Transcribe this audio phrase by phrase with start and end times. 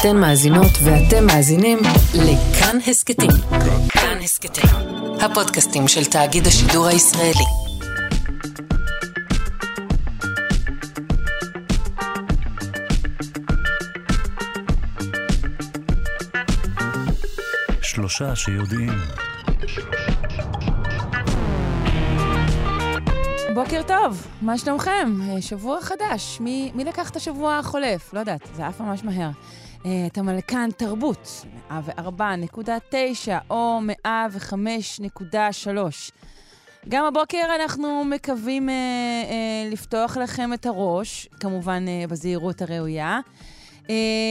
[0.00, 1.78] אתן מאזינות ואתם מאזינים
[2.14, 3.30] לכאן הסכתים.
[3.88, 4.70] כאן הסכתים,
[5.20, 7.44] הפודקאסטים של תאגיד השידור הישראלי.
[17.82, 18.92] שלושה שיודעים.
[23.54, 25.18] בוקר טוב, מה שלומכם?
[25.22, 26.40] אה, שבוע חדש.
[26.40, 28.14] מי, מי לקח את השבוע החולף?
[28.14, 29.30] לא יודעת, זה עף ממש מהר.
[30.06, 31.72] אתם על כאן תרבות, 104.9
[33.50, 35.68] או 105.3.
[36.88, 43.20] גם הבוקר אנחנו מקווים uh, uh, לפתוח לכם את הראש, כמובן uh, בזהירות הראויה.
[43.82, 43.88] Uh,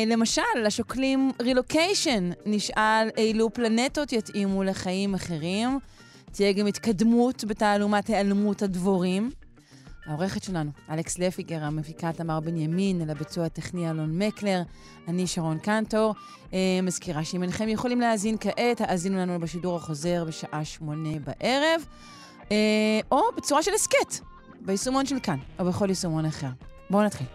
[0.07, 5.79] למשל, השוקלים רילוקיישן, נשאל אילו פלנטות יתאימו לחיים אחרים.
[6.31, 9.31] תהיה גם התקדמות בתעלומת היעלמות הדבורים.
[10.05, 14.61] העורכת שלנו, אלכס לפיגר, המפיקה תמר בנימין, אל הביצוע הטכני אלון מקלר,
[15.07, 16.15] אני שרון קנטור.
[16.53, 21.81] אה, מזכירה שאם אינכם יכולים להאזין כעת, האזינו לנו בשידור החוזר בשעה שמונה בערב,
[22.51, 24.25] אה, או בצורה של הסכת,
[24.61, 26.49] ביישומון של כאן, או בכל יישומון אחר.
[26.89, 27.27] בואו נתחיל.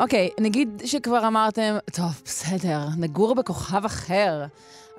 [0.00, 4.44] אוקיי, okay, נגיד שכבר אמרתם, טוב, בסדר, נגור בכוכב אחר,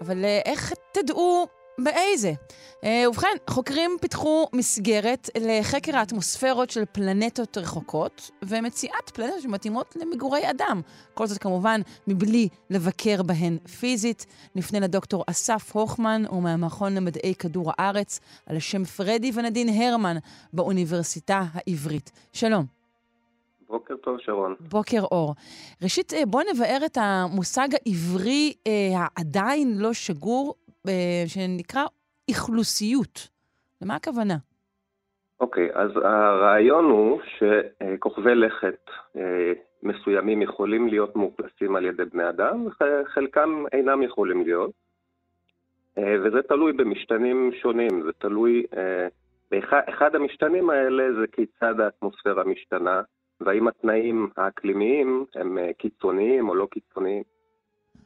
[0.01, 2.33] אבל uh, איך תדעו באיזה?
[2.81, 10.81] Uh, ובכן, חוקרים פיתחו מסגרת לחקר האטמוספירות של פלנטות רחוקות, ומציאת פלנטות שמתאימות למגורי אדם.
[11.13, 14.25] כל זאת כמובן מבלי לבקר בהן פיזית.
[14.55, 20.17] נפנה לדוקטור אסף הוכמן, הוא מהמכון למדעי כדור הארץ, על שם פרדי ונדין הרמן
[20.53, 22.11] באוניברסיטה העברית.
[22.33, 22.74] שלום.
[23.69, 24.55] בוקר טוב, שרון.
[24.59, 25.33] בוקר אור.
[25.83, 30.55] ראשית, אה, בוא נבאר את המושג העברי אה, העדיין לא שגור,
[30.87, 31.83] אה, שנקרא
[32.31, 33.29] אכלוסיות.
[33.81, 34.35] למה הכוונה?
[35.39, 38.89] אוקיי, אז הרעיון הוא שכוכבי לכת
[39.83, 44.71] מסוימים יכולים להיות מאוכלסים על ידי בני אדם, וחלקם אינם יכולים להיות.
[45.97, 48.63] וזה תלוי במשתנים שונים, זה תלוי...
[49.51, 53.01] באחד המשתנים האלה זה כיצד האטמוספירה משתנה,
[53.41, 57.23] והאם התנאים האקלימיים הם אה, קיצוניים או לא קיצוניים.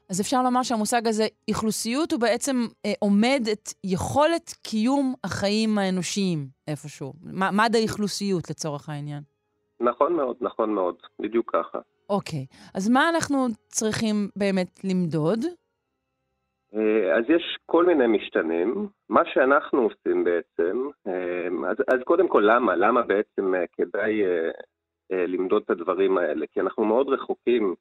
[0.10, 6.48] אז אפשר לומר שהמושג הזה, אכלוסיות, הוא בעצם אה, עומד את יכולת קיום החיים האנושיים
[6.68, 7.14] איפשהו.
[7.34, 9.24] מד האכלוסיות לצורך העניין.
[9.80, 11.80] נכון מאוד, נכון מאוד, בדיוק ככה.
[12.10, 12.46] אוקיי,
[12.76, 15.40] אז מה אנחנו צריכים באמת למדוד?
[16.76, 18.88] אה, אז יש כל מיני משתנים.
[19.10, 22.76] מה שאנחנו עושים בעצם, אה, אז, אז קודם כל למה?
[22.76, 24.22] למה בעצם כדאי
[25.12, 27.76] למדוד את הדברים האלה, כי אנחנו מאוד רחוקים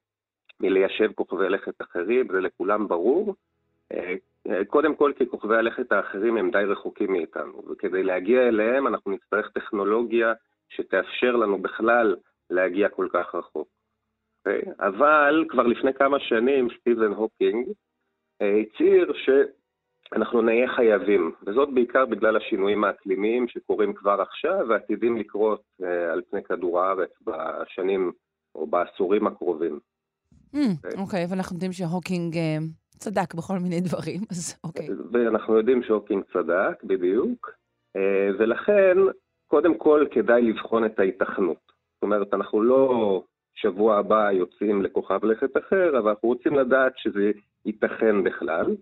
[0.61, 3.35] מליישב כוכבי לכת אחרים, זה לכולם ברור.
[3.93, 4.15] אה,
[4.49, 9.11] אה, קודם כל כי כוכבי הלכת האחרים הם די רחוקים מאיתנו, וכדי להגיע אליהם אנחנו
[9.11, 10.33] נצטרך טכנולוגיה
[10.69, 12.17] שתאפשר לנו בכלל
[12.51, 13.69] להגיע כל כך רחוק.
[14.39, 14.63] אוקיי?
[14.81, 17.69] אבל כבר לפני כמה שנים סטיבן הוקינג
[18.41, 19.31] הצהיר ש...
[20.13, 26.23] אנחנו נהיה חייבים, וזאת בעיקר בגלל השינויים האקלימיים שקורים כבר עכשיו ועתידים לקרות אה, על
[26.31, 28.13] פני כדור הארץ בשנים
[28.55, 29.79] או בעשורים הקרובים.
[30.55, 30.59] אממ,
[30.99, 31.27] אוקיי, אוקיי.
[31.27, 34.89] אוקיי, ואנחנו יודעים שהוקינג אה, צדק בכל מיני דברים, אז אוקיי.
[34.89, 34.93] אוקיי.
[35.13, 37.51] ואנחנו יודעים שהוקינג צדק, בדיוק,
[37.97, 38.01] אה,
[38.39, 38.97] ולכן,
[39.47, 41.73] קודם כל כדאי לבחון את ההיתכנות.
[41.95, 43.23] זאת אומרת, אנחנו לא
[43.55, 47.31] שבוע הבא יוצאים לכוכב לכת אחר, אבל אנחנו רוצים לדעת שזה
[47.65, 48.77] ייתכן בכלל.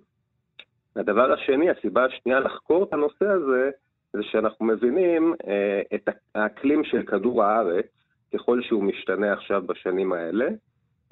[0.96, 3.70] הדבר השני, הסיבה השנייה לחקור את הנושא הזה,
[4.12, 7.86] זה שאנחנו מבינים אה, את האקלים של כדור הארץ,
[8.34, 10.48] ככל שהוא משתנה עכשיו בשנים האלה,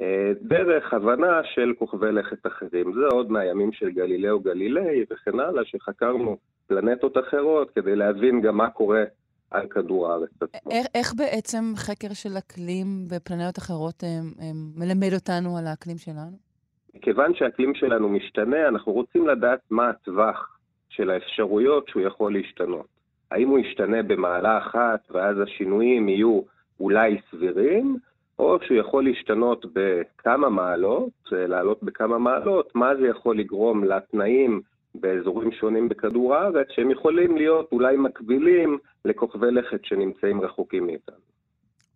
[0.01, 2.93] אה, דרך הבנה של כוכבי לכת אחרים.
[2.93, 8.71] זה עוד מהימים של גלילאו גלילי וכן הלאה, שחקרנו פלנטות אחרות כדי להבין גם מה
[8.71, 9.05] קורה
[9.51, 10.71] על כדור הארץ עצמו.
[10.71, 16.54] איך, איך בעצם חקר של אקלים בפלנטות אחרות אה, אה, מלמד אותנו על האקלים שלנו?
[16.95, 20.59] מכיוון שהאקלים שלנו משתנה, אנחנו רוצים לדעת מה הטווח
[20.89, 22.87] של האפשרויות שהוא יכול להשתנות.
[23.31, 26.41] האם הוא ישתנה במעלה אחת ואז השינויים יהיו
[26.81, 27.97] אולי סבירים,
[28.39, 34.61] או שהוא יכול להשתנות בכמה מעלות, לעלות בכמה מעלות, מה זה יכול לגרום לתנאים
[34.95, 41.17] באזורים שונים בכדור הארץ, שהם יכולים להיות אולי מקבילים לכוכבי לכת שנמצאים רחוקים מאיתנו.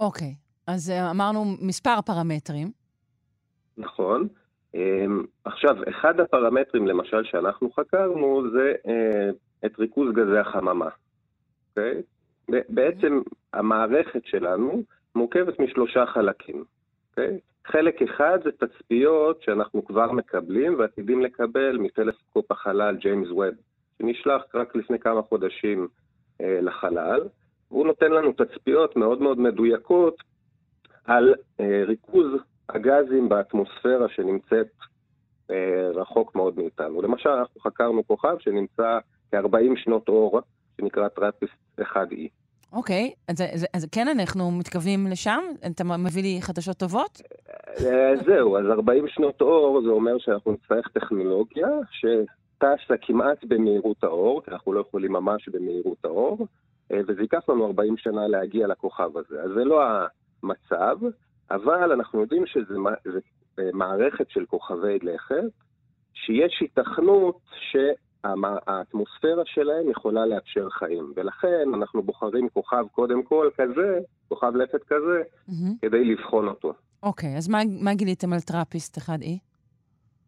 [0.01, 0.73] אוקיי, okay.
[0.73, 2.71] אז אה, אמרנו מספר פרמטרים.
[3.79, 4.29] נכון.
[4.75, 9.31] אמ, עכשיו, אחד הפרמטרים למשל שאנחנו חקרנו זה אה,
[9.67, 10.88] את ריכוז גזי החממה.
[10.88, 10.93] Okay?
[11.70, 12.03] אוקיי?
[12.69, 13.20] בעצם
[13.53, 14.82] המערכת שלנו
[15.15, 16.56] מורכבת משלושה חלקים.
[16.56, 17.11] Okay?
[17.11, 17.38] אוקיי?
[17.67, 23.55] חלק אחד זה תצפיות שאנחנו כבר מקבלים ועתידים לקבל מטלסקופ החלל ג'יימס ווב,
[23.99, 25.88] שנשלח רק לפני כמה חודשים
[26.41, 27.20] אה, לחלל.
[27.70, 30.23] והוא נותן לנו תצפיות מאוד מאוד מדויקות
[31.05, 32.26] על אה, ריכוז
[32.69, 34.69] הגזים באטמוספירה שנמצאת
[35.50, 37.03] אה, רחוק מאוד מאיתנו.
[37.03, 38.99] למשל, אנחנו חקרנו כוכב שנמצא
[39.31, 40.41] כ-40 שנות אור,
[40.81, 42.29] שנקרא טראפיסט 1E.
[42.73, 45.41] אוקיי, אז, אז, אז כן אנחנו מתכוונים לשם?
[45.67, 47.23] אתה מביא לי חדשות טובות?
[47.81, 54.43] אה, זהו, אז 40 שנות אור זה אומר שאנחנו נצטרך טכנולוגיה שטסה כמעט במהירות האור,
[54.43, 56.47] כי אנחנו לא יכולים ממש במהירות האור,
[56.93, 59.43] אה, וזה ייקח לנו 40 שנה להגיע לכוכב הזה.
[59.43, 59.82] אז זה לא
[60.43, 60.99] המצב,
[61.50, 62.89] אבל אנחנו יודעים שזו
[63.59, 65.45] אה, מערכת של כוכבי לכת,
[66.15, 67.39] שיש היתכנות
[67.71, 71.12] שהאטמוספירה שלהם יכולה לאפשר חיים.
[71.17, 73.99] ולכן אנחנו בוחרים כוכב קודם כל כזה,
[74.29, 75.53] כוכב לכת כזה, mm-hmm.
[75.83, 76.73] כדי לבחון אותו.
[77.03, 79.27] אוקיי, okay, אז מה, מה גיליתם על טראפיסט 1E?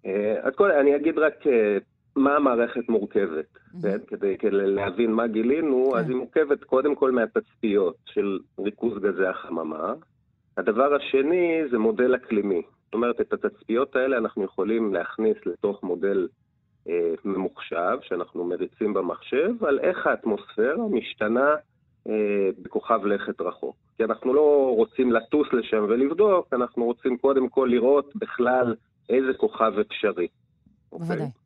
[0.06, 1.34] אה, אז קודם, אני אגיד רק
[2.16, 3.58] מה המערכת מורכבת.
[3.82, 3.98] כן?
[4.06, 5.98] כדי, כדי להבין מה גילינו, כן.
[5.98, 9.94] אז היא מורכבת קודם כל מהתצפיות של ריכוז גזי החממה.
[10.56, 12.62] הדבר השני זה מודל אקלימי.
[12.84, 16.28] זאת אומרת, את התצפיות האלה אנחנו יכולים להכניס לתוך מודל
[16.88, 21.54] אה, ממוחשב, שאנחנו מריצים במחשב, על איך האטמוספירה משתנה
[22.08, 23.76] אה, בכוכב לכת רחוק.
[23.96, 28.74] כי אנחנו לא רוצים לטוס לשם ולבדוק, אנחנו רוצים קודם כל לראות בכלל
[29.08, 30.28] איזה כוכב אפשרי.
[30.92, 31.26] בוודאי.
[31.26, 31.40] Okay?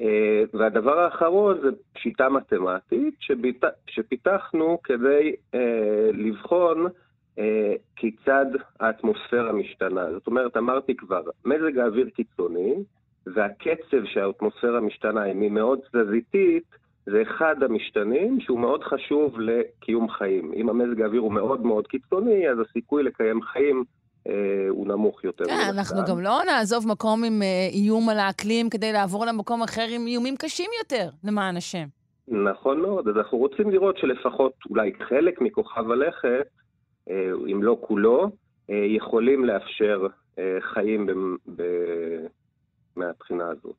[0.00, 1.68] אה, והדבר האחרון זה
[1.98, 3.64] שיטה מתמטית שביט...
[3.86, 6.86] שפיתחנו כדי אה, לבחון
[7.96, 8.46] כיצד
[8.80, 10.12] האטמוספירה משתנה.
[10.12, 12.74] זאת אומרת, אמרתי כבר, מזג האוויר קיצוני,
[13.26, 16.64] והקצב שהאטמוספירה משתנה היא מאוד תזזיתית,
[17.06, 20.52] זה אחד המשתנים שהוא מאוד חשוב לקיום חיים.
[20.56, 23.84] אם המזג האוויר הוא מאוד מאוד קיצוני, אז הסיכוי לקיים חיים
[24.28, 25.44] אה, הוא נמוך יותר.
[25.44, 29.86] כן, אנחנו גם לא נעזוב מקום עם אה, איום על האקלים כדי לעבור למקום אחר
[29.90, 31.86] עם איומים קשים יותר, למען השם.
[32.28, 36.40] נכון מאוד, אז אנחנו רוצים לראות שלפחות אולי חלק מכוכב הלכת, אה,
[37.52, 38.30] אם לא כולו,
[38.68, 40.06] יכולים לאפשר
[40.60, 41.12] חיים ב...
[41.56, 41.62] ב...
[42.96, 43.76] מהבחינה הזאת,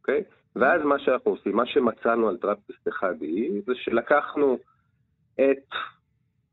[0.00, 0.22] אוקיי?
[0.56, 3.24] ואז מה שאנחנו עושים, מה שמצאנו על טראפיסט 1E,
[3.66, 4.58] זה שלקחנו
[5.34, 5.68] את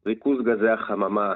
[0.06, 1.34] ריכוז גזי החממה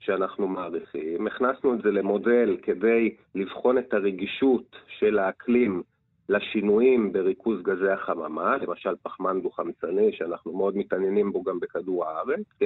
[0.00, 1.26] שאנחנו מעריכים.
[1.26, 5.82] הכנסנו את זה למודל כדי לבחון את הרגישות של האקלים
[6.28, 12.64] לשינויים בריכוז גזי החממה, למשל פחמן דו-חמצני, שאנחנו מאוד מתעניינים בו גם בכדור הארץ, כי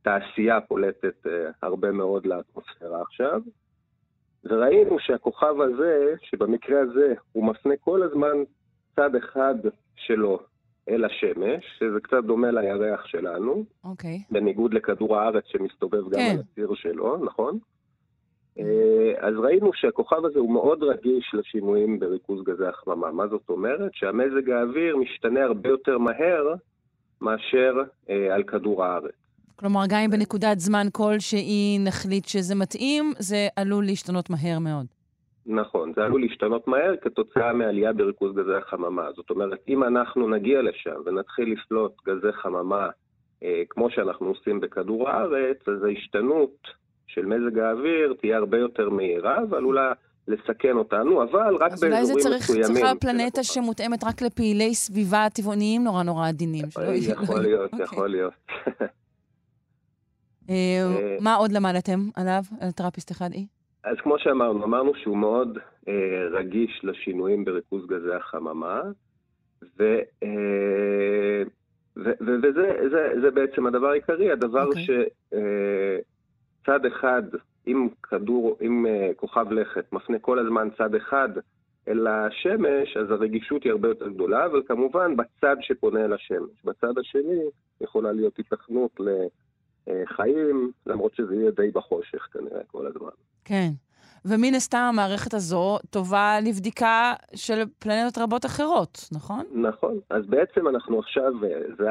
[0.00, 1.30] התעשייה פולטת uh,
[1.62, 3.40] הרבה מאוד לאטמוספירה עכשיו.
[4.44, 8.36] וראינו שהכוכב הזה, שבמקרה הזה הוא מפנה כל הזמן
[8.96, 9.54] צד אחד
[9.96, 10.38] שלו
[10.88, 13.64] אל השמש, שזה קצת דומה לירח שלנו.
[13.84, 14.16] אוקיי.
[14.16, 14.32] Okay.
[14.34, 16.34] בניגוד לכדור הארץ שמסתובב גם כן.
[16.34, 17.58] על הציר שלו, נכון?
[18.58, 23.12] אה, אז ראינו שהכוכב הזה הוא מאוד רגיש לשינויים בריכוז גזי החממה.
[23.12, 23.90] מה זאת אומרת?
[23.94, 26.54] שהמזג האוויר משתנה הרבה יותר מהר
[27.20, 27.74] מאשר
[28.10, 29.19] אה, על כדור הארץ.
[29.60, 34.86] כלומר, גם אם בנקודת זמן כלשהי נחליט שזה מתאים, זה עלול להשתנות מהר מאוד.
[35.46, 39.06] נכון, זה עלול להשתנות מהר כתוצאה מעלייה בריכוז גזי החממה.
[39.16, 42.88] זאת אומרת, אם אנחנו נגיע לשם ונתחיל לפלוט גזי חממה
[43.42, 46.56] אה, כמו שאנחנו עושים בכדור הארץ, אז ההשתנות
[47.06, 49.92] של מזג האוויר תהיה הרבה יותר מהירה ועלולה
[50.28, 52.02] לסכן אותנו, אבל רק באזורים מסוימים.
[52.02, 56.64] אז אולי זה צריך, צריכה פלנטה שמותאמת רק לפעילי סביבה טבעוניים נורא נורא עדינים.
[56.98, 57.84] יכול להיות, אוקיי.
[57.84, 58.32] יכול להיות.
[60.50, 63.38] אה, אה, מה עוד למדתם עליו, על טראפיסט 1E?
[63.84, 68.82] אז כמו שאמרנו, אמרנו שהוא מאוד אה, רגיש לשינויים בריכוז גזי החממה,
[69.78, 71.42] ו, אה,
[71.96, 74.66] ו, ו, וזה זה, זה בעצם הדבר העיקרי, הדבר okay.
[74.66, 74.84] אוקיי.
[76.62, 77.22] שצד אה, אחד,
[77.66, 81.28] אם כדור, אם אה, כוכב לכת מפנה כל הזמן צד אחד
[81.88, 86.64] אל השמש, אז הרגישות היא הרבה יותר גדולה, אבל כמובן בצד שפונה אל השמש.
[86.64, 87.40] בצד השני
[87.80, 89.08] יכולה להיות התכנות ל...
[89.88, 93.10] אה, חיים, למרות שזה יהיה די בחושך כנראה כל הזמן.
[93.44, 93.70] כן.
[94.24, 99.44] ומן הסתם המערכת הזו טובה לבדיקה של פלנטות רבות אחרות, נכון?
[99.52, 99.98] נכון.
[100.10, 101.88] אז בעצם אנחנו עכשיו, אה, זה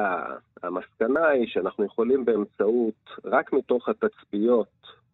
[0.63, 4.67] המסקנה היא שאנחנו יכולים באמצעות, רק מתוך התצפיות,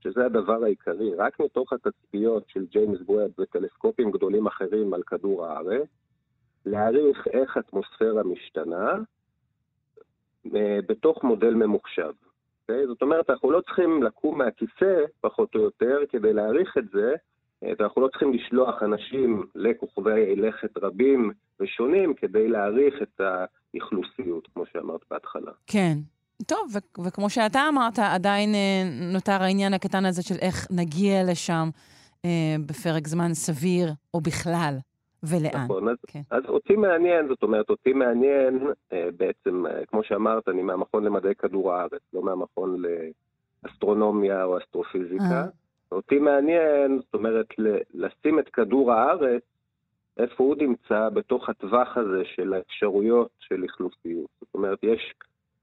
[0.04, 5.88] שזה הדבר העיקרי, רק מתוך התצפיות של ג'יימס בווב וטלסקופים גדולים אחרים על כדור הארץ,
[6.66, 8.92] להעריך איך אטמוספירה משתנה
[10.56, 12.12] אה, בתוך מודל ממוחשב.
[12.70, 12.88] אוקיי?
[12.88, 17.14] זאת אומרת, אנחנו לא צריכים לקום מהכיסא, פחות או יותר, כדי להעריך את זה,
[17.64, 24.64] אה, ואנחנו לא צריכים לשלוח אנשים לכוכבי לכת רבים ושונים כדי להעריך את האכלוסיות, כמו
[24.74, 25.52] שאמרת בהתחלה.
[25.68, 25.98] כן.
[26.48, 31.70] טוב, ו- וכמו שאתה אמרת, עדיין אה, נותר העניין הקטן הזה של איך נגיע לשם
[32.26, 34.78] אה, בפרק זמן סביר, או בכלל,
[35.24, 35.64] ולאן.
[35.64, 36.22] נכון, אז, כן.
[36.32, 41.36] אז אותי מעניין, זאת אומרת, אותי מעניין אה, בעצם, אה, כמו שאמרת, אני מהמכון למדעי
[41.36, 42.82] כדור הארץ, לא מהמכון
[43.64, 45.24] לאסטרונומיה או אסטרופיזיקה.
[45.24, 45.46] אה.
[45.92, 49.44] אותי מעניין, זאת אומרת, ל- לשים את כדור הארץ,
[50.18, 54.30] איפה הוא נמצא בתוך הטווח הזה של האפשרויות של אכלוסיות.
[54.40, 55.14] זאת אומרת, יש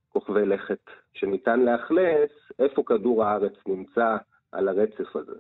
[0.09, 4.16] כוכבי לכת שניתן לאכלס, איפה כדור הארץ נמצא
[4.52, 5.38] על הרצף הזה.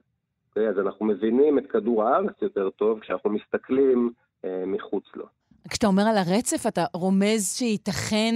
[0.56, 0.68] אוקיי?
[0.68, 4.12] אז אנחנו מבינים את כדור הארץ יותר טוב כשאנחנו מסתכלים
[4.44, 5.26] אה, מחוץ לו.
[5.68, 8.34] כשאתה אומר על הרצף, אתה רומז שייתכן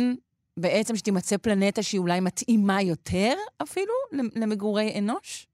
[0.57, 3.33] בעצם שתימצא פלנטה שהיא אולי מתאימה יותר
[3.63, 5.47] אפילו למגורי אנוש?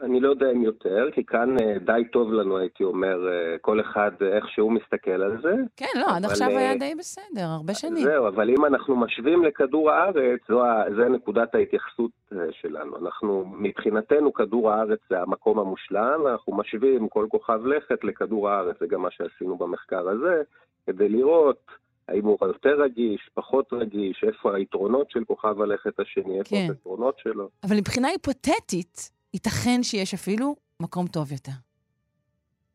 [0.00, 3.80] אני לא יודע אם יותר, כי כאן אה, די טוב לנו, הייתי אומר, אה, כל
[3.80, 5.54] אחד אה, איך שהוא מסתכל על זה.
[5.76, 8.04] כן, לא, עד עכשיו היה די בסדר, הרבה שנים.
[8.04, 10.62] זהו, אבל אם אנחנו משווים לכדור הארץ, זו,
[10.96, 12.10] זה נקודת ההתייחסות
[12.50, 12.96] שלנו.
[12.96, 18.86] אנחנו, מבחינתנו, כדור הארץ זה המקום המושלם, אנחנו משווים כל כוכב לכת לכדור הארץ, זה
[18.86, 20.42] גם מה שעשינו במחקר הזה,
[20.86, 21.60] כדי לראות
[22.08, 26.66] האם הוא יותר רגיש, פחות רגיש, איפה היתרונות של כוכב הלכת השני, איפה כן.
[26.68, 27.48] היתרונות שלו.
[27.64, 31.52] אבל מבחינה היפותטית, ייתכן שיש אפילו מקום טוב יותר.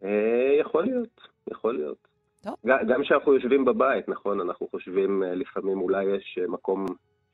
[0.04, 2.08] אה, יכול להיות, יכול להיות.
[2.44, 2.56] טוב.
[2.66, 6.86] גם כשאנחנו יושבים בבית, נכון, אנחנו חושבים אה, לפעמים אולי יש אה, מקום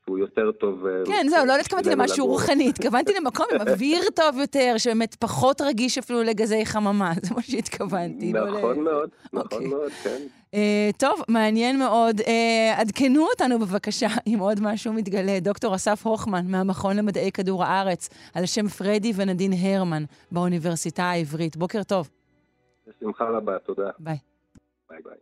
[0.06, 0.86] שהוא יותר טוב.
[0.86, 2.26] אה, כן, זהו, לא התכוונתי למשהו.
[2.26, 7.42] רוחני, התכוונתי למקום עם אוויר טוב יותר, שבאמת פחות רגיש אפילו לגזי חממה, זה מה
[7.42, 8.32] שהתכוונתי.
[8.32, 9.68] לא נכון מאוד, נכון אוקיי.
[9.68, 10.16] מאוד, כן.
[10.54, 12.20] אה, טוב, מעניין מאוד.
[12.20, 15.40] אה, עדכנו אותנו בבקשה אם עוד משהו מתגלה.
[15.40, 21.56] דוקטור אסף הוכמן מהמכון למדעי כדור הארץ, על שם פרדי ונדין הרמן באוניברסיטה העברית.
[21.56, 22.10] בוקר טוב.
[22.86, 23.90] בשמחה רבה, תודה.
[23.98, 24.16] ביי.
[24.90, 25.16] ביי ביי.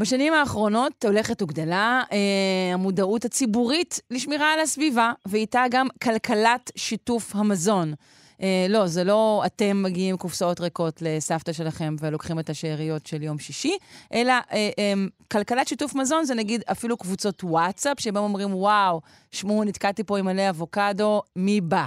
[0.00, 7.94] בשנים האחרונות הולכת וגדלה אה, המודעות הציבורית לשמירה על הסביבה, ואיתה גם כלכלת שיתוף המזון.
[8.42, 13.38] אה, לא, זה לא אתם מביאים קופסאות ריקות לסבתא שלכם ולוקחים את השאריות של יום
[13.38, 13.76] שישי,
[14.12, 14.92] אלא אה, אה,
[15.32, 19.00] כלכלת שיתוף מזון זה נגיד אפילו קבוצות וואטסאפ, שבהם אומרים, וואו,
[19.32, 21.86] שמעו, נתקעתי פה עם מלא אבוקדו, מי בא?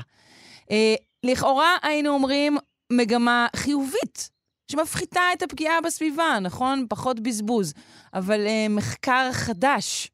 [0.71, 2.57] אה, לכאורה היינו אומרים
[2.91, 4.29] מגמה חיובית,
[4.73, 6.85] שמפחיתה את הפגיעה בסביבה, נכון?
[6.89, 7.73] פחות בזבוז.
[8.13, 10.11] אבל אה, מחקר חדש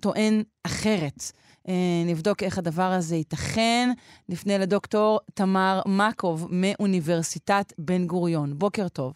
[0.00, 1.32] טוען אחרת.
[1.68, 3.90] אה, נבדוק איך הדבר הזה ייתכן.
[4.28, 8.58] נפנה לדוקטור תמר מקוב מאוניברסיטת בן גוריון.
[8.58, 9.12] בוקר טוב.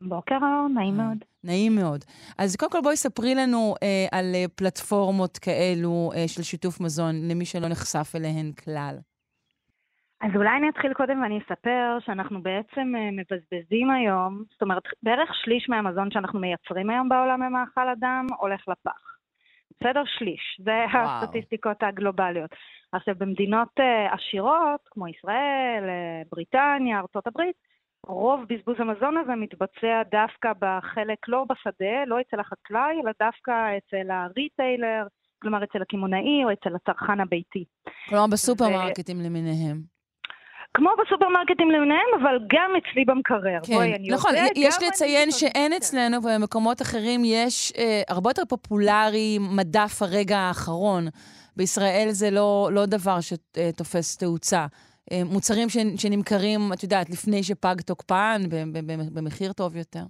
[0.00, 1.18] בוקר אור, נעים מאוד.
[1.44, 2.04] נעים מאוד.
[2.38, 7.28] אז קודם כל בואי ספרי לנו אה, על אה, פלטפורמות כאלו אה, של שיתוף מזון,
[7.28, 8.96] למי שלא נחשף אליהן כלל.
[10.20, 15.30] אז אולי אני אתחיל קודם ואני אספר שאנחנו בעצם אה, מבזבזים היום, זאת אומרת, בערך
[15.44, 19.16] שליש מהמזון שאנחנו מייצרים היום בעולם ממאכל אדם הולך לפח.
[19.80, 20.02] בסדר?
[20.18, 20.60] שליש.
[20.64, 21.06] זה וואו.
[21.06, 22.50] הסטטיסטיקות הגלובליות.
[22.92, 27.56] עכשיו, במדינות אה, עשירות, כמו ישראל, אה, בריטניה, הברית,
[28.06, 34.10] רוב בזבוז המזון הזה מתבצע דווקא בחלק, לא בשדה, לא אצל החקלאי, אלא דווקא אצל
[34.10, 35.06] הריטיילר,
[35.42, 37.64] כלומר אצל הקמעונאי או אצל הצרכן הביתי.
[38.08, 39.95] כלומר, בסופרמרקטים למיניהם.
[40.76, 43.58] כמו בסופרמרקטים למיניהם, אבל גם אצלי במקרר.
[43.62, 45.76] כן, בואי, אני נכון, יודעת, יש לציין שאין כן.
[45.76, 51.08] אצלנו ובמקומות אחרים יש אה, הרבה יותר פופולרי מדף הרגע האחרון.
[51.56, 54.66] בישראל זה לא, לא דבר שתופס תאוצה.
[55.12, 58.42] אה, מוצרים שנמכרים, את יודעת, לפני שפג תוקפן,
[59.12, 60.02] במחיר טוב יותר.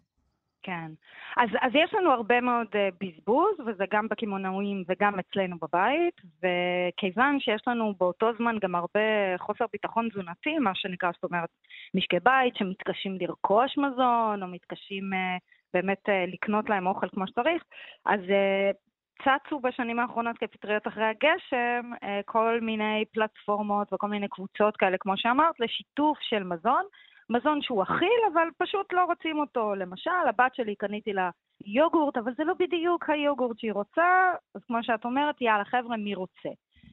[0.66, 0.90] כן.
[1.37, 7.40] אז, אז יש לנו הרבה מאוד uh, בזבוז, וזה גם בקמעונאים וגם אצלנו בבית, וכיוון
[7.40, 9.00] שיש לנו באותו זמן גם הרבה
[9.38, 11.49] חוסר ביטחון תזונתי, מה שנקרא, זאת אומרת,
[11.94, 15.40] משקי בית שמתקשים לרכוש מזון, או מתקשים uh,
[15.75, 17.62] באמת uh, לקנות להם אוכל כמו שצריך,
[18.06, 18.76] אז uh,
[19.23, 21.90] צצו בשנים האחרונות כפטריות אחרי הגשם
[22.25, 26.82] כל מיני פלטפורמות וכל מיני קבוצות כאלה, כמו שאמרת, לשיתוף של מזון.
[27.30, 29.75] מזון שהוא אכיל, אבל פשוט לא רוצים אותו.
[29.75, 31.30] למשל, הבת שלי, קניתי לה
[31.64, 36.14] יוגורט, אבל זה לא בדיוק היוגורט שהיא רוצה, אז כמו שאת אומרת, יאללה, חבר'ה, מי
[36.14, 36.49] רוצה?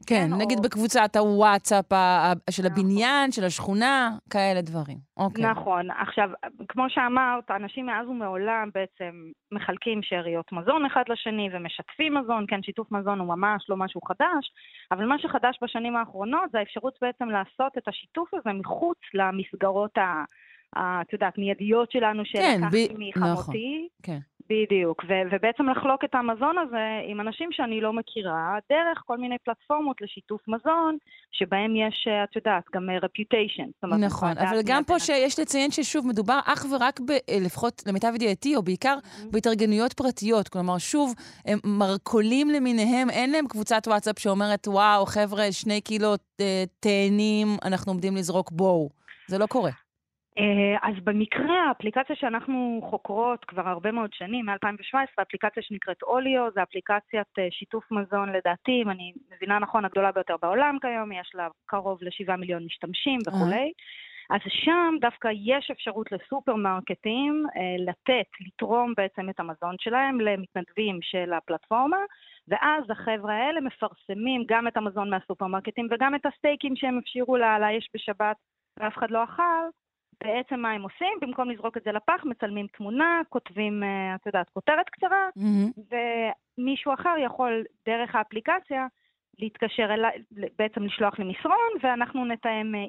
[0.07, 1.85] כן, כן, נגיד או- בקבוצת הוואטסאפ
[2.49, 2.71] של נכון.
[2.71, 4.97] הבניין, של השכונה, כאלה דברים.
[5.17, 5.45] אוקיי.
[5.45, 5.91] נכון.
[5.91, 6.29] עכשיו,
[6.69, 9.11] כמו שאמרת, אנשים מאז ומעולם בעצם
[9.51, 12.45] מחלקים שאריות מזון אחד לשני ומשתפים מזון.
[12.47, 14.51] כן, שיתוף מזון הוא ממש לא משהו חדש,
[14.91, 20.23] אבל מה שחדש בשנים האחרונות זה האפשרות בעצם לעשות את השיתוף הזה מחוץ למסגרות ה...
[20.77, 23.87] את יודעת, מיידיות שלנו כן, שלקחתי ב- מחמותי.
[24.03, 24.17] כן.
[24.49, 29.35] בדיוק, ו- ובעצם לחלוק את המזון הזה עם אנשים שאני לא מכירה, דרך כל מיני
[29.45, 30.97] פלטפורמות לשיתוף מזון,
[31.31, 32.97] שבהם יש, אה, את יודעת, גם אה,
[33.83, 38.11] אומרת, נכון, אבל גם פה שיש לציין ששוב, מדובר אך ורק, ב, אה, לפחות למיטב
[38.15, 38.97] ידיעתי, או בעיקר
[39.31, 40.47] בהתארגנויות פרטיות.
[40.47, 41.13] כלומר, שוב,
[41.45, 46.13] הם מרכולים למיניהם, אין להם קבוצת וואטסאפ שאומרת, וואו, חבר'ה, שני קילו
[46.79, 48.89] תאנים, אנחנו עומדים לזרוק בואו.
[49.27, 49.82] זה לא קורה.
[50.37, 56.61] אה, אז במקרה, האפליקציה שאנחנו חוקרות כבר הרבה מאוד שנים, מ-2017, אפליקציה שנקראת אוליו, זו
[56.63, 61.47] אפליקציית אה, שיתוף מזון, לדעתי, אם אני מבינה נכון, הגדולה ביותר בעולם כיום, יש לה
[61.65, 63.71] קרוב ל-7 מיליון משתמשים וכולי.
[64.29, 71.33] אז שם דווקא יש אפשרות לסופרמרקטים אה, לתת, לתרום בעצם את המזון שלהם למתנדבים של
[71.33, 71.97] הפלטפורמה,
[72.47, 76.99] ואז החבר'ה האלה מפרסמים גם את המזון מהסופרמרקטים וגם את הסטייקים שהם
[77.37, 78.35] על האש בשבת
[78.79, 79.82] ואף אחד לא אכל.
[80.23, 81.17] בעצם מה הם עושים?
[81.21, 85.71] במקום לזרוק את זה לפח, מצלמים תמונה, כותבים, אה, את יודעת, כותרת קצרה, מהמם.
[86.57, 88.87] ומישהו אחר יכול דרך האפליקציה
[89.39, 90.23] להתקשר אליי,
[90.59, 92.85] בעצם לשלוח לי מסרון, ואנחנו נתאם אה,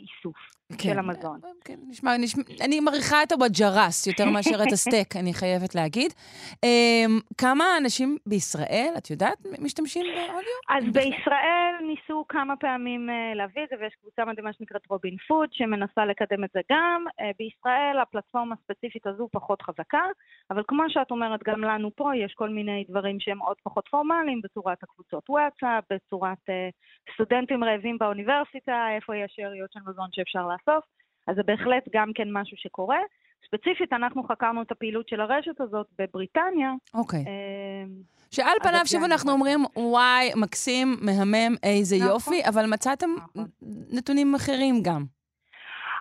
[0.74, 1.40] איסוף של המזון.
[1.64, 6.12] כן, נשמע, נשמע, אני מעריכה את הבג'רס יותר מאשר את הסטייק, אני חייבת להגיד.
[6.52, 10.58] Um, כמה אנשים בישראל, את יודעת, משתמשים באודיו?
[10.68, 15.48] אז בישראל ניסו כמה פעמים uh, להביא את זה, ויש קבוצה מדהימה שנקראת רובין פוד,
[15.52, 17.04] שמנסה לקדם את זה גם.
[17.08, 20.04] Uh, בישראל הפלטפורמה הספציפית הזו פחות חזקה,
[20.50, 24.40] אבל כמו שאת אומרת, גם לנו פה יש כל מיני דברים שהם עוד פחות פורמליים,
[24.44, 30.84] בצורת הקבוצות וואטסאפ, בצורת uh, סטודנטים רעבים באוניברסיטה, איפה יש שאריות של מזון שאפשר לאסוף.
[31.26, 32.98] אז זה בהחלט גם כן משהו שקורה.
[33.46, 36.72] ספציפית, אנחנו חקרנו את הפעילות של הרשת הזאת בבריטניה.
[36.94, 37.24] אוקיי.
[37.26, 37.84] אה,
[38.30, 39.32] שעל פניו, שוב אנחנו.
[39.32, 42.08] אומרים, וואי, מקסים, מהמם, איזה נכון.
[42.08, 43.44] יופי, אבל מצאתם נכון.
[43.90, 45.04] נתונים אחרים גם.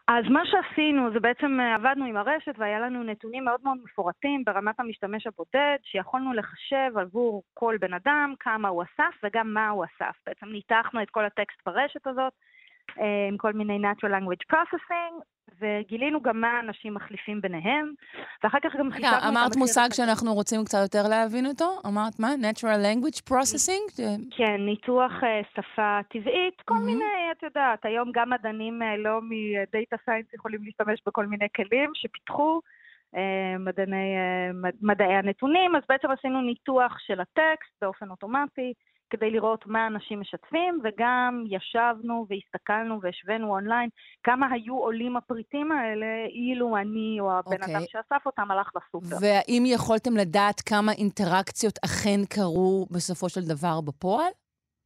[0.07, 4.43] אז מה שעשינו זה בעצם אה, עבדנו עם הרשת והיה לנו נתונים מאוד מאוד מפורטים
[4.45, 9.85] ברמת המשתמש הבודד, שיכולנו לחשב עבור כל בן אדם כמה הוא אסף וגם מה הוא
[9.85, 10.15] אסף.
[10.25, 12.33] בעצם ניתחנו את כל הטקסט ברשת הזאת
[13.29, 15.21] עם כל מיני Natural Language Processing,
[15.59, 17.93] וגילינו גם מה אנשים מחליפים ביניהם,
[18.43, 19.89] ואחר כך גם רגע, חישבנו את אמרת מושג.
[19.93, 21.65] שאנחנו רוצים קצת יותר להבין אותו?
[21.87, 22.29] אמרת מה?
[22.41, 23.91] Natural Language Processing?
[23.91, 26.85] זה- כן, ניתוח אה, שפה טבעית, כל מהמם.
[26.85, 27.03] מיני,
[27.37, 32.61] את יודעת, היום גם מדענים אה, לא מדאטה סיינס יכולים להשתמש בכל מיני כלים שפיתחו,
[33.15, 33.21] אה,
[33.59, 38.73] מדעני, אה, מד- מדעי הנתונים, אז בעצם עשינו ניתוח של הטקסט באופן אוטומטי,
[39.13, 43.89] כדי לראות מה אנשים משתפים, וגם ישבנו והסתכלנו והשווינו אונליין
[44.23, 47.75] כמה היו עולים הפריטים האלה, אילו אני או הבן אוקיי.
[47.75, 49.15] אדם שאסף אותם הלך לסופר.
[49.21, 54.31] והאם יכולתם לדעת כמה אינטראקציות אכן קרו בסופו של דבר בפועל?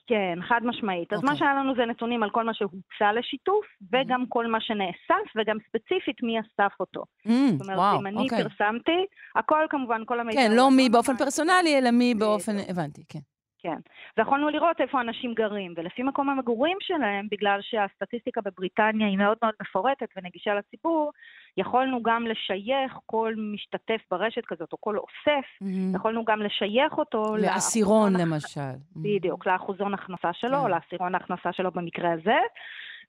[0.07, 1.13] כן, חד משמעית.
[1.13, 1.29] אז אוקיי.
[1.29, 5.57] מה שהיה לנו זה נתונים על כל מה שהוצע לשיתוף, וגם כל מה שנאסף, וגם
[5.67, 7.03] ספציפית מי אסף אותו.
[7.27, 8.43] Mm, זאת אומרת, וואו, אם אני אוקיי.
[8.43, 10.41] פרסמתי, הכל כמובן, כל המידע...
[10.41, 12.15] כן, הוא לא מי באופן פרסונלי, אלא מי.
[12.15, 12.55] באופן...
[12.69, 13.19] הבנתי, כן.
[13.59, 13.77] כן.
[14.17, 19.53] ויכולנו לראות איפה אנשים גרים, ולפי מקום המגורים שלהם, בגלל שהסטטיסטיקה בבריטניה היא מאוד מאוד
[19.61, 21.11] מפורטת ונגישה לציבור,
[21.57, 25.95] יכולנו גם לשייך כל משתתף ברשת כזאת, או כל אוסף, מהמם.
[25.95, 28.79] יכולנו גם לשייך אותו לעשירון, לאחוזון למשל.
[28.95, 30.63] בדיוק, לאחוזון הכנסה שלו, כן.
[30.63, 32.37] או לעשירון ההכנסה שלו במקרה הזה,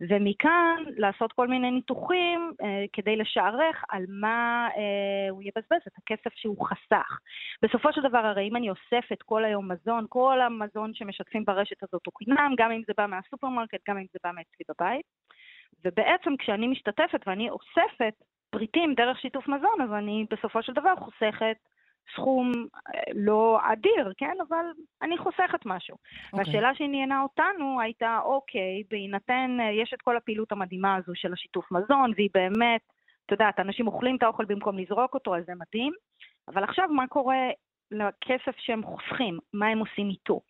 [0.00, 6.36] ומכאן לעשות כל מיני ניתוחים אה, כדי לשערך על מה אה, הוא יבזבז את הכסף
[6.36, 7.18] שהוא חסך.
[7.62, 12.06] בסופו של דבר, הרי אם אני אוספת כל היום מזון, כל המזון שמשתפים ברשת הזאת
[12.06, 15.06] הוא חינם, גם אם זה בא מהסופרמרקט, גם אם זה בא מאצלי בבית.
[15.84, 18.14] ובעצם כשאני משתתפת ואני אוספת
[18.50, 21.56] פריטים דרך שיתוף מזון, אז אני בסופו של דבר חוסכת
[22.12, 22.52] סכום
[22.94, 24.34] אה, לא אדיר, כן?
[24.48, 24.64] אבל
[25.02, 25.96] אני חוסכת משהו.
[26.32, 26.44] אוקיי.
[26.46, 31.72] והשאלה שעניינה אותנו הייתה, אוקיי, בהינתן, אה, יש את כל הפעילות המדהימה הזו של השיתוף
[31.72, 32.80] מזון, והיא באמת,
[33.26, 35.92] את יודעת, אנשים אוכלים את האוכל במקום לזרוק אותו, אז זה מדהים,
[36.48, 37.48] אבל עכשיו מה קורה
[37.90, 39.38] לכסף שהם חוסכים?
[39.52, 40.40] מה הם עושים איתו?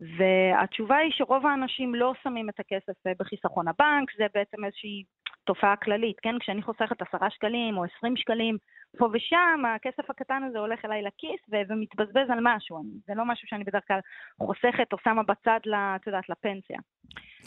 [0.00, 5.02] והתשובה היא שרוב האנשים לא שמים את הכסף אה, בחיסכון הבנק, זה בעצם איזושהי
[5.44, 6.38] תופעה כללית, כן?
[6.38, 8.56] כשאני חוסכת עשרה שקלים או עשרים שקלים
[8.98, 12.78] פה ושם, הכסף הקטן הזה הולך אליי לכיס ו- ומתבזבז על משהו.
[12.82, 14.00] אני- זה לא משהו שאני בדרך כלל
[14.38, 15.60] חוסכת או שמה בצד,
[15.96, 16.78] את יודעת, לפנסיה.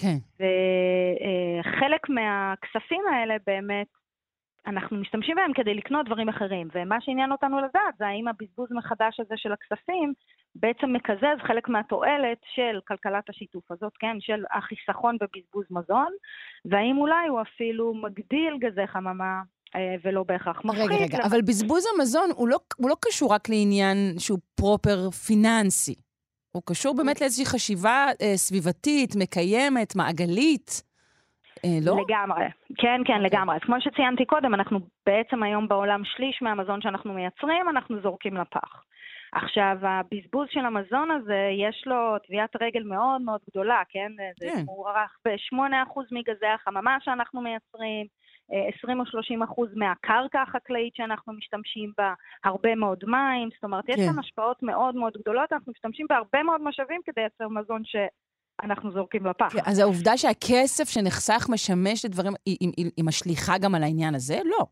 [0.02, 0.18] כן.
[0.36, 3.88] וחלק מהכספים האלה באמת,
[4.68, 9.20] אנחנו משתמשים בהם כדי לקנות דברים אחרים, ומה שעניין אותנו לדעת זה האם הבזבוז מחדש
[9.20, 10.14] הזה של הכספים
[10.56, 16.12] בעצם מקזז חלק מהתועלת של כלכלת השיתוף הזאת, כן, של החיסכון בבזבוז מזון,
[16.66, 19.42] והאם אולי הוא אפילו מגדיל גזי חממה אה,
[20.04, 20.82] ולא בהכרח מפחית.
[20.82, 25.96] רגע, רגע, אבל בזבוז המזון הוא לא, הוא לא קשור רק לעניין שהוא פרופר פיננסי.
[26.52, 30.84] הוא קשור באמת לאיזושהי חשיבה אה, סביבתית, מקיימת, מעגלית.
[31.66, 31.98] אה, לא?
[32.02, 32.46] לגמרי.
[32.78, 33.20] כן, כן, אוקיי.
[33.20, 33.56] לגמרי.
[33.56, 38.84] אז כמו שציינתי קודם, אנחנו בעצם היום בעולם שליש מהמזון שאנחנו מייצרים, אנחנו זורקים לפח.
[39.32, 44.12] עכשיו, הבזבוז של המזון הזה, יש לו טביעת רגל מאוד מאוד גדולה, כן?
[44.40, 44.64] זה כן.
[44.66, 48.19] מוערך ב-8% מגזי החממה שאנחנו מייצרים, אה,
[48.78, 53.96] 20 או 30 אחוז מהקרקע החקלאית שאנחנו משתמשים בה, הרבה מאוד מים, זאת אומרת, יש
[53.96, 54.06] כן.
[54.06, 59.26] כאן השפעות מאוד מאוד גדולות, אנחנו משתמשים בהרבה מאוד משאבים כדי לייצר מזון שאנחנו זורקים
[59.26, 59.54] לפח.
[59.54, 64.16] כן, אז העובדה שהכסף שנחסך משמש לדברים, היא, היא, היא, היא משליכה גם על העניין
[64.16, 64.40] הזה?
[64.46, 64.66] לא.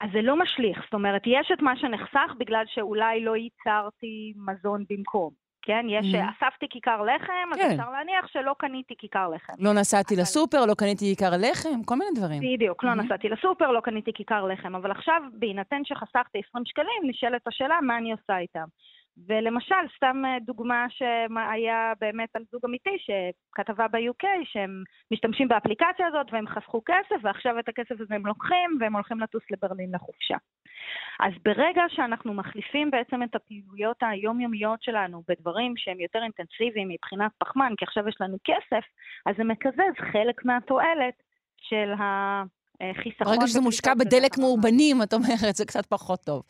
[0.00, 4.84] אז זה לא משליך, זאת אומרת, יש את מה שנחסך בגלל שאולי לא ייצרתי מזון
[4.90, 5.43] במקום.
[5.66, 6.18] כן, יש, Mhm.
[6.30, 7.70] אספתי כיכר לחם, אז כן.
[7.70, 9.52] אפשר להניח שלא קניתי כיכר לחם.
[9.58, 12.42] לא נסעתי אבל- לסופר, לא קניתי עיקר לחם, כל מיני דברים.
[12.54, 12.94] בדיוק, לא Mhm.
[12.94, 17.98] נסעתי לסופר, לא קניתי כיכר לחם, אבל עכשיו, בהינתן שחסכתי 20 שקלים, נשאלת השאלה מה
[17.98, 18.64] אני עושה איתם.
[19.28, 26.26] ולמשל, סתם אה, דוגמה שהיה באמת על זוג אמיתי, שכתבה ב-UK, שהם משתמשים באפליקציה הזאת
[26.32, 30.36] והם חסכו כסף, ועכשיו את הכסף הזה הם לוקחים והם הולכים לטוס לברלין לחופשה.
[31.20, 37.72] אז ברגע שאנחנו מחליפים בעצם את הפעילויות היומיומיות שלנו בדברים שהם יותר אינטנסיביים מבחינת פחמן,
[37.78, 38.84] כי עכשיו יש לנו כסף,
[39.26, 41.22] אז זה מקזז חלק מהתועלת
[41.60, 41.92] של
[42.80, 43.26] החיסכון.
[43.26, 44.38] ברגע שזה מושקע בדלק.
[44.38, 46.42] מאורבנים, את אומרת, זה קצת פחות טוב.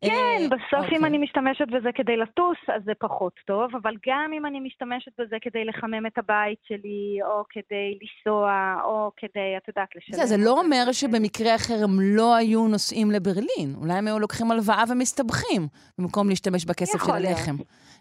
[0.00, 1.06] כן, אה, בסוף אם אוקיי.
[1.08, 5.36] אני משתמשת בזה כדי לטוס, אז זה פחות טוב, אבל גם אם אני משתמשת בזה
[5.40, 10.16] כדי לחמם את הבית שלי, או כדי לנסוע, או כדי, את יודעת, לשלם.
[10.16, 13.74] זה, זה לא אומר שבמקרה אחר הם לא היו נוסעים לברלין.
[13.76, 15.68] אולי הם היו לוקחים הלוואה ומסתבכים,
[15.98, 17.38] במקום להשתמש בכסף של יכול להיות.
[17.38, 17.56] הלחם.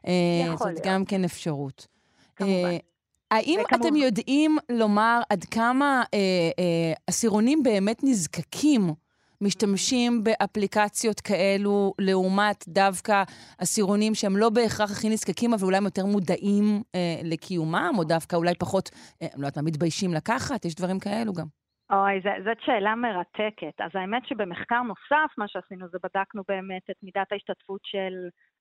[0.07, 0.85] אה, זאת.
[0.85, 1.87] גם כן אפשרות.
[2.35, 2.77] כמובן.
[3.31, 6.19] אה, האם וכמובן- אתם יודעים לומר עד כמה אה,
[6.59, 8.81] אה, עשירונים באמת נזקקים
[9.41, 13.23] משתמשים באפליקציות כאלו, לעומת דווקא
[13.57, 16.63] עשירונים שהם לא בהכרח הכי נזקקים, אבל אולי הם יותר מודעים
[16.95, 18.89] אה, לקיומם, או דווקא אולי פחות,
[19.21, 20.65] אה, לא יודעת מה, מתביישים לקחת?
[20.65, 21.45] יש דברים כאלו גם.
[21.91, 23.75] אוי, ז- זאת שאלה מרתקת.
[23.85, 28.13] אז האמת שבמחקר נוסף, מה שעשינו זה בדקנו באמת את מידת ההשתתפות של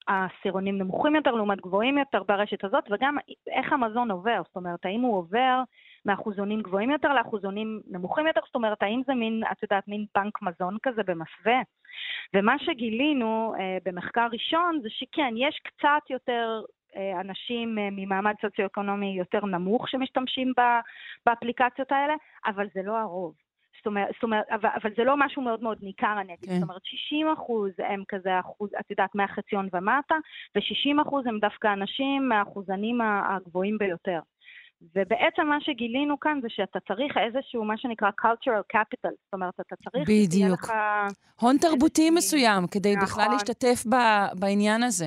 [0.07, 4.41] העשירונים נמוכים יותר לעומת גבוהים יותר ברשת הזאת, וגם איך המזון עובר.
[4.45, 5.63] זאת אומרת, האם הוא עובר
[6.05, 8.41] מאחוזונים גבוהים יותר לאחוזונים נמוכים יותר?
[8.45, 11.61] זאת אומרת, האם זה מין, את יודעת, מין בנק מזון כזה במסווה?
[12.33, 16.61] ומה שגילינו אה, במחקר ראשון זה שכן, יש קצת יותר
[16.95, 20.61] אה, אנשים אה, ממעמד סוציו-אקונומי יותר נמוך שמשתמשים ב,
[21.25, 22.13] באפליקציות האלה,
[22.45, 23.33] אבל זה לא הרוב.
[23.81, 26.49] זאת אומרת, זאת אומרת אבל, אבל זה לא משהו מאוד מאוד ניכר, אני אגיד.
[26.49, 26.55] כן.
[26.55, 30.15] זאת אומרת, 60 אחוז הם כזה אחוז, את יודעת, מהחציון ומטה,
[30.55, 34.19] ו-60 אחוז הם דווקא אנשים מהאחוזנים הגבוהים ביותר.
[34.95, 39.75] ובעצם מה שגילינו כאן זה שאתה צריך איזשהו, מה שנקרא cultural capital, זאת אומרת, אתה
[39.75, 40.09] צריך...
[40.09, 40.63] בדיוק.
[40.63, 40.73] לך...
[41.41, 43.33] הון תרבותי מסוים, כדי בכלל נכון.
[43.33, 45.05] להשתתף ב- בעניין הזה.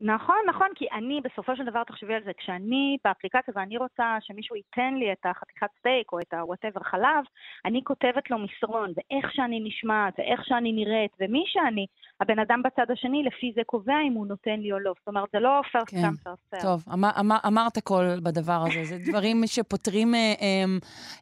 [0.00, 4.56] נכון, נכון, כי אני, בסופו של דבר, תחשבי על זה, כשאני באפליקציה ואני רוצה שמישהו
[4.56, 7.24] ייתן לי את החתיכת סטייק או את ה-whatever חלב,
[7.64, 11.86] אני כותבת לו מסרון, ואיך שאני נשמעת, ואיך שאני נראית, ומי שאני,
[12.20, 14.92] הבן אדם בצד השני, לפי זה קובע אם הוא נותן לי או לא.
[14.98, 15.96] זאת אומרת, זה לא first כן.
[15.96, 16.62] come, first serve.
[16.62, 18.84] טוב, אמר, אמר, אמרת הכל בדבר הזה.
[18.84, 20.64] זה דברים שפותרים אה, אה,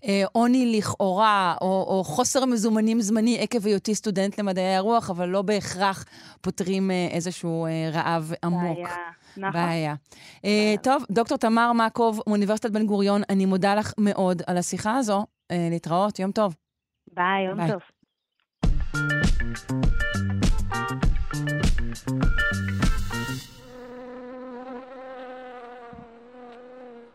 [0.05, 5.43] אה, עוני לכאורה, או, או חוסר מזומנים זמני עקב היותי סטודנט למדעי הרוח, אבל לא
[5.43, 6.05] בהכרח
[6.41, 8.68] פותרים אה, איזשהו אה, רעב עמוק.
[8.75, 8.89] בעיה,
[9.37, 9.53] נכון.
[9.53, 9.95] בעיה.
[10.45, 15.27] אה, טוב, דוקטור תמר מקוב, מאוניברסיטת בן גוריון, אני מודה לך מאוד על השיחה הזו.
[15.51, 16.55] אה, להתראות, יום טוב.
[17.15, 17.71] ביי, יום ביי.
[17.71, 17.81] טוב.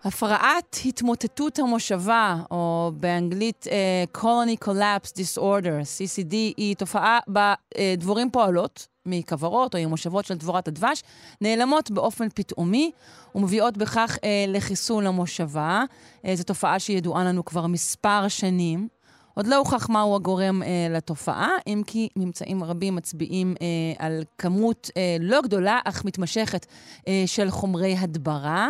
[0.03, 8.31] הפרעת התמוטטות המושבה, או באנגלית uh, colony collapse disorder, CCD, היא תופעה בה uh, דבורים
[8.31, 11.03] פועלות מכוורות או ממושבות של דבורת הדבש,
[11.41, 12.91] נעלמות באופן פתאומי
[13.35, 15.83] ומביאות בכך uh, לחיסול המושבה.
[16.25, 18.87] Uh, זו תופעה שידועה לנו כבר מספר שנים.
[19.33, 24.89] עוד לא הוכח מהו הגורם אה, לתופעה, אם כי ממצאים רבים מצביעים אה, על כמות
[24.97, 26.65] אה, לא גדולה, אך מתמשכת
[27.07, 28.69] אה, של חומרי הדברה.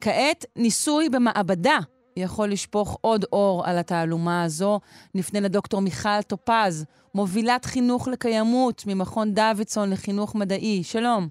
[0.00, 1.78] כעת, ניסוי במעבדה
[2.16, 4.80] יכול לשפוך עוד אור על התעלומה הזו.
[5.14, 10.80] נפנה לדוקטור מיכל טופז, מובילת חינוך לקיימות ממכון דוידסון לחינוך מדעי.
[10.82, 11.28] שלום.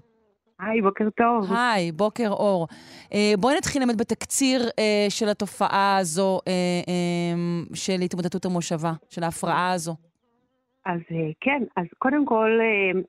[0.60, 1.52] היי, בוקר טוב.
[1.52, 2.66] היי, בוקר אור.
[3.12, 6.52] אה, בואי נתחיל באמת בתקציר אה, של התופעה הזו, אה,
[6.88, 9.94] אה, של התמודדות המושבה, של ההפרעה הזו.
[10.86, 13.00] אז אה, כן, אז קודם כל, אה,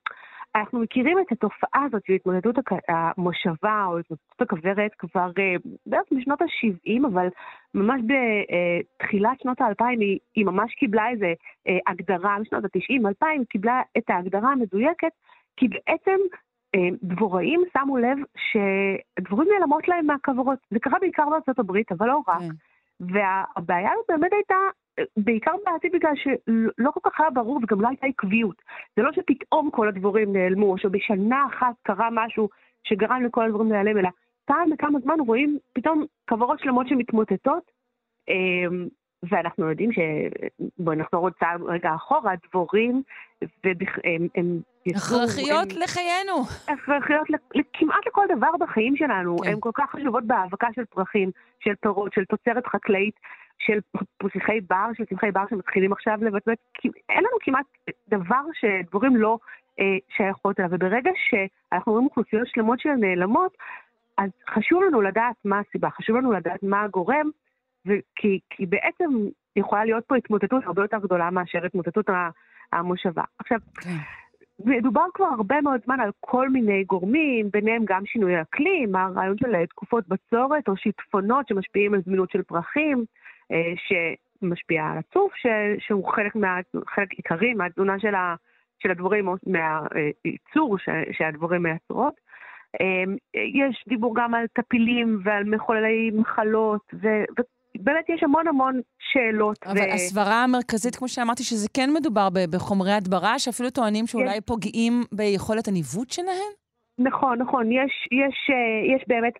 [0.56, 2.56] אנחנו מכירים את התופעה הזאת של התמודדות
[2.88, 7.28] המושבה או התמודדות הכוורת כבר אה, בערך בשנות ה-70, אבל
[7.74, 11.26] ממש בתחילת שנות ה-2000 היא, היא ממש קיבלה איזו
[11.68, 15.12] אה, הגדרה, משנות ה-90, 2000, היא קיבלה את ההגדרה המדויקת,
[15.58, 16.18] כי בעצם
[16.76, 20.60] אה, דבוראים שמו לב שדבורים נעלמות להם מהכוורות.
[20.72, 22.40] זה קרה בעיקר בארצות הברית, אבל לא רק.
[22.40, 22.48] כן.
[23.00, 24.56] והבעיה הזאת באמת הייתה
[25.18, 28.62] בעיקר בעתיד בגלל שלא כל כך היה ברור וגם לא הייתה עקביות.
[28.96, 32.50] זה לא שפתאום כל הדבורים נעלמו, או שבשנה אחת קרה משהו
[32.84, 34.10] שגרם לכל הדברים להיעלם, אלא
[34.46, 37.72] פעם בכמה זמן רואים פתאום כוורות שלמות שמתמוטטות,
[38.30, 38.88] אמ,
[39.30, 40.00] ואנחנו יודעים ש...
[40.80, 43.02] בואי נחזור עוד צעד רגע אחורה, דבורים,
[43.64, 44.28] הם...
[44.36, 46.44] הם הכרחיות הם, לחיינו.
[46.68, 47.28] הכרחיות
[47.74, 49.38] כמעט לכל דבר בחיים שלנו.
[49.38, 49.50] כן.
[49.50, 53.16] הן כל כך חשובות בהאבקה של פרחים, של פירות, של תוצרת חקלאית,
[53.66, 53.80] של
[54.18, 56.58] פרחי בר, של צמחי בר שמתחילים עכשיו לבצבץ.
[57.10, 57.66] אין לנו כמעט
[58.10, 59.38] דבר שדבורים לא
[59.80, 60.70] אה, שייכות אליו.
[60.74, 63.58] וברגע שאנחנו רואים אוכלוסיות שלמות שהן נעלמות,
[64.18, 67.30] אז חשוב לנו לדעת מה הסיבה, חשוב לנו לדעת מה הגורם,
[67.86, 69.10] וכי, כי בעצם
[69.56, 72.06] יכולה להיות פה התמוטטות הרבה יותר גדולה מאשר התמוטטות
[72.74, 73.24] המושבה.
[73.40, 73.90] עכשיו, כן.
[74.66, 79.66] מדובר כבר הרבה מאוד זמן על כל מיני גורמים, ביניהם גם שינוי אקלים, הרעיון של
[79.66, 83.06] תקופות בצורת או שיטפונות שמשפיעים על זמינות של פרחים,
[83.52, 83.74] אה,
[84.42, 85.48] שמשפיע על הצוף, ש,
[85.86, 86.60] שהוא חלק, מה,
[86.96, 88.36] חלק עיקרי מהתזונה של, ה,
[88.80, 90.78] של הדבורים, או מהייצור
[91.12, 92.14] שהדבורים מייצרות.
[92.80, 97.08] אמ, יש דיבור גם על טפילים ועל מחוללי מחלות, ו...
[97.76, 99.58] באמת יש המון המון שאלות.
[99.66, 99.94] אבל ו...
[99.94, 104.40] הסברה המרכזית, כמו שאמרתי, שזה כן מדובר בחומרי הדברה, שאפילו טוענים שאולי כן.
[104.46, 106.52] פוגעים ביכולת הניווט שלהם?
[107.00, 107.72] נכון, נכון.
[107.72, 109.34] יש, יש, אה, יש באמת...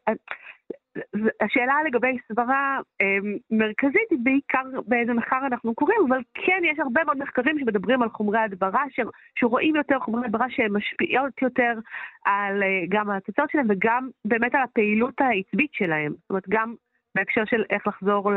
[1.42, 7.04] השאלה לגבי סברה אמ, מרכזית היא בעיקר באיזה מחקר אנחנו קוראים, אבל כן יש הרבה
[7.04, 8.84] מאוד מחקרים שמדברים על חומרי הדברה,
[9.40, 11.74] שרואים יותר חומרי הדברה שהן משפיעות יותר
[12.26, 16.12] על, אה, גם על התוצאות שלהם וגם באמת על הפעילות העצבית שלהם.
[16.12, 16.74] זאת אומרת, גם
[17.16, 18.32] בהקשר של איך לחזור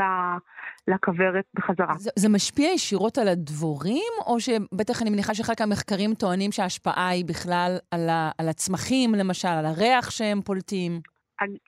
[0.88, 1.94] לכוורת בחזרה.
[1.98, 7.24] זה, זה משפיע ישירות על הדבורים, או שבטח אני מניחה שחלק מהמחקרים טוענים שההשפעה היא
[7.24, 11.13] בכלל על, ה, על הצמחים, למשל, על הריח שהם פולטים?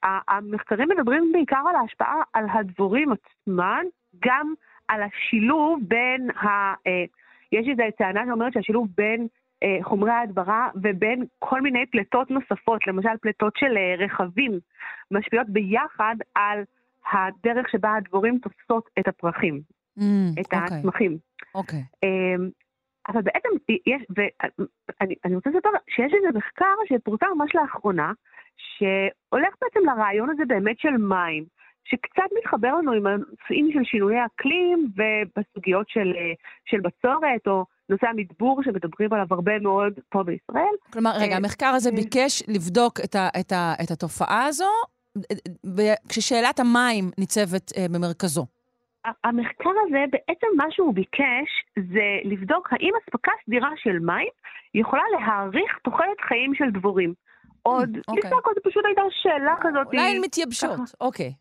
[0.02, 3.84] המחקרים מדברים בעיקר על ההשפעה על הדבורים עצמן,
[4.24, 4.54] גם
[4.88, 6.46] על השילוב בין ה...
[6.86, 7.04] אה,
[7.52, 9.26] יש איזו טענה שאומרת שהשילוב בין
[9.62, 14.58] אה, חומרי ההדברה ובין כל מיני פליטות נוספות, למשל פליטות של אה, רכבים,
[15.10, 16.62] משפיעות ביחד על
[17.12, 19.60] הדרך שבה הדבורים תופסות את הפרחים,
[19.98, 20.02] mm,
[20.40, 20.56] את okay.
[20.56, 20.78] אוקיי.
[20.78, 21.18] הצמחים.
[21.54, 21.78] אוקיי.
[21.78, 22.06] Okay.
[22.06, 22.48] אמ,
[23.08, 23.48] אבל בעצם
[23.86, 28.12] יש, ואני רוצה לספר שיש איזה מחקר שפורסם ממש לאחרונה,
[28.56, 31.44] שהולך בעצם לרעיון הזה באמת של מים,
[31.84, 36.12] שקצת מתחבר לנו עם הנושאים של שינויי אקלים ובסוגיות של,
[36.64, 40.74] של בצורת, או נושא המדבור שמדברים עליו הרבה מאוד פה בישראל.
[40.92, 44.70] כלומר, רגע, אה, המחקר הזה אה, ביקש לבדוק את, ה, את, ה, את התופעה הזו,
[46.08, 48.46] כששאלת המים ניצבת אה, במרכזו.
[49.24, 54.28] המחקר הזה, בעצם מה שהוא ביקש זה לבדוק האם אספקה סדירה של מים
[54.74, 57.14] יכולה להאריך תוחלת חיים של דבורים.
[57.66, 58.22] עוד, אוקיי.
[58.24, 59.86] לפני הכל זו פשוט הייתה שאלה כזאת.
[59.86, 61.32] אולי הן מתייבשות, אוקיי.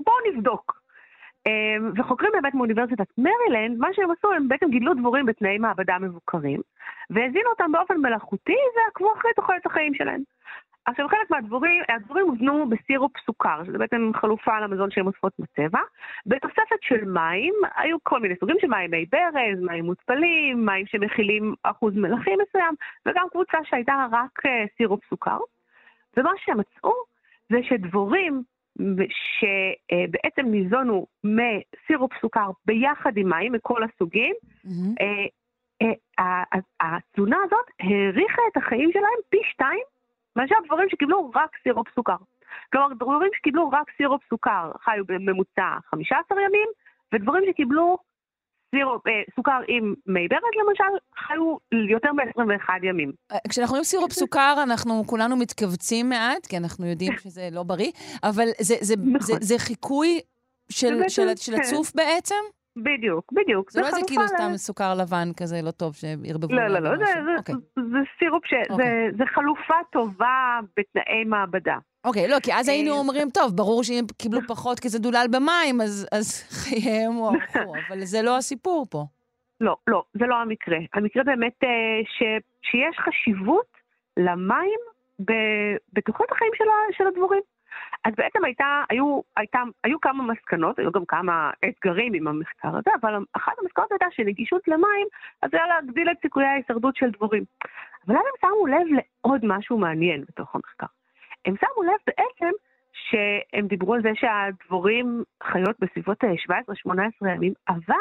[0.00, 0.84] בואו נבדוק.
[1.46, 6.60] אמ, וחוקרים באמת מאוניברסיטת מרילנד, מה שהם עשו, הם בעצם גידלו דבורים בתנאי מעבדה מבוקרים,
[7.10, 10.22] והזינו אותם באופן מלאכותי ועקבו אחרי תוחלת החיים שלהם.
[10.86, 15.80] עכשיו, חלק מהדבורים, הדבורים הוזנו בסירופ סוכר, שזה בעצם חלופה למזון שהן אוספות בטבע.
[16.26, 21.54] בתוספת של מים, היו כל מיני סוגים של מים, מי ברז, מים מותפלים, מים שמכילים
[21.62, 22.74] אחוז מלחים מסוים,
[23.06, 25.38] וגם קבוצה שהייתה רק אה, סירופ סוכר.
[26.16, 26.92] ומה שהם מצאו
[27.52, 28.42] זה שדבורים
[29.08, 34.34] שבעצם ניזונו מסירופ סוכר ביחד עם מים מכל הסוגים,
[34.66, 35.04] mm-hmm.
[36.80, 39.84] התזונה הזאת האריכה את החיים שלהם פי שתיים
[40.36, 42.16] מאשר דבורים שקיבלו רק סירופ סוכר.
[42.72, 46.68] כלומר, דבורים שקיבלו רק סירופ סוכר חיו בממוצע 15 ימים,
[47.12, 47.98] ודבורים שקיבלו
[48.74, 51.56] סירופ, אה, סוכר עם מי ברד למשל, חיו
[51.90, 53.12] יותר מ-21 ימים.
[53.32, 57.90] אה, כשאנחנו אומרים סירופ סוכר, אנחנו כולנו מתכווצים מעט, כי אנחנו יודעים שזה לא בריא,
[58.22, 59.20] אבל זה, זה, נכון.
[59.20, 60.20] זה, זה חיקוי
[60.70, 61.60] של, של, של כן.
[61.60, 62.44] הצוף בעצם?
[62.76, 63.70] בדיוק, בדיוק.
[63.70, 67.04] זה לא איזה כאילו סתם סוכר לבן כזה לא טוב שירבבו לא, לא, לא, זה,
[67.04, 67.54] זה, אוקיי.
[67.76, 68.54] זה סירופ ש...
[68.70, 68.86] אוקיי.
[68.86, 71.76] זה, זה חלופה טובה בתנאי מעבדה.
[72.04, 75.26] אוקיי, לא, כי אז היינו אה, אומרים, טוב, ברור שאם קיבלו פחות כי זה דולל
[75.32, 79.04] במים, אז, אז חייהם הוארכו, אבל זה לא הסיפור פה.
[79.60, 80.78] לא, לא, זה לא המקרה.
[80.94, 81.68] המקרה באמת אה,
[82.04, 82.22] ש,
[82.62, 83.66] שיש חשיבות
[84.16, 84.80] למים
[85.92, 86.64] בתוכנית החיים של,
[86.96, 87.42] של הדבורים.
[88.04, 92.90] אז בעצם הייתה, היו, הייתה, היו כמה מסקנות, היו גם כמה אתגרים עם המחקר הזה,
[93.00, 95.06] אבל אחת המסקנות הייתה שנגישות למים,
[95.42, 97.44] אז היה להגדיל את סיכויי ההישרדות של דבורים.
[98.06, 98.86] אבל אז הם שמו לב
[99.24, 100.86] לעוד משהו מעניין בתוך המחקר.
[101.44, 102.50] הם שמו לב בעצם
[102.92, 107.94] שהם דיברו על זה שהדבורים חיות בסביבות 17-18 ימים, אבל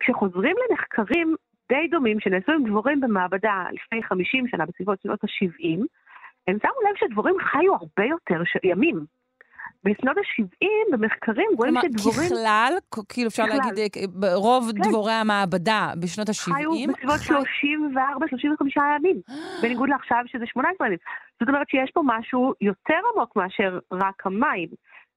[0.00, 1.36] כשחוזרים למחקרים
[1.68, 5.80] די דומים שנעשו עם דבורים במעבדה לפני 50 שנה, בסביבות שנות ה-70,
[6.48, 8.56] הם שמו לב שדבורים חיו הרבה יותר ש...
[8.64, 9.04] ימים.
[9.84, 12.72] בשנות ה-70, במחקרים, רואים שדבורים ככלל,
[13.08, 13.56] כאילו אפשר ככלל.
[13.56, 14.88] להגיד, אה, ברוב כן.
[14.88, 19.20] דבורי המעבדה בשנות ה-70, חיו בסביבות 34-35 ימים,
[19.62, 20.98] בניגוד לעכשיו שזה 18 ימים.
[21.40, 24.68] זאת אומרת שיש פה משהו יותר עמוק מאשר רק המים.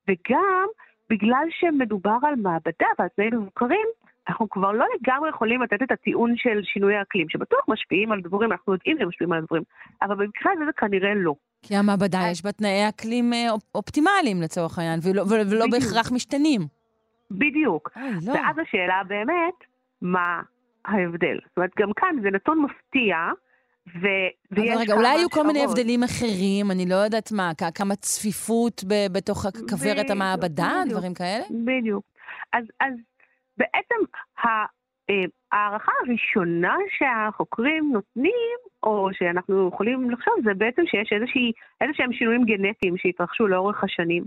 [0.07, 0.67] וגם
[1.09, 3.87] בגלל שמדובר על מעבדה ועל תנאים מבוקרים,
[4.29, 8.51] אנחנו כבר לא לגמרי יכולים לתת את הטיעון של שינוי האקלים, שבטוח משפיעים על דבורים,
[8.51, 9.63] אנחנו יודעים שהם משפיעים על דבורים,
[10.01, 11.33] אבל במקרה הזה זה כנראה לא.
[11.61, 15.65] כי המעבדה יש בה תנאי אקלים אה, אופ- אופטימליים לצורך העניין, ולא, ולא.
[15.71, 16.61] בהכרח משתנים.
[17.31, 17.89] בדיוק.
[17.95, 18.31] אוי, לא.
[18.33, 19.53] ואז השאלה באמת,
[20.01, 20.41] מה
[20.85, 21.37] ההבדל?
[21.47, 23.15] זאת אומרת, גם כאן זה נתון מפתיע,
[24.01, 24.07] ו...
[24.51, 25.63] אבל רגע, אולי היו כל מיני.
[25.63, 30.73] הבדלים אחרים, אני לא יודעת מה, כמה צפיפות בתוך כוורת המעבדה.
[30.89, 31.43] דברים כאלה?
[31.65, 32.03] בדיוק.
[32.53, 32.93] אז, אז
[33.57, 33.95] בעצם
[35.09, 42.13] אה, ההערכה הראשונה שהחוקרים נותנים, או שאנחנו יכולים לחשוב, זה בעצם שיש איזושהי, איזה שהם
[42.13, 44.23] שינויים גנטיים שהתרחשו לאורך השנים,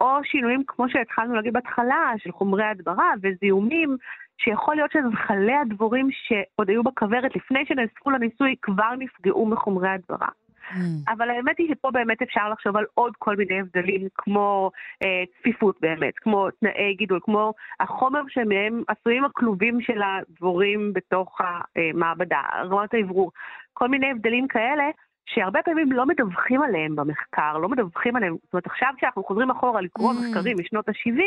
[0.00, 3.96] או שינויים, כמו שהתחלנו להגיד בהתחלה, של חומרי הדברה וזיהומים,
[4.38, 10.28] שיכול להיות שזכלי הדבורים שעוד היו בכוורת לפני שנאספו לניסוי כבר נפגעו מחומרי הדברה.
[10.70, 11.12] Mm.
[11.12, 14.70] אבל האמת היא שפה באמת אפשר לחשוב על עוד כל מיני הבדלים, כמו
[15.02, 21.38] אה, צפיפות באמת, כמו תנאי גידול, כמו החומר שמהם עשויים הכלובים של הדבורים בתוך
[21.76, 23.32] המעבדה, רמת האוורור,
[23.72, 24.84] כל מיני הבדלים כאלה.
[25.26, 28.36] שהרבה פעמים לא מדווחים עליהם במחקר, לא מדווחים עליהם.
[28.44, 30.16] זאת אומרת, עכשיו כשאנחנו חוזרים אחורה לקרוא Mm.
[30.30, 31.22] מחקרים משנות ה-70,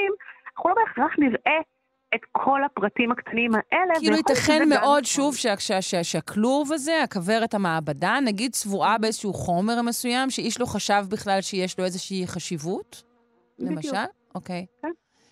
[0.57, 1.59] אנחנו לא בהכרח נראה
[2.15, 3.93] את כל הפרטים הקטנים האלה.
[3.99, 5.03] כאילו ייתכן מאוד, נכון.
[5.03, 10.65] שוב, שה- שה- שה- שהכלוב הזה, הכוורת המעבדה, נגיד צבועה באיזשהו חומר מסוים, שאיש לא
[10.65, 13.03] חשב בכלל שיש לו איזושהי חשיבות.
[13.59, 13.97] למשל?
[14.35, 14.65] אוקיי.
[14.81, 14.87] כן.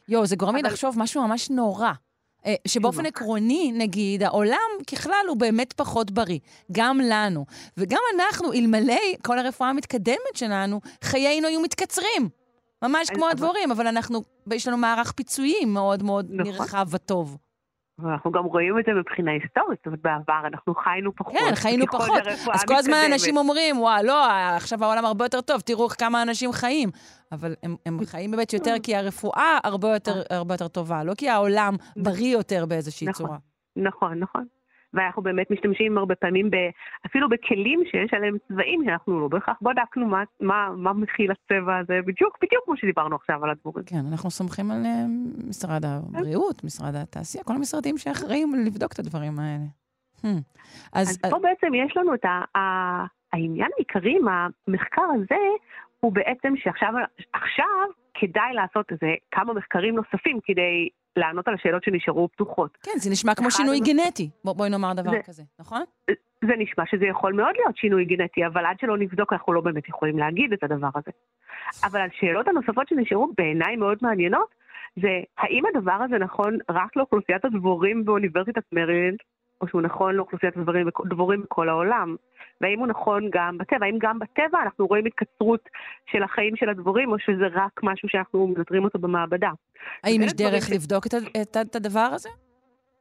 [0.09, 1.91] יואו, זה גורם לי לחשוב משהו ממש נורא.
[2.45, 3.05] אה, שבאופן?
[3.05, 4.57] עקרוני, נגיד, העולם
[4.91, 6.39] ככלל הוא באמת פחות בריא.
[6.71, 7.45] גם לנו.
[7.77, 12.29] וגם אנחנו, אלמלא כל הרפואה המתקדמת שלנו, חיינו היו מתקצרים.
[12.83, 14.21] ממש כמו אבל- הדבורים, אבל אנחנו,
[14.53, 16.45] יש לנו מערך פיצויים מאוד מאוד נכון.
[16.51, 17.37] נרחב וטוב.
[17.99, 21.33] ואנחנו גם רואים את זה מבחינה היסטורית, זאת אומרת, בעבר אנחנו חיינו פחות.
[21.33, 22.21] כן, חיינו פחות.
[22.53, 22.93] אז כל הזמן.
[23.11, 26.89] אנשים אומרים, וואו, לא, עכשיו העולם הרבה יותר טוב, תראו כמה אנשים חיים.
[27.31, 31.29] אבל הם, הם חיים באמת יותר כי הרפואה הרבה יותר, הרבה יותר טובה, לא כי
[31.29, 33.25] העולם בריא יותר באיזושהי נכון.
[33.25, 33.37] צורה.
[33.75, 34.45] נכון, נכון.
[34.93, 36.55] ואנחנו באמת משתמשים הרבה פעמים ב,
[37.05, 41.99] אפילו בכלים שיש עליהם צבעים שאנחנו לא בהכרח בדקנו מה, מה, מה מכיל הצבע הזה,
[42.05, 43.85] בדיוק, בדיוק כמו שדיברנו עכשיו על הדבורים.
[43.85, 45.05] כן, אנחנו סומכים על אה,
[45.49, 49.65] משרד הבריאות, משרד התעשייה, כל המשרדים שאחראים לבדוק את הדברים האלה.
[50.21, 50.27] Hmm.
[50.93, 52.61] אז, אז, אז פה בעצם יש לנו את ה, ה,
[53.33, 55.41] העניין העיקרי עם המחקר הזה,
[55.99, 56.93] הוא בעצם שעכשיו
[57.33, 62.77] עכשיו כדאי לעשות איזה כמה מחקרים נוספים כדי לענות על השאלות שנשארו פתוחות.
[62.83, 64.29] כן, זה נשמע כמו שינוי המ- גנטי.
[64.43, 65.81] בוא, בואי נאמר דבר זה- כזה, נכון?
[66.45, 69.89] זה נשמע שזה יכול מאוד להיות שינוי גנטי, אבל עד שלא נבדוק אנחנו לא באמת
[69.89, 71.11] יכולים להגיד את הדבר הזה.
[71.85, 74.49] אבל השאלות הנוספות שנשארו בעיניי מאוד מעניינות,
[75.01, 79.17] זה האם הדבר הזה נכון רק לאוכלוסיית הדבורים באוניברסיטת מרילנד,
[79.61, 82.15] או שהוא נכון לאוכלוסיית הדבורים, דבורים בכל העולם?
[82.61, 83.85] והאם הוא נכון גם בטבע?
[83.85, 85.69] האם גם בטבע אנחנו רואים התקצרות
[86.11, 89.49] של החיים של הדבורים, או שזה רק משהו שאנחנו מנטרים אותו במעבדה?
[90.03, 92.29] האם יש דרך ש- לבדוק את, את, את הדבר הזה?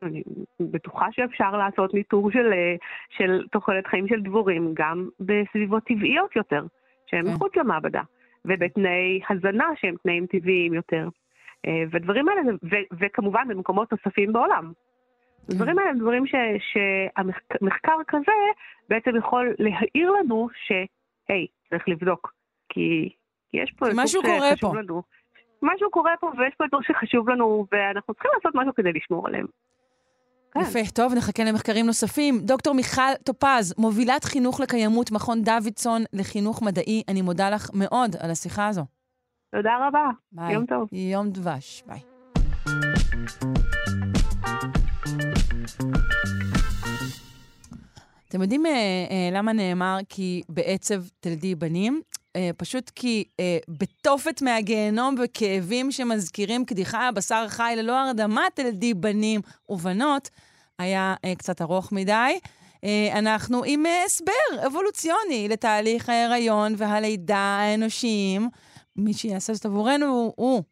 [0.03, 0.23] אני
[0.61, 2.75] בטוחה שאפשר לעשות ניטור של, אה,
[3.16, 6.66] של תוחלת חיים של דבורים גם בסביבות טבעיות יותר,
[7.07, 7.33] שהן כן.
[7.33, 8.03] מחוץ למעבדה,
[8.44, 11.09] ובתנאי הזנה שהם תנאים טבעיים יותר.
[11.66, 14.73] אה, ודברים האלה, ו- וכמובן במקומות נוספים בעולם.
[15.46, 15.53] כן.
[15.53, 18.33] הדברים האלה הם דברים שהמחקר כזה
[18.88, 22.33] בעצם יכול להעיר לנו שהי, צריך לבדוק,
[22.68, 23.12] כי
[23.53, 24.76] יש פה משהו קורה פה.
[24.76, 25.03] לנו.
[25.62, 29.46] משהו קורה פה ויש פה איזור שחשוב לנו ואנחנו צריכים לעשות משהו כדי לשמור עליהם.
[30.53, 30.61] כן.
[30.61, 32.35] יפה, טוב, נחכה למחקרים נוספים.
[32.40, 38.31] דוקטור מיכל טופז, מובילת חינוך לקיימות, מכון דוידסון לחינוך מדעי, אני מודה לך מאוד על
[38.31, 38.85] השיחה הזו.
[39.57, 40.55] תודה רבה, ביי.
[40.55, 40.88] יום טוב.
[40.92, 42.00] יום דבש, ביי.
[48.30, 52.00] אתם יודעים אה, אה, למה נאמר כי בעצב תלדי בנים?
[52.37, 53.24] אה, פשוט כי
[53.68, 60.30] בתופת מהגיהנום וכאבים שמזכירים קדיחה הבשר חי ללא הרדמה תלדי בנים ובנות,
[60.78, 62.38] היה קצת ארוך מדי.
[63.12, 68.48] אנחנו עם הסבר אבולוציוני לתהליך ההיריון והלידה האנושיים.
[68.96, 70.62] מי שיעשה זאת עבורנו הוא,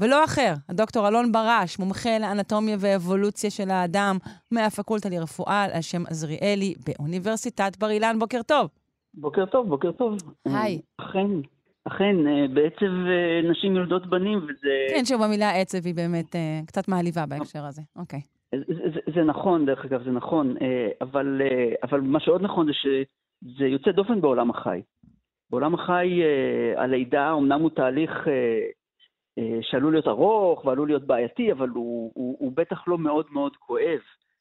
[0.00, 4.16] ולא אחר, הדוקטור אלון ברש, מומחה לאנטומיה ואבולוציה של האדם
[4.50, 8.18] מהפקולטה לרפואה על שם עזריאלי באוניברסיטת בר אילן.
[8.18, 8.68] בוקר טוב.
[9.14, 10.16] בוקר טוב, בוקר טוב.
[10.44, 10.80] היי.
[11.00, 11.26] אכן,
[11.84, 16.60] אכן, אה, בעצב אה, נשים יולדות בנים, וזה כן, שוב, המילה עצב היא באמת אה,
[16.66, 17.82] קצת מעליבה בהקשר הזה.
[17.96, 18.20] אוקיי.
[18.54, 20.54] זה, זה, זה נכון, דרך אגב, זה נכון,
[21.00, 21.42] אבל,
[21.82, 24.80] אבל מה שעוד נכון זה שזה יוצא דופן בעולם החי.
[25.50, 26.20] בעולם החי,
[26.76, 28.10] הלידה אומנם הוא תהליך
[29.62, 33.98] שעלול להיות ארוך ועלול להיות בעייתי, אבל הוא, הוא, הוא בטח לא מאוד מאוד כואב,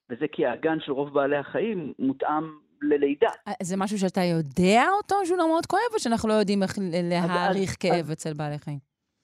[0.09, 2.43] וזה כי האגן של רוב בעלי החיים מותאם
[2.81, 3.27] ללידה.
[3.47, 6.77] אה, זה משהו שאתה יודע אותו שהוא לא מאוד כואב, או שאנחנו לא יודעים איך
[7.03, 8.79] להעריך אז- כאב אז- אצל בעלי חיים?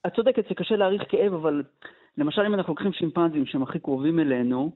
[0.07, 1.63] את צודקת, זה קשה להעריך כאב, אבל
[2.17, 4.71] למשל אם אנחנו לוקחים שימפנזים שהם הכי קרובים אלינו,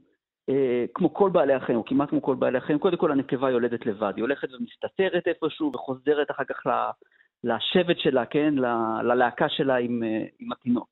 [0.50, 3.86] אה, כמו כל בעלי החיים, או כמעט כמו כל בעלי החיים, קודם כל הנקבה יולדת
[3.86, 6.91] לבד, היא הולכת ומסתתרת איפשהו וחוזרת אחר כך ל-
[7.44, 8.56] לשבט שלה, כן,
[9.04, 10.88] ללהקה שלה עם, אה, עם התינוק.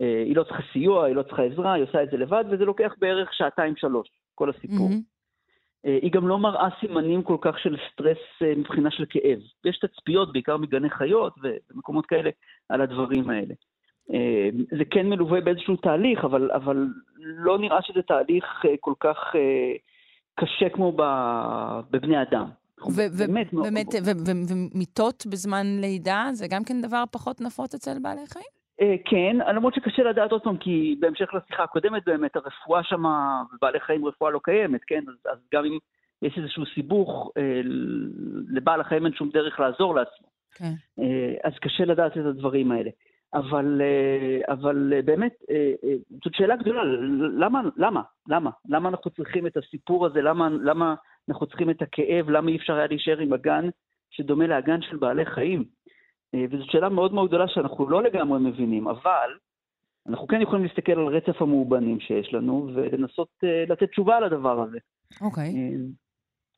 [0.00, 2.64] אה, היא לא צריכה סיוע, היא לא צריכה עזרה, היא עושה את זה לבד, וזה
[2.64, 4.88] לוקח בערך שעתיים-שלוש, כל הסיפור.
[5.86, 8.18] אה, היא גם לא מראה סימנים כל כך של סטרס
[8.56, 9.38] מבחינה של כאב.
[9.64, 12.30] יש תצפיות, בעיקר מגני חיות ומקומות כאלה,
[12.68, 13.54] על הדברים האלה.
[14.78, 16.86] זה כן מלווה באיזשהו תהליך, אבל, אבל
[17.18, 18.44] לא נראה שזה תהליך
[18.80, 19.16] כל כך
[20.34, 20.92] קשה כמו
[21.90, 22.48] בבני אדם.
[23.18, 23.66] באמת מאוד-
[24.50, 28.44] ומיטות בזמן לידה, זה גם כן דבר פחות נפוץ אצל בעלי חיים?
[28.80, 33.02] אה, כן, למרות שקשה לדעת עוד פעם, כי בהמשך לשיחה הקודמת באמת, הרפואה שם,
[33.54, 35.04] בבעלי חיים רפואה לא קיימת, כן?
[35.08, 35.78] אז, אז גם אם
[36.22, 37.60] יש איזשהו סיבוך, אה,
[38.48, 40.26] לבעל החיים אין שום דרך לעזור לעצמו.
[40.54, 40.72] כן.
[40.98, 42.90] אה, אז קשה לדעת את הדברים האלה.
[43.34, 46.84] אבל, אה, אבל אה, באמת, אה, אה, זאת שאלה גדולה,
[47.38, 48.50] למה, למה, למה?
[48.68, 50.22] למה אנחנו צריכים את הסיפור הזה?
[50.22, 50.94] למה, למה
[51.30, 52.30] אנחנו צריכים את הכאב?
[52.30, 53.68] למה אי אפשר היה להישאר עם אגן
[54.10, 55.64] שדומה לאגן של בעלי חיים?
[56.34, 59.30] אה, וזאת שאלה מאוד מאוד גדולה שאנחנו לא לגמרי מבינים, אבל
[60.08, 64.62] אנחנו כן יכולים להסתכל על רצף המאובנים שיש לנו ולנסות אה, לתת תשובה על הדבר
[64.62, 64.78] הזה.
[65.20, 65.44] אוקיי.
[65.44, 65.76] אה,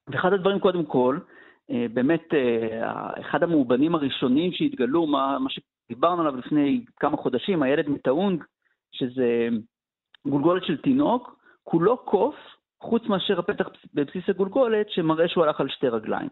[0.09, 1.19] ואחד הדברים, קודם כל,
[1.95, 2.23] באמת,
[3.21, 8.45] אחד המאובנים הראשונים שהתגלו, מה, מה שדיברנו עליו לפני כמה חודשים, הילד מטאונג,
[8.93, 9.49] שזה
[10.27, 12.35] גולגולת של תינוק, כולו קוף,
[12.83, 16.29] חוץ מאשר הפתח בבסיס הגולגולת, שמראה שהוא הלך על שתי רגליים.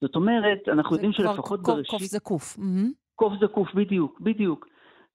[0.00, 1.90] זאת אומרת, אנחנו זה יודעים שלפחות קוף- בראשית...
[1.90, 2.58] קוף זקוף.
[2.58, 2.90] מהמם.
[3.14, 4.66] קוף זקוף, בדיוק, בדיוק.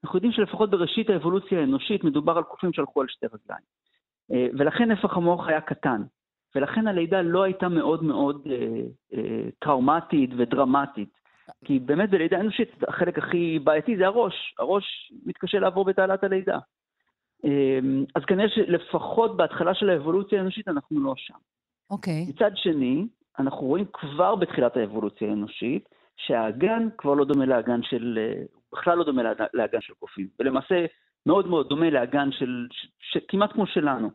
[0.03, 3.63] אנחנו יודעים שלפחות בראשית האבולוציה האנושית מדובר על קופים שהלכו על שתי רגליים.
[4.31, 6.01] אה, ולכן נפח המוח היה קטן.
[6.55, 8.81] ולכן הלידה לא הייתה מאוד מאוד אה,
[9.13, 11.09] אה, טראומטית ודרמטית.
[11.65, 14.55] כי באמת בלידה אנושית החלק הכי בעייתי זה הראש.
[14.59, 16.59] הראש מתקשה לעבור בתעלת הלידה.
[17.45, 17.79] אה,
[18.15, 21.33] אז כנראה שלפחות בהתחלה של האבולוציה האנושית אנחנו לא שם.
[21.91, 22.25] אוקיי.
[22.29, 23.07] מצד שני,
[23.39, 29.03] אנחנו רואים כבר בתחילת האבולוציה האנושית, שהאגן כבר לא דומה לאגן של, אה, בכלל לא
[29.03, 29.21] דומה
[29.53, 30.85] לאגן- של קופים, ולמעשה
[31.25, 34.09] מאוד מאוד דומה לאגן של, ש, ש, כמעט כמו שלנו.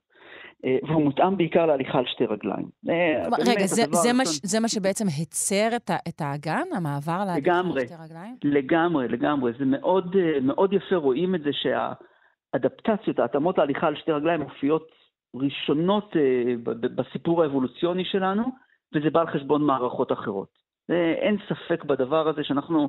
[0.64, 2.68] אה, והוא מותאם בעיקר להליכה על שתי רגליים.
[2.89, 7.35] אה, רגע, זה- זה מה ש- זה מה שבעצם הצר את את האגן, המעבר להליכה
[7.37, 7.81] על.
[7.87, 8.37] שתי רגליים?
[8.45, 9.53] לגמרי, לגמרי.
[9.59, 11.51] זה מאוד, מאוד יפה, רואים את זה
[12.53, 14.88] שהאדפטציות, ההתאמות להליכה על שתי רגליים מופיעות
[15.34, 16.55] ראשונות אה,
[16.94, 18.42] בסיפור האבולוציוני שלנו,
[18.94, 20.49] וזה בא על חשבון מערכות אחרות.
[20.88, 22.88] זה- אין ספק בדבר הזה שאנחנו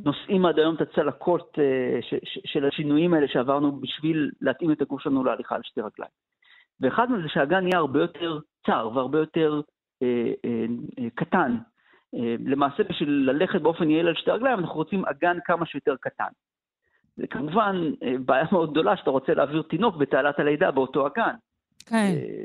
[0.00, 1.98] נושאים עד היום את הצלקות אה,
[2.44, 6.10] של השינויים האלה שעברנו בשביל להתאים את הגוף שלנו להליכה על שתי רגליים.
[6.80, 9.60] ואחד מזה שהאגן נהיה הרבה יותר צר והרבה יותר
[10.02, 10.64] אה, אה,
[10.98, 11.56] אה, קטן.
[12.14, 16.28] אה, למעשה בשביל ללכת באופן יעיל על שתי רגליים אנחנו רוצים אגן כמה שיותר קטן.
[17.16, 21.34] זה כמובן אה, בעיה מאוד גדולה שאתה רוצה להעביר תינוק בתעלת הלידה באותו אגן.
[21.86, 21.96] כן.
[21.96, 22.44] אה,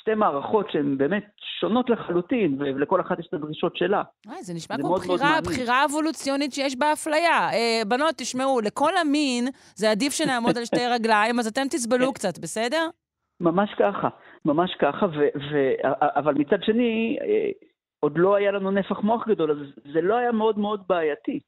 [0.00, 1.24] שתי מערכות שהן באמת
[1.60, 4.02] שונות לחלוטין, ולכל אחת יש את הדרישות שלה.
[4.26, 5.52] וואי, זה נשמע זה כמו מאוד מאוד בחירה, מעניין.
[5.52, 7.50] בחירה אבולוציונית שיש בה אפליה.
[7.52, 9.44] אה, בנות, תשמעו, לכל המין
[9.74, 12.88] זה עדיף שנעמוד על שתי רגליים, אז אתם תסבלו קצת, בסדר?
[13.40, 14.08] ממש ככה,
[14.44, 15.18] ממש ככה, ו,
[15.52, 17.50] ו, אבל מצד שני, אה,
[18.00, 19.56] עוד לא היה לנו נפח מוח גדול, אז
[19.92, 21.40] זה לא היה מאוד מאוד בעייתי.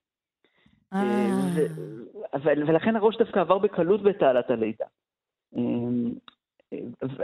[0.95, 1.67] אה, ו-
[2.35, 4.85] אבל- ולכן הראש דווקא עבר בקלות בתעלת הלידה.
[5.57, 5.63] אה,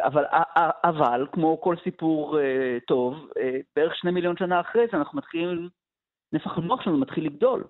[0.04, 0.24] אבל,
[0.84, 5.68] אבל, כמו כל סיפור אה, טוב, אה, בערך שני מיליון שנה אחרי זה אנחנו מתחילים,
[6.32, 7.64] נפח המוח שלנו מתחיל לגדול.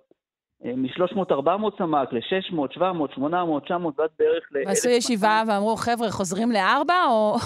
[0.64, 4.58] מ-300-400 סמ"ק ל-600, 700, 800, 900, ועד בערך ל...
[4.66, 7.36] ועשו ישיבה ואמרו, חבר'ה, חוזרים לארבע, או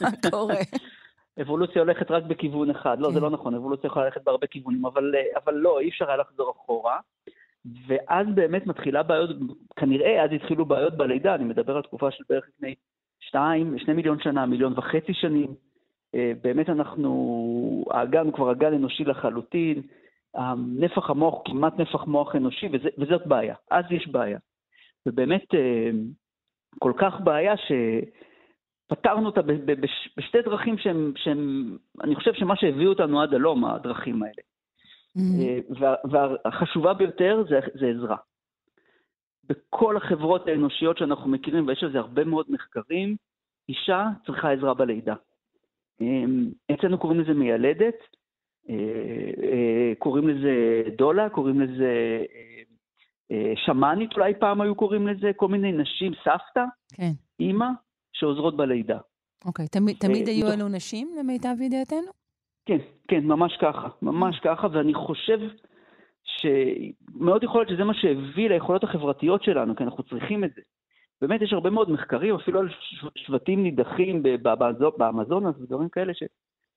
[0.00, 0.54] מה קורה?
[1.42, 2.96] אבולוציה הולכת רק בכיוון אחד.
[3.00, 3.14] לא, כן.
[3.14, 6.98] זה לא נכון, אבולוציה יכולה ללכת בהרבה כיוונים, אבל לא, אי אפשר היה לחזור אחורה.
[7.86, 9.30] ואז באמת מתחילה בעיות,
[9.76, 12.74] כנראה אז התחילו בעיות בלידה, אני מדבר על תקופה של בערך לפני
[13.20, 15.54] שתיים, שני מיליון שנה, מיליון וחצי שנים.
[16.14, 19.82] אה, באמת אנחנו, האגן הוא כבר אגן אנושי לחלוטין,
[20.78, 24.38] נפח המוח הוא כמעט נפח מוח אנושי, וזה, וזאת בעיה, אז יש בעיה.
[25.06, 25.90] ובאמת אה,
[26.78, 29.40] כל כך בעיה שפתרנו אותה
[30.16, 31.70] בשתי דרכים שהן, שהן,
[32.02, 34.42] אני חושב שמה שהביא אותנו עד הלום, הדרכים האלה.
[35.16, 38.16] אה, וה- והחשובה ביותר זה, זה עזרה.
[39.48, 43.16] בכל החברות האנושיות שאנחנו מכירים, ויש על זה הרבה מאוד מחקרים,
[43.68, 45.14] אישה צריכה עזרה בלידה.
[46.02, 46.24] אה,
[46.74, 47.94] אצלנו קוראים לזה מיילדת,
[48.68, 48.74] אה,
[49.42, 50.54] אה, קוראים לזה
[50.96, 51.90] דולה, קוראים לזה
[53.66, 57.10] שמאנית אולי פעם היו קוראים לזה, כל מיני נשים, סבתא, כן.
[57.40, 57.66] אימא,
[58.12, 58.98] שעוזרות בלידה.
[59.44, 62.23] אוקיי, תמיד, תמיד היו מתוך- אלו נשים, למיטב ידיעתנו?
[62.66, 65.40] כן, כן, ממש ככה, ממש ככה, ואני חושב
[66.24, 70.62] שמאוד יכול להיות שזה מה שהביא ליכולות החברתיות שלנו, כי אנחנו צריכים את זה.
[71.20, 72.68] באמת, יש הרבה מאוד מחקרים, אפילו על
[73.16, 76.22] שבטים נידחים ב- ב- באזו- באמזונס ודברים כאלה, ש,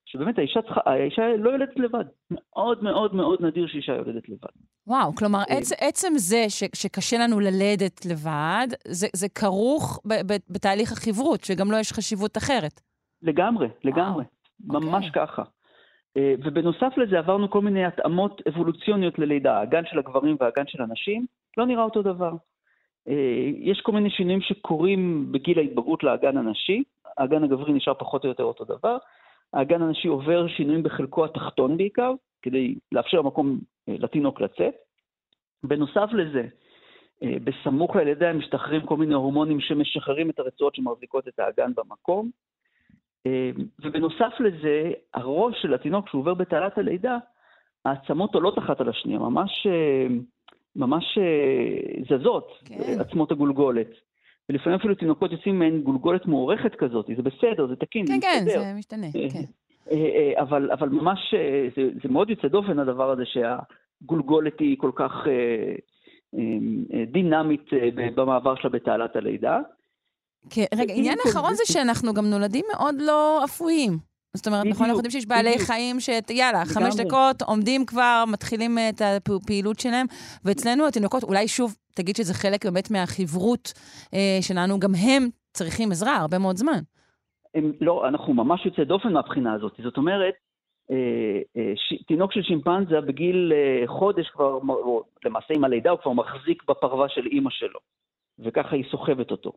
[0.06, 2.04] שבאמת האישה, צריכה, האישה לא יולדת לבד.
[2.30, 4.48] מאוד מאוד מאוד נדיר שאישה יולדת לבד.
[4.86, 10.12] וואו, כלומר, אה, עצ, עצם זה ש, שקשה לנו ללדת לבד, זה, זה כרוך ב,
[10.32, 12.80] ב, בתהליך החברות, שגם לו יש חשיבות אחרת.
[13.22, 14.24] לגמרי, לגמרי.
[14.64, 15.26] ממש אוקיי.
[15.26, 15.42] ככה.
[16.18, 19.58] אה, ובנוסף לזה עברנו כל מיני התאמות אבולוציוניות ללידה.
[19.58, 22.32] האגן של הגברים והאגן של הנשים לא נראה אותו דבר.
[23.08, 26.82] אה, יש כל מיני שינויים שקורים בגיל ההתבגרות לאגן הנשי.
[27.18, 28.96] האגן הגברי נשאר פחות או יותר אותו דבר.
[29.52, 32.12] האגן הנשי עובר שינויים בחלקו התחתון בעיקר,
[32.42, 33.58] כדי לאפשר מקום
[33.88, 34.74] אה, לתינוק לצאת.
[35.64, 36.42] בנוסף לזה,
[37.22, 42.30] בסמוך הם משתחררים כל מיני הורמונים שמשחררים את הרצועות שמחזיקות את האגן במקום.
[43.28, 43.50] אה,
[43.82, 47.18] ובנוסף לזה, הראש של התינוק, כשהוא עובר בתעלת הלידה,
[47.84, 50.06] העצמות עולות אחת על השנייה, ממש, אה,
[50.76, 53.00] ממש אה, זזות, כן.
[53.00, 53.90] עצמות הגולגולת.
[54.48, 58.44] ולפעמים אפילו תינוקות יוצאים מעין גולגולת מוארכת כזאת, זה בסדר, זה תקין, כן, זה כן,
[58.46, 58.62] מסתדר.
[58.62, 59.44] זה משתנה, כן.
[60.40, 61.34] אבל, אבל ממש,
[61.76, 65.12] זה, זה מאוד יוצא דופן הדבר הזה שהגולגולת היא כל כך
[67.12, 67.70] דינמית
[68.14, 69.58] במעבר שלה בתעלת הלידה.
[70.50, 73.98] כן, רגע, עניין אחרון זה שאנחנו גם נולדים מאוד לא אפויים.
[74.36, 75.66] זאת אומרת, נכון, אנחנו בדיוק, יודעים שיש בעלי בדיוק.
[75.66, 77.04] חיים שאת, יאללה, חמש לגמרי.
[77.04, 80.06] דקות, עומדים כבר, מתחילים את הפעילות שלהם,
[80.44, 83.72] ואצלנו התינוקות, אולי שוב, תגיד שזה חלק באמת מהחברות
[84.14, 86.80] אה, שלנו, גם הם צריכים עזרה הרבה מאוד זמן.
[87.54, 89.72] הם, לא, אנחנו ממש יוצא דופן מהבחינה הזאת.
[89.82, 90.34] זאת אומרת,
[90.90, 95.98] אה, אה, ש, תינוק של שימפנזה בגיל אה, חודש כבר, או למעשה עם הלידה, הוא
[95.98, 97.80] כבר מחזיק בפרווה של אימא שלו,
[98.38, 99.52] וככה היא סוחבת אותו.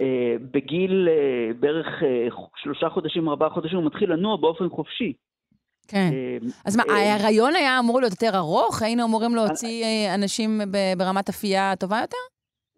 [0.00, 5.12] אה, בגיל אה, בערך אה, שלושה חודשים, ארבעה חודשים, הוא מתחיל לנוע באופן חופשי.
[5.88, 6.10] כן.
[6.66, 8.82] אז מה, ההיריון היה אמור להיות יותר ארוך?
[8.82, 9.84] היינו אמורים להוציא
[10.14, 10.60] אנשים
[10.96, 12.16] ברמת אפייה טובה יותר?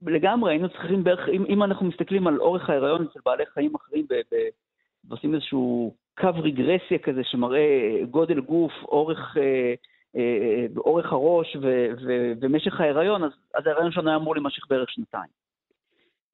[0.06, 4.06] לגמרי, היינו צריכים בערך, אם, אם אנחנו מסתכלים על אורך ההיריון אצל בעלי חיים אחרים,
[5.08, 9.74] ועושים איזשהו קו רגרסיה כזה שמראה גודל גוף, אורך, אה,
[10.16, 14.90] אה, אורך הראש ו, ו, ומשך ההיריון, אז, אז ההיריון שלנו היה אמור להימשך בערך
[14.90, 15.41] שנתיים.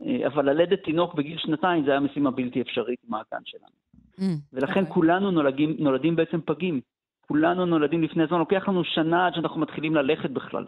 [0.06, 3.72] אה, אבל ללדת תינוק בגיל שנתיים זה היה משימה בלתי אפשרית עם האגן שלנו.
[4.18, 4.22] Mm,
[4.52, 4.94] ולכן אוקיי.
[4.94, 6.80] כולנו נולדים, נולדים בעצם פגים.
[7.20, 10.64] כולנו נולדים לפני הזמן, לוקח לנו שנה עד שאנחנו מתחילים ללכת בכלל.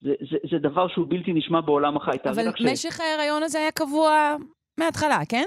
[0.00, 2.16] זה, זה, זה דבר שהוא בלתי נשמע בעולם החי.
[2.24, 4.36] אבל לך ש- משך ההיריון הזה היה קבוע
[4.78, 5.44] מההתחלה, כן?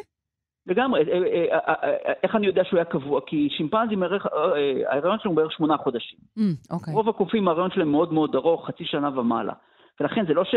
[0.67, 3.21] לגמרי, אה, אה, איך אני יודע שהוא היה קבוע?
[3.27, 6.19] כי שימפנזים, ההיריון שלהם הוא בערך שמונה חודשים.
[6.39, 6.41] Mm,
[6.71, 6.93] אוקיי.
[6.93, 9.53] רוב הקופים ההיריון שלהם מאוד מאוד ארוך, חצי שנה ומעלה.
[9.99, 10.55] ולכן זה לא ש...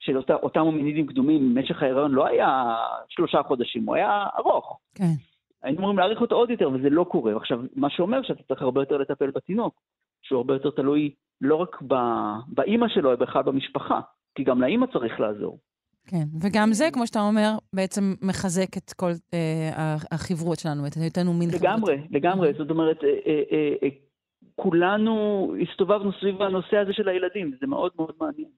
[0.00, 2.76] שאותם הומינידים קדומים, משך ההיריון לא היה
[3.08, 4.78] שלושה חודשים, הוא היה ארוך.
[4.94, 5.12] כן.
[5.62, 7.36] היינו אמורים להאריך אותו עוד יותר, וזה לא קורה.
[7.36, 9.74] עכשיו, מה שאומר שאתה צריך הרבה יותר לטפל בתינוק,
[10.22, 14.00] שהוא הרבה יותר תלוי לא רק ב- באימא שלו, אלא בכלל במשפחה,
[14.34, 15.58] כי גם לאימא צריך לעזור.
[16.06, 21.32] כן, וגם זה, כמו שאתה אומר, בעצם מחזק את כל אה, החברות שלנו, את היותנו
[21.32, 21.62] מין חברות.
[21.62, 22.52] לגמרי, לגמרי.
[22.58, 23.88] זאת אומרת, אה, אה, אה, אה,
[24.56, 28.48] כולנו הסתובבנו סביב הנושא הזה של הילדים, זה מאוד מאוד מעניין.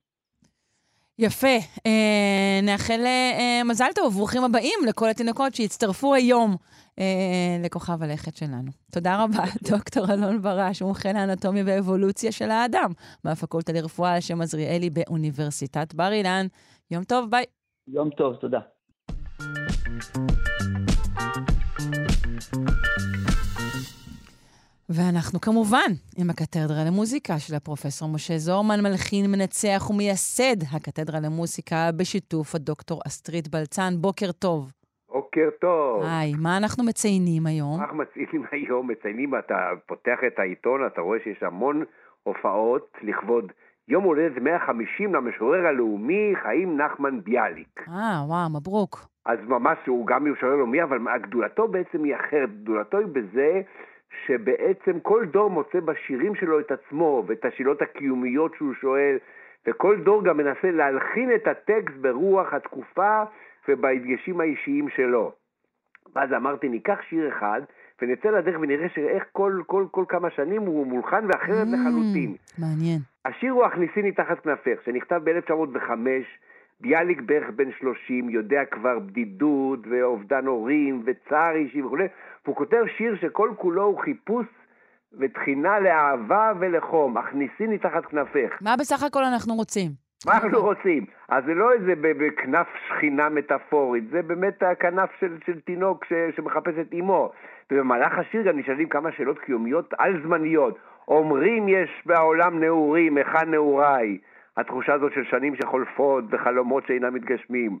[1.19, 1.57] יפה.
[1.85, 6.55] אה, נאחל אה, מזל טוב, ברוכים הבאים לכל התינוקות שהצטרפו היום
[6.99, 8.71] אה, לכוכב הלכת שלנו.
[8.91, 12.91] תודה רבה, דוקטור אלון ברש, מומחה לאנטומיה ואבולוציה של האדם,
[13.23, 16.47] מהפקולטה לרפואה על שם עזריאלי באוניברסיטת בר אילן.
[16.91, 17.45] יום טוב, ביי.
[17.87, 18.59] יום טוב, תודה.
[24.95, 32.55] ואנחנו כמובן עם הקתדרה למוזיקה של הפרופסור משה זורמן, מלחין, מנצח ומייסד הקתדרה למוזיקה בשיתוף
[32.55, 33.91] הדוקטור אסטרית בלצן.
[34.01, 34.71] בוקר טוב.
[35.11, 36.03] בוקר טוב.
[36.03, 37.81] היי, מה אנחנו מציינים היום?
[37.81, 41.83] אנחנו מציינים היום, מציינים, אתה פותח את העיתון, אתה רואה שיש המון
[42.23, 43.51] הופעות לכבוד
[43.87, 47.85] יום הולדת 150 למשורר הלאומי חיים נחמן ביאליק.
[47.87, 48.99] אה, וואו, מברוק.
[49.25, 52.49] אז ממש הוא גם משורר לאומי, אבל גדולתו בעצם היא אחרת.
[52.63, 53.61] גדולתו היא בזה
[54.25, 59.17] שבעצם כל דור מוצא בשירים שלו את עצמו ואת השאלות הקיומיות שהוא שואל,
[59.67, 63.23] וכל דור גם מנסה להלחין את הטקסט ברוח התקופה
[63.67, 65.31] ובהדגשים האישיים שלו.
[66.15, 67.61] ואז אמרתי, ניקח שיר אחד
[68.01, 72.35] ונצא לדרך ונראה שאיך כל, כל, כל כמה שנים הוא מולחן ואחרת Mm, לחלוטין.
[72.59, 72.99] מעניין.
[73.25, 75.89] השיר הוא "הכניסיני תחת כנפך", שנכתב ב-1905,
[76.81, 81.97] ביאליק בערך בן 30, יודע כבר בדידות ואובדן הורים וצער אישי וכו',
[82.45, 84.45] והוא כותב שיר שכל כולו הוא חיפוש
[85.19, 88.61] ותחינה לאהבה ולחום, הכניסיני תחת כנפך.
[88.61, 89.91] מה בסך הכל אנחנו רוצים?
[90.25, 91.05] מה אנחנו רוצים?
[91.29, 96.73] אז זה לא איזה בכנף שכינה מטאפורית, זה באמת הכנף של, של תינוק ש, שמחפש
[96.81, 97.31] את אימו.
[97.71, 100.77] ובמהלך השיר גם נשאלים כמה שאלות קיומיות על-זמניות.
[101.07, 104.17] אומרים יש בעולם נעורים, היכן נעוריי?
[104.57, 107.79] התחושה הזאת של שנים שחולפות וחלומות שאינם מתגשמים.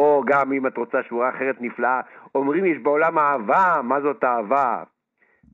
[0.00, 2.00] או גם אם את רוצה שבועה אחרת נפלאה,
[2.34, 4.82] אומרים יש בעולם אהבה, מה זאת אהבה?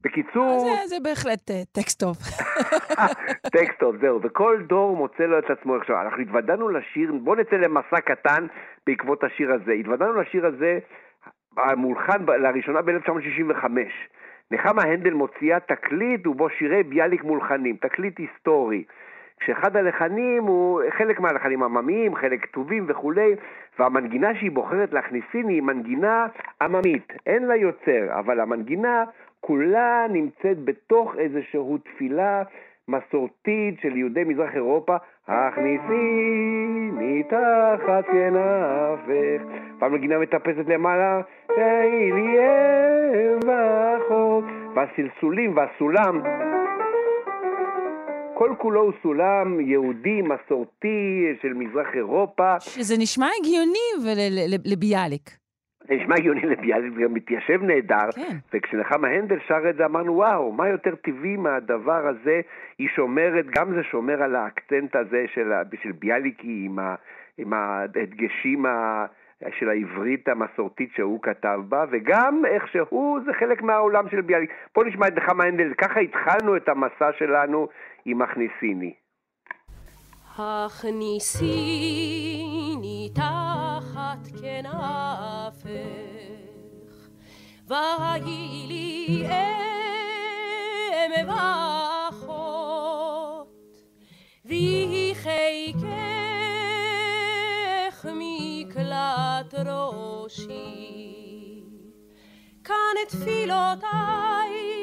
[0.04, 0.60] בקיצור...
[0.60, 2.16] זה, זה בהחלט uh, טקסט טוב.
[3.56, 4.20] טקסט טוב, זהו.
[4.22, 6.00] וכל דור מוצא לו את עצמו עכשיו.
[6.00, 8.46] אנחנו התוודענו לשיר, בואו נצא למסע קטן
[8.86, 9.72] בעקבות השיר הזה.
[9.72, 10.78] התוודענו לשיר הזה,
[11.56, 13.64] המולחן לראשונה ב-1965.
[14.50, 18.84] נחמה הנדל מוציאה תקליט ובו שירי ביאליק מולחנים, תקליט היסטורי.
[19.40, 23.34] כשאחד הלחנים הוא, חלק מהלחנים עממיים, חלק כתובים וכולי,
[23.78, 26.26] והמנגינה שהיא בוחרת להכניסין היא מנגינה
[26.62, 29.04] עממית, אין לה יוצר, אבל המנגינה
[29.40, 32.42] כולה נמצאת בתוך איזושהי תפילה
[32.88, 34.96] מסורתית של יהודי מזרח אירופה,
[35.28, 39.42] הכניסי מתחת כנפך.
[39.78, 42.38] והמנגינה מטפסת למעלה, תהי לי
[43.14, 44.44] אם ואחות.
[44.74, 46.20] והסלסולים והסולם
[48.46, 52.60] כל כולו הוא סולם יהודי, מסורתי, של מזרח אירופה.
[52.60, 54.14] שזה נשמע הגיוני
[54.64, 55.30] לביאליק.
[55.88, 58.12] זה נשמע הגיוני לביאליק, זה גם מתיישב נהדר.
[58.14, 58.36] כן.
[58.54, 62.40] וכשנחמה הנדל שר את זה, אמרנו, וואו, מה יותר טבעי מהדבר הזה?
[62.78, 66.94] היא שומרת, גם זה שומר על האקצנט הזה של, של ביאליקי, עם, ה,
[67.38, 69.06] עם ההדגשים ה...
[69.58, 74.50] של העברית המסורתית שהוא כתב בה, וגם איך שהוא, זה חלק מהעולם של ביאליק.
[74.74, 77.68] בואו נשמע את נחמה הנדל, ככה התחלנו את המסע שלנו
[78.08, 78.94] עם הכניסיני.
[80.36, 81.50] הכניסיני
[83.14, 85.68] תחת כנפך,
[87.66, 89.26] והי לי
[90.92, 92.66] אם ואחות,
[94.44, 95.86] ויהי חיקך
[98.14, 100.54] מקלט ראשי,
[102.64, 104.76] כאן את תפילותיי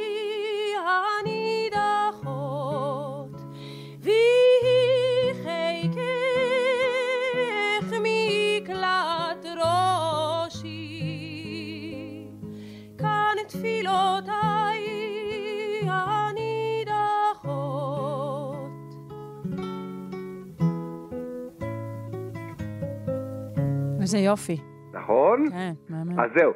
[24.03, 24.57] איזה יופי.
[24.93, 25.49] נכון?
[25.49, 26.19] כן, מאמן.
[26.19, 26.51] אז זהו.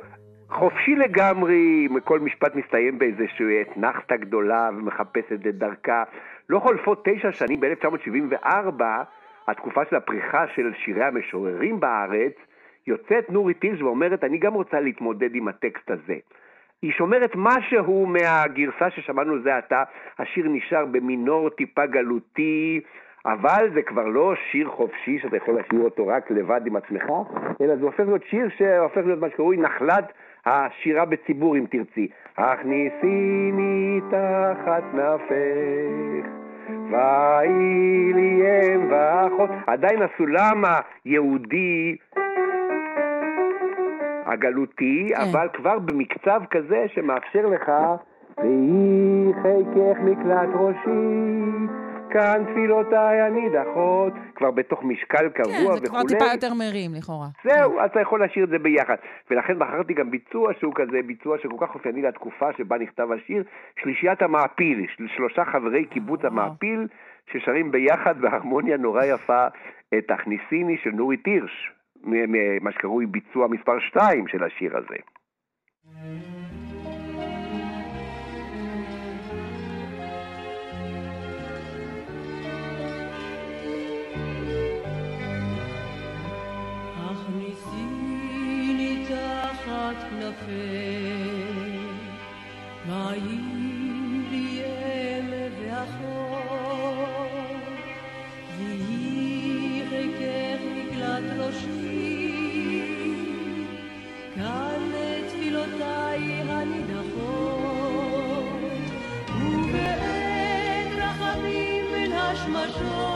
[0.49, 6.03] חופשי לגמרי, כל משפט מסתיים באיזושהי אתנחתא גדולה ומחפשת את דרכה.
[6.49, 8.83] לא חולפות תשע שנים, ב-1974,
[9.47, 12.33] התקופה של הפריחה של שירי המשוררים בארץ,
[12.87, 16.15] יוצאת נורי טירש ואומרת, אני גם רוצה להתמודד עם הטקסט הזה.
[16.81, 19.83] היא שומרת משהו מהגרסה ששמענו זה עתה,
[20.19, 22.81] השיר נשאר במינור טיפה גלותי,
[23.25, 27.03] אבל זה כבר לא שיר חופשי שאתה יכול לשיר אותו רק לבד עם עצמך,
[27.61, 30.11] אלא זה הופך להיות שיר שהופך להיות מה שקרוי נחלת
[30.45, 32.07] השירה בציבור, אם תרצי.
[32.37, 36.29] הכניסיני תחת נפך,
[36.91, 38.41] ויהי לי
[38.75, 39.49] אם ואחות.
[39.67, 40.63] עדיין הסולם
[41.05, 41.95] היהודי
[44.25, 45.21] הגלותי, כן.
[45.21, 47.71] אבל כבר במקצב כזה שמאפשר לך,
[48.37, 51.86] ויהי חיקך מקלט ראשי.
[52.13, 55.79] כאן תפילותיי הנידחות, כבר בתוך משקל קבוע וכולי.
[55.79, 57.27] כן, זה כבר טיפה יותר מרים לכאורה.
[57.43, 58.95] זהו, אז אתה יכול להשאיר את זה ביחד.
[59.31, 63.43] ולכן בחרתי גם ביצוע שהוא כזה ביצוע שכל כך אופייני לתקופה שבה נכתב השיר,
[63.79, 64.85] שלישיית המעפיל,
[65.15, 66.87] שלושה חברי קיבוץ המעפיל,
[67.31, 69.47] ששרים ביחד בהרמוניה נורא יפה
[69.97, 71.71] את הכניסיני של נורי תירש,
[72.61, 74.97] מה שקרוי ביצוע מספר 2 של השיר הזה.
[112.49, 113.06] משמשות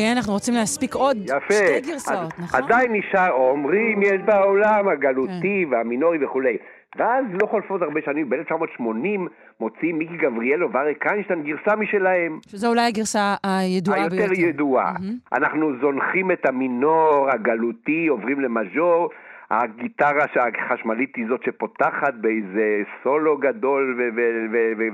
[0.00, 1.54] אוקיי, אנחנו רוצים להספיק עוד יפה.
[1.54, 2.60] שתי גרסאות, אז נכון?
[2.62, 5.72] עדיין נשאר, אומרים יש בעולם הגלותי כן.
[5.74, 6.56] והמינורי וכולי.
[6.96, 9.20] ואז לא חולפות הרבה שנים, ב-1980
[9.60, 12.38] מוציאים מיקי גבריאלו ואריק איינשטיין גרסה משלהם.
[12.48, 14.16] שזו אולי הגרסה הידועה ביותר.
[14.16, 14.92] היותר ידועה.
[14.92, 15.14] מהמם.
[15.32, 19.10] אנחנו זונחים את המינור הגלותי, עוברים למז'ור,
[19.50, 20.24] הגיטרה
[20.64, 24.12] החשמלית היא זאת שפותחת באיזה סולו גדול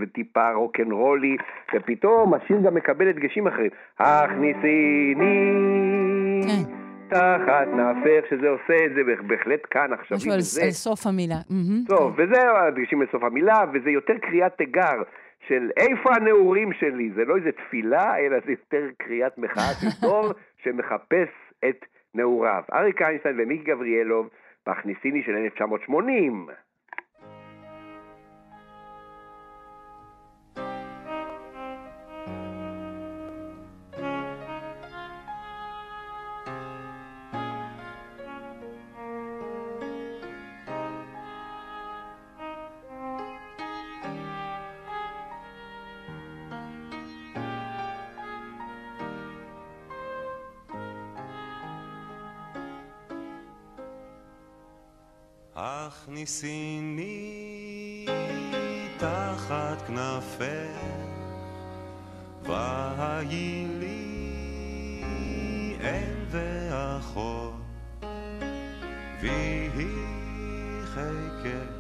[0.01, 1.37] וטיפה רוקנרולי,
[1.75, 3.71] ופתאום השיר גם מקבל הדגשים אחרים.
[3.99, 5.53] הכניסיני
[6.43, 6.73] כן.
[7.09, 10.17] תחת נהפך, שזה עושה את זה בהחלט כאן עכשיו.
[10.17, 11.37] משהו על סוף המילה.
[11.87, 15.03] טוב, וזה הדגשים לסוף המילה, וזה יותר קריאת תיגר
[15.49, 17.11] של איפה הנעורים שלי?
[17.15, 20.33] זה לא איזה תפילה, אלא זה יותר קריאת מחאה של דור
[20.63, 21.29] שמחפש
[21.69, 21.85] את
[22.15, 22.63] נעוריו.
[22.73, 24.29] אריק איינשטיין ומיקי גבריאלוב,
[24.67, 26.49] בהכניסיני של 1980.
[56.27, 58.07] הכניסיני
[58.97, 60.81] תחת כנפך,
[62.43, 65.03] והיי לי
[65.81, 67.55] אם ואחות,
[69.21, 69.87] ויהי
[70.85, 71.71] חיקך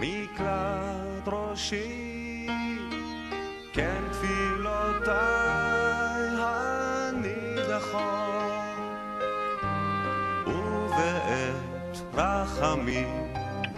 [0.00, 2.46] מקלט ראשי,
[3.72, 5.20] כן תפילותיי
[6.38, 8.00] הנידחות.
[10.46, 13.19] ובעת רחמים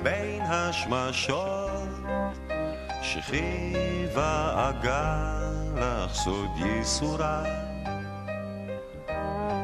[0.03, 1.89] בין השמשות
[3.03, 7.45] שכיבה אגן לך סוד ייסורה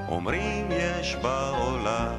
[0.09, 2.17] אומרים יש בעולם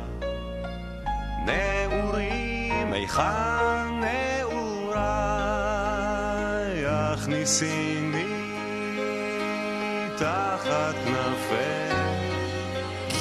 [1.46, 5.00] נעורים היכן נעוריי
[6.86, 8.26] הכניסיני
[10.18, 12.00] תחת כנפך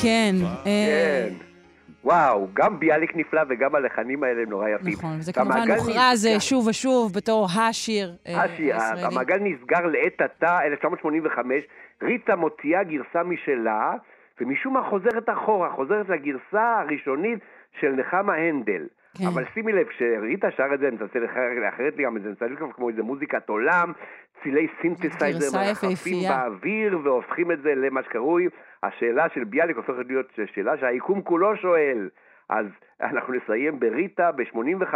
[0.02, 0.36] כן.
[0.44, 1.47] אה, כן.
[2.08, 4.92] וואו, גם ביאליק נפלא וגם הלחנים האלה הם נורא יפים.
[4.92, 9.02] נכון, זה כמובן מוכרז נסגר- שוב ושוב בתור השיר אה, השיר, הישראלי.
[9.14, 11.54] המעגל נסגר לעת עתה, 1985,
[12.02, 13.92] ריטה מוציאה גרסה משלה,
[14.40, 17.38] ומשום מה חוזרת אחורה, חוזרת לגרסה הראשונית
[17.80, 18.82] של נחמה הנדל.
[19.18, 19.26] כן.
[19.26, 21.24] אבל שימי לב, כשריטה שר את זה, אני מצלצל
[21.68, 23.92] אחרת לי גם את זה, מצלצל כמו איזה מוזיקת עולם,
[24.42, 26.28] צילי סינתסייזר מרחפים.
[26.28, 28.48] באוויר, והופכים את זה למה שקרוי,
[28.82, 32.08] השאלה של ביאליק הופכת להיות שאלה שהיקום כולו שואל.
[32.48, 32.66] אז
[33.00, 34.94] אנחנו נסיים בריטה ב-85,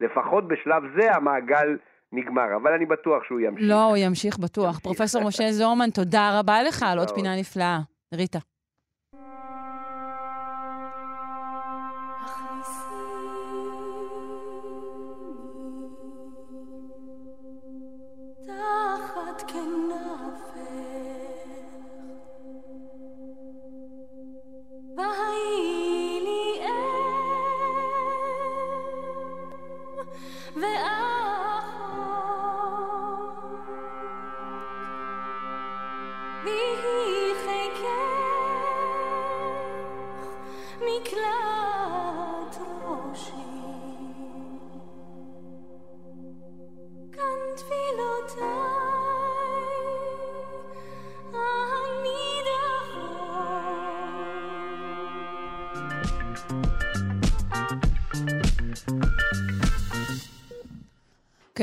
[0.00, 1.76] לפחות בשלב זה המעגל
[2.12, 3.68] נגמר, אבל אני בטוח שהוא ימשיך.
[3.68, 4.78] לא, הוא ימשיך בטוח.
[4.78, 7.18] פרופסור משה זורמן, תודה רבה לך על עוד מאוד.
[7.18, 7.78] פינה נפלאה.
[8.14, 8.38] ריטה.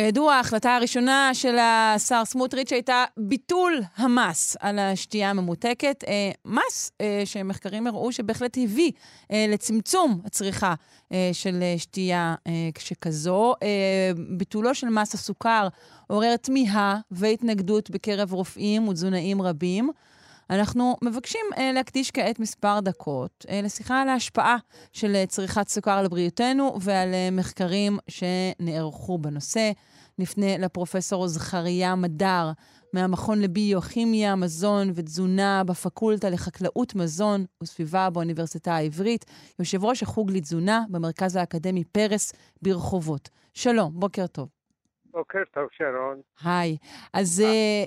[0.09, 6.03] כידוע, ההחלטה הראשונה של השר סמוטריץ' הייתה ביטול המס על השתייה הממותקת.
[6.07, 8.91] אה, מס אה, שמחקרים הראו שבהחלט הביא
[9.31, 10.73] אה, לצמצום הצריכה
[11.11, 13.53] אה, של שתייה אה, שכזו.
[13.63, 13.67] אה,
[14.37, 15.67] ביטולו של מס הסוכר
[16.07, 19.91] עורר תמיהה והתנגדות בקרב רופאים ותזונאים רבים.
[20.49, 24.57] אנחנו מבקשים אה, להקדיש כעת מספר דקות אה, לשיחה על ההשפעה
[24.93, 29.71] של אה, צריכת סוכר על בריאותנו ועל אה, מחקרים שנערכו בנושא.
[30.19, 32.51] נפנה לפרופסור זכריה מדר
[32.93, 39.25] מהמכון לביוכימיה, מזון ותזונה בפקולטה לחקלאות מזון וסביבה באוניברסיטה העברית,
[39.59, 43.29] יושב ראש החוג לתזונה במרכז האקדמי פרס ברחובות.
[43.53, 44.49] שלום, בוקר טוב.
[45.05, 46.21] בוקר טוב, שרון.
[46.43, 46.77] היי.
[47.13, 47.83] אז אה,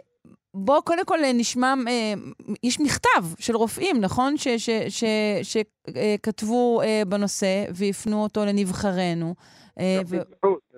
[0.55, 2.13] בוא קודם כל אה, נשמע, אה,
[2.63, 4.35] יש מכתב של רופאים, נכון?
[5.43, 9.35] שכתבו בנושא והפנו אותו לנבחרינו.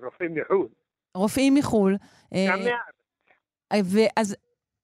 [0.02, 0.68] רופאים מחו"ל,
[1.14, 1.92] רופאים מחו"ל.
[1.92, 2.34] רופאים מחו"ל.
[2.34, 3.86] אה, גם מהארץ.
[3.94, 4.36] ואז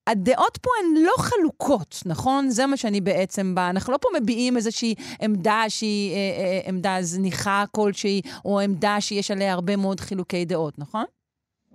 [0.07, 2.49] הדעות פה הן לא חלוקות, נכון?
[2.49, 3.71] זה מה שאני בעצם באה.
[3.71, 9.31] אנחנו לא פה מביעים איזושהי עמדה שהיא אה, אה, עמדה זניחה כלשהי, או עמדה שיש
[9.31, 11.05] עליה הרבה מאוד חילוקי דעות, נכון?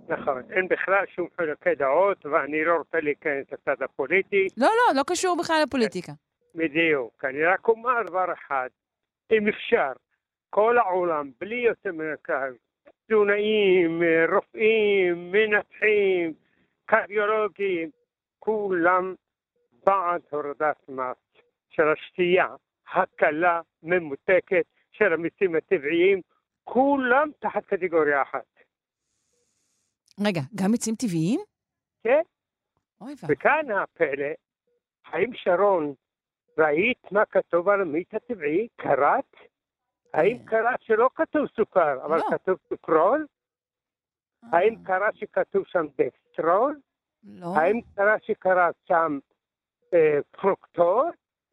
[0.08, 4.46] נכון, אין בכלל שום חילוקי דעות, ואני לא רוצה להיכנס לצד הפוליטי.
[4.56, 6.12] לא, לא, לא קשור בכלל לפוליטיקה.
[6.54, 7.24] בדיוק.
[7.24, 8.68] אני רק אומר דבר אחד,
[9.32, 9.92] אם אפשר,
[10.50, 12.52] כל העולם, בלי יוצא מן הכלל,
[13.06, 14.02] תזונאים,
[14.32, 16.32] רופאים, מנתחים,
[16.84, 17.90] קרדיולוגים,
[18.38, 19.14] כולם
[19.86, 21.16] בעד הורדת מס
[21.68, 22.46] של השתייה
[22.94, 26.20] הקלה, ממותקת, של המיסים הטבעיים,
[26.64, 28.44] כולם תחת קטגוריה אחת.
[30.26, 31.40] רגע, גם עצים טבעיים?
[32.04, 32.22] כן.
[33.00, 33.34] אוי ואבוי.
[33.34, 34.32] וכאן הפלא,
[35.04, 35.94] האם שרון,
[36.58, 38.68] ראית מה כתוב על המיץ הטבעי?
[38.76, 39.36] קראת?
[40.14, 42.24] האם קראת שלא כתוב סוכר, אבל לא.
[42.30, 43.26] כתוב סוכרוז?
[44.52, 46.80] האם קראת שכתוב שם דקסטרוז?
[47.24, 49.18] לא, האם קראת שקראת שם
[49.94, 51.02] אה, פרוקטוז?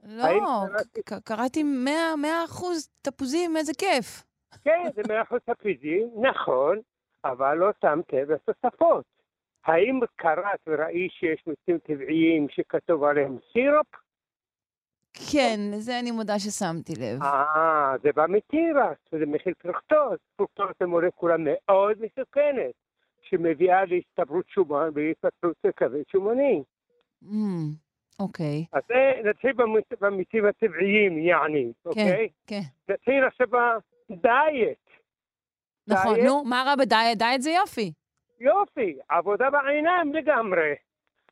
[0.04, 0.24] לא,
[0.70, 4.24] קראתי- ק- קראתי 100 100 אחוז תפוזים, איזה כיף.
[4.64, 6.80] כן, זה מאה אחוז תפוזים, נכון,
[7.26, 9.06] אבל לא שמת לב לתוספות.
[9.66, 13.88] האם קראת וראית שיש מיצים טבעיים שכתוב עליהם סירופ?
[15.32, 17.24] כן, לזה אני מודה ששמתי לב.
[17.24, 20.18] אה, זה בא מתירס, זה מכיל פרוקטוז.
[20.36, 22.74] פרוקטוז זה מולקולה מאוד מסוכנת,
[23.22, 26.64] שמביאה להצטברות שומן והתפתחות לכבד שומני.
[27.24, 27.70] אמ,
[28.20, 28.84] אוקיי, אז
[29.26, 32.30] נתחיל במיצ- במיצים הטבעיים, יעני, אוקיי?
[32.48, 32.60] כן.
[32.90, 33.48] נתחיל עכשיו
[34.10, 34.78] בדיאט.
[35.88, 36.20] נכון?
[36.26, 37.18] נו, מה רע בדיאט?
[37.18, 37.92] דיאט זה יופי.
[38.40, 40.74] יופי, עבודה בעיניים לגמרי,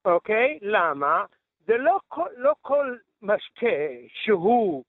[0.05, 0.59] אוקיי?
[0.61, 1.25] למה?
[1.67, 4.84] זה לא כל, לא כל משקה שהוא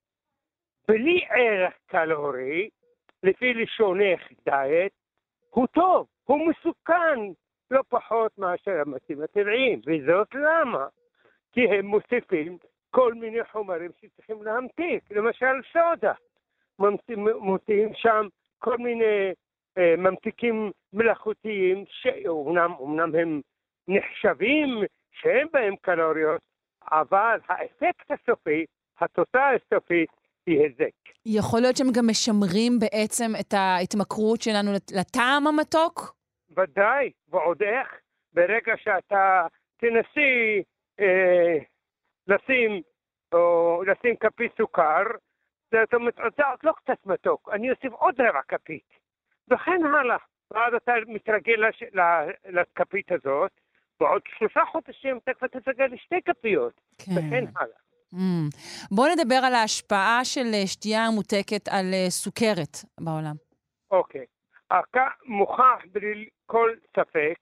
[0.89, 2.69] בלי ערך קלורי,
[3.23, 4.93] לפי לשונך דיאט,
[5.51, 7.19] הוא טוב, הוא מסוכן
[7.71, 10.87] לא פחות מאשר המסים הטבעיים, וזאת למה?
[11.53, 12.59] כי הם מוסיפים
[12.91, 16.13] כל מיני חומרים שצריכים להמתיק, למשל סודה.
[17.41, 18.27] מוציאים שם
[18.59, 19.33] כל מיני
[19.79, 23.41] אה, ממתיקים מלאכותיים שאומנם אומנם הם
[23.89, 24.69] נחשבים
[25.13, 26.41] שאין בהם קלוריות,
[26.91, 28.65] אבל האפקט הסופי,
[29.01, 30.11] התוצאה הסופית,
[30.47, 30.95] היא היזק.
[31.27, 36.15] יכול להיות שהם גם משמרים בעצם את ההתמכרות שלנו לט- לטעם המתוק?
[36.57, 37.89] ודאי, ועוד איך,
[38.33, 40.63] ברגע שאתה תנסי
[41.01, 41.59] אה,
[42.27, 42.83] לשים,
[43.33, 45.03] או לשים כפית סוכר,
[45.75, 48.89] זאת אומרת, זה עוד לא קצת מתוק, אני אוסיף עוד רבע כפית,
[49.51, 50.17] וכן הלאה.
[50.51, 52.31] ואז אתה מתרגל לש, ל-
[52.61, 53.51] לכפית הזאת,
[54.03, 57.13] בעוד שלושה חודשים כבר תתרגל לשתי כפיות, כן.
[57.13, 57.77] וכן הלאה.
[58.15, 58.49] אמ,
[58.91, 63.35] בואו נדבר על ההשפעה של אה, שתייה מותקת על אה, סוכרת בעולם.
[63.91, 64.27] אוקיי.
[65.27, 67.39] מוכח בלי כל ספק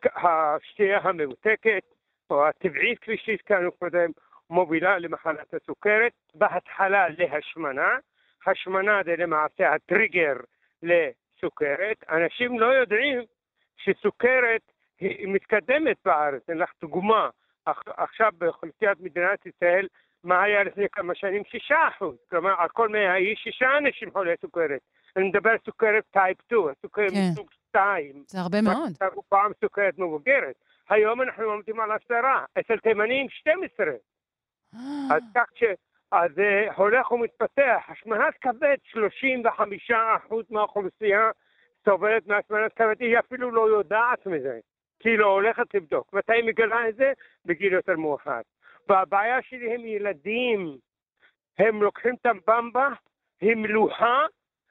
[0.00, 1.84] שהשתייה הממותקת,
[2.30, 4.10] או הטבעית, כפי שהזכרנו קודם,
[4.50, 7.98] מובילה למחלת הסוכרת, בהתחלה להשמנה.
[8.46, 10.36] השמנה זה למעשה הטריגר
[10.82, 11.96] לסוכרת.
[12.08, 13.22] אנשים לא יודעים
[13.84, 16.42] שסוכרת היא מתקדמת בארץ.
[16.48, 17.30] לך דוגמה.
[17.86, 19.86] עכשיו באוכלוסיית מדינת ישראל,
[20.24, 21.42] מה היה לפני כמה שנים?
[21.44, 22.16] שישה אחוז.
[22.30, 24.80] כלומר, על כל מאה איש, שישה אנשים חולי סוכרת.
[25.16, 27.16] אני מדבר על סוכרת טייפ 2, הסוכרת כן.
[27.32, 28.24] מסוג 2.
[28.26, 28.92] זה הרבה מאוד.
[29.28, 30.54] פעם סוכרת מבוגרת.
[30.90, 33.86] היום אנחנו עומדים על עשרה, אצל תימנים 12.
[35.10, 35.64] אז כך ש...
[36.12, 37.82] אז זה הולך ומתפתח.
[37.88, 38.76] השמנת כבד,
[39.90, 39.92] 35%
[40.50, 41.30] מהאוכלוסייה
[41.84, 44.60] סובלת מהשמנת כבד, היא אפילו לא יודעת מזה,
[45.00, 46.12] כי היא לא הולכת לבדוק.
[46.12, 47.12] מתי היא מגלה את זה?
[47.44, 48.40] בגיל יותר מאוחר.
[48.88, 50.76] והבעיה שלי הם ילדים.
[51.58, 52.88] הם לוקחים את הבמבה,
[53.40, 54.26] היא מלוחה,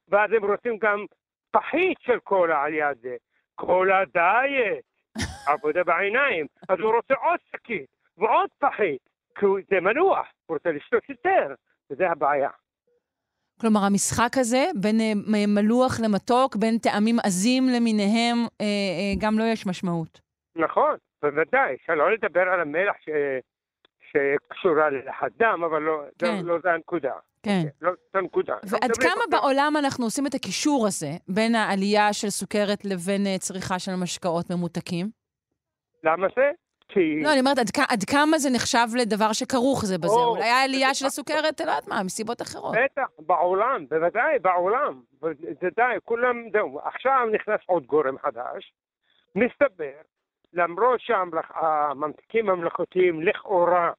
[0.07, 1.05] ואז הם רוצים גם
[1.51, 3.15] פחית של קולה על יד זה.
[3.55, 4.83] קולה דיאט,
[5.53, 6.45] עבודה בעיניים.
[6.69, 11.53] אז הוא רוצה עוד שקית ועוד פחית, כי זה מנוח, הוא רוצה לשתות יותר,
[11.89, 12.49] וזה הבעיה.
[13.61, 15.13] כלומר, המשחק הזה בין אה,
[15.47, 20.21] מלוח למתוק, בין טעמים עזים למיניהם, אה, אה, גם לו יש משמעות.
[20.55, 23.09] נכון, בוודאי, שלא לדבר על המלח ש...
[24.11, 26.45] שקשורה לדם, אבל לא, כן.
[26.45, 27.13] לא, לא זה הנקודה.
[27.43, 27.61] כן.
[27.81, 28.53] לא זאת הנקודה.
[28.53, 33.37] לא ועד מדברים כמה בעולם אנחנו עושים את הקישור הזה בין העלייה של סוכרת לבין
[33.39, 35.09] צריכה של משקאות ממותקים?
[36.03, 36.51] למה זה?
[36.93, 37.21] כי...
[37.23, 40.13] לא, אני אומרת, עד, עד כמה זה נחשב לדבר שכרוך זה בזה?
[40.13, 42.75] או, אולי העלייה של הסוכרת, לא יודעת מה, מסיבות אחרות.
[42.83, 45.01] בטח, בעולם, בוודאי, בעולם.
[45.61, 46.79] זה די, כולם, זהו.
[46.83, 48.73] עכשיו נכנס עוד גורם חדש.
[49.35, 50.01] מסתבר,
[50.53, 53.91] למרות שהממתיקים המלאכותיים לכאורה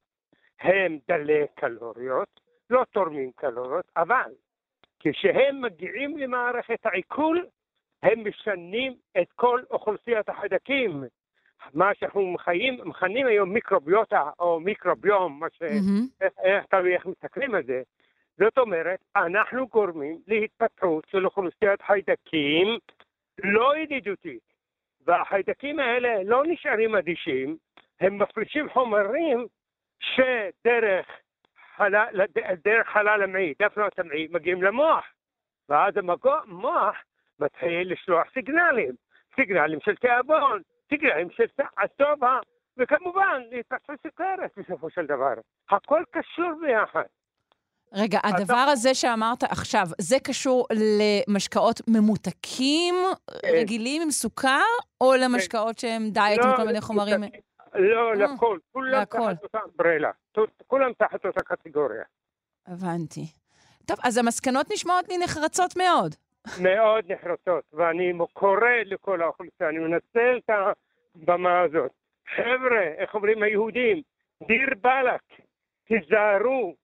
[0.61, 2.39] הם דלי קלוריות,
[2.69, 4.31] לא תורמים קלוריות, אבל
[4.99, 7.45] כשהם מגיעים למערכת העיכול,
[8.03, 11.03] הם משנים את כל אוכלוסיית החיידקים.
[11.73, 15.61] מה שאנחנו מכנים, מכנים היום מיקרוביוטה או מיקרוביום, מה ש...
[15.61, 16.07] מהמם.
[16.21, 17.81] איך, איך, תלוי איך מסתכלים על זה.
[18.37, 22.77] זאת אומרת, אנחנו גורמים להתפתחות של אוכלוסיית חיידקים
[23.43, 24.53] לא ידידותית.
[25.05, 27.57] והחיידקים האלה לא נשארים אדישים,
[27.99, 29.47] הם מפרישים חומרים
[29.99, 31.07] שדרך
[31.75, 32.21] חלל,
[32.63, 35.05] דרך חלל המעי, דפנות המעי, מגיעים למוח.
[35.69, 36.95] ואז המוח
[37.39, 38.91] מתחיל לשלוח סיגנלים,
[39.35, 41.43] סיגנלים של תיאבון, סיגנלים של
[41.77, 42.39] השובע,
[42.77, 45.33] וכמובן להתפתחות סוכרת בסופו של דבר.
[45.69, 47.03] הכל קשור ביחד.
[47.95, 50.67] רגע, הדבר הזה שאמרת עכשיו, זה קשור
[51.27, 52.95] למשקאות ממותקים
[53.45, 54.61] רגילים עם סוכר,
[55.01, 57.21] או למשקאות שהם דיאט עם לא, כל מיני חומרים?
[57.73, 59.05] לא, אה, לכל, כולם.
[59.05, 60.11] תחת אותה ברלה,
[60.67, 62.03] כולם תחת אותה קטגוריה.
[62.67, 63.25] הבנתי.
[63.85, 66.15] טוב, אז המסקנות נשמעות לי נחרצות מאוד.
[66.61, 70.49] מאוד נחרצות, ואני קורא לכל האוכלוסייה, אני מנצל את
[71.15, 71.91] הבמה הזאת.
[72.35, 74.01] חבר'ה, איך אומרים היהודים?
[74.47, 75.21] דיר באלק,
[75.87, 76.75] תיזהרו.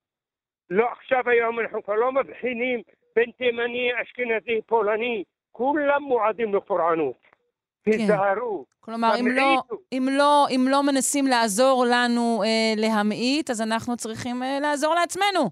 [0.69, 2.81] לא עכשיו היום אנחנו כבר לא מבחינים
[3.15, 7.29] בין תימני, אשכנזי, פולני, כולם מועדים לפורענות.
[7.83, 8.65] תיזהרו.
[8.79, 9.61] כלומר, אם לא.
[9.91, 15.49] אם, לא, אם לא מנסים לעזור לנו אה, להמעיט, אז אנחנו צריכים אה, לעזור לעצמנו.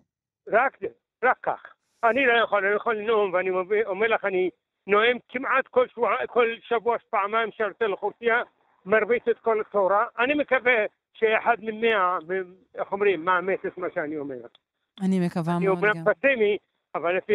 [0.48, 0.88] רק זה,
[1.24, 1.77] רק כך.
[2.04, 3.50] אני לא יכול, אני יכול לנאום, ואני
[3.86, 4.50] אומר לך, אני
[4.88, 8.42] נואם כמעט כל שבוע, כל שבוע פעמיים שירותי לאוכלוסייה,
[8.86, 10.06] מרביץ את כל התורה.
[10.20, 12.18] אני מקווה שאחד ממאה,
[12.76, 14.38] איך אומרים, מאמץ את מה שאני אומר.
[15.02, 16.14] אני מקווה אני מאוד אומנם גם.
[16.14, 16.58] פסימי,
[16.96, 17.34] אבל לפי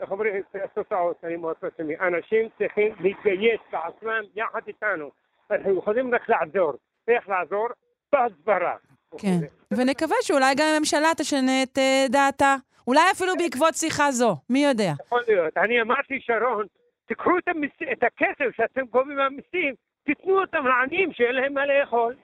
[0.00, 1.94] איך אומרים, התוצאות אני מאוד פסימי.
[1.96, 5.10] אנשים צריכים להתגייס בעצמם יחד איתנו.
[5.50, 6.72] אנחנו יכולים רק לעזור.
[7.08, 7.68] איך לעזור?
[8.12, 8.76] בהסברה.
[9.18, 9.38] כן.
[9.70, 12.56] ונקווה שאולי גם הממשלה תשנה את אה, דעתה.
[12.90, 14.92] אולי אפילו בעקבות שיחה זו, מי יודע.
[15.06, 15.56] יכול להיות.
[15.56, 16.66] אני אמרתי, שרון,
[17.06, 17.70] תיקחו את, המס...
[17.92, 19.74] את הכסף שאתם גובים מהמיסים,
[20.04, 22.14] תיתנו אותם לעניים שאין להם מה לאכול.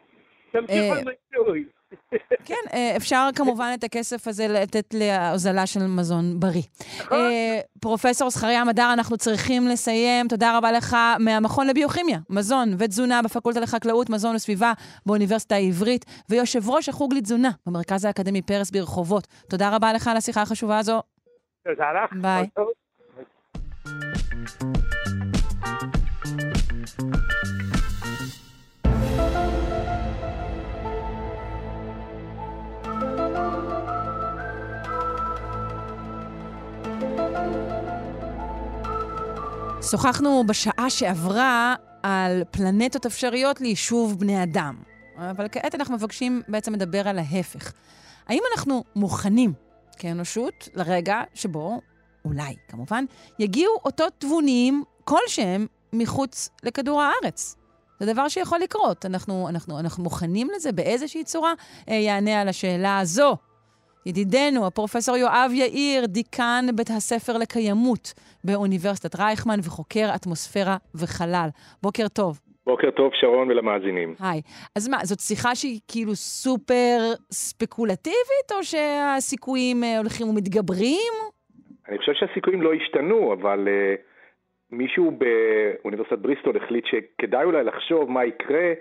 [0.53, 1.65] תמשיכו אה, עם הניסוי.
[2.45, 6.63] כן, אה, אפשר כמובן את הכסף הזה לתת להוזלה של מזון בריא.
[7.13, 10.29] אה, פרופסור זכריה מדר, אנחנו צריכים לסיים.
[10.29, 14.73] תודה רבה לך מהמכון לביוכימיה, מזון ותזונה בפקולטה לחקלאות, מזון וסביבה
[15.07, 19.27] באוניברסיטה העברית, ויושב ראש החוג לתזונה במרכז האקדמי פרס ברחובות.
[19.49, 21.03] תודה רבה לך על השיחה החשובה הזו.
[21.65, 22.13] תודה לך.
[22.23, 22.49] ביי.
[22.55, 22.67] כל
[39.91, 44.77] שוחחנו בשעה שעברה על פלנטות אפשריות ליישוב בני אדם.
[45.17, 47.73] אבל כעת אנחנו מבקשים בעצם לדבר על ההפך.
[48.27, 49.53] האם אנחנו מוכנים
[49.99, 51.81] כאנושות לרגע שבו,
[52.25, 53.05] אולי כמובן,
[53.39, 57.57] יגיעו אותות תבוניים כלשהם מחוץ לכדור הארץ?
[58.01, 59.07] זה דבר שיכול לקרות.
[59.07, 61.53] אנחנו, אנחנו, אנחנו מוכנים לזה באיזושהי צורה?
[61.89, 63.37] אה, יענה על השאלה הזו
[64.07, 68.13] ידידנו, הפרופסור יואב יאיר, דיקן בית הספר לקיימות
[68.45, 71.49] באוניברסיטת רייכמן וחוקר אטמוספירה וחלל.
[71.83, 72.41] בוקר טוב.
[72.67, 74.15] בוקר טוב, שרון ולמאזינים.
[74.21, 74.41] היי.
[74.77, 76.99] אז מה, זאת שיחה שהיא כאילו סופר
[77.31, 81.13] ספקולטיבית, או שהסיכויים אה, הולכים ומתגברים?
[81.89, 84.01] אני חושב שהסיכויים לא השתנו, אבל uh,
[84.71, 88.73] מישהו באוניברסיטת בריסטול החליט שכדאי אולי לחשוב מה יקרה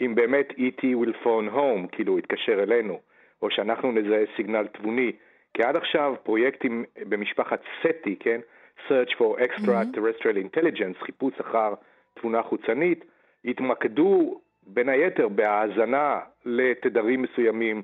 [0.00, 0.82] אם באמת E.T.
[0.82, 3.00] will phone home, כאילו יתקשר אלינו,
[3.42, 5.12] או שאנחנו נזהה סיגנל תבוני.
[5.54, 8.40] כי עד עכשיו פרויקטים במשפחת סטי, כן?
[8.88, 11.74] Search for Extraterrestrial Intelligence, חיפוש אחר
[12.14, 13.04] תבונה חוצנית,
[13.44, 17.82] התמקדו בין היתר בהאזנה לתדרים מסוימים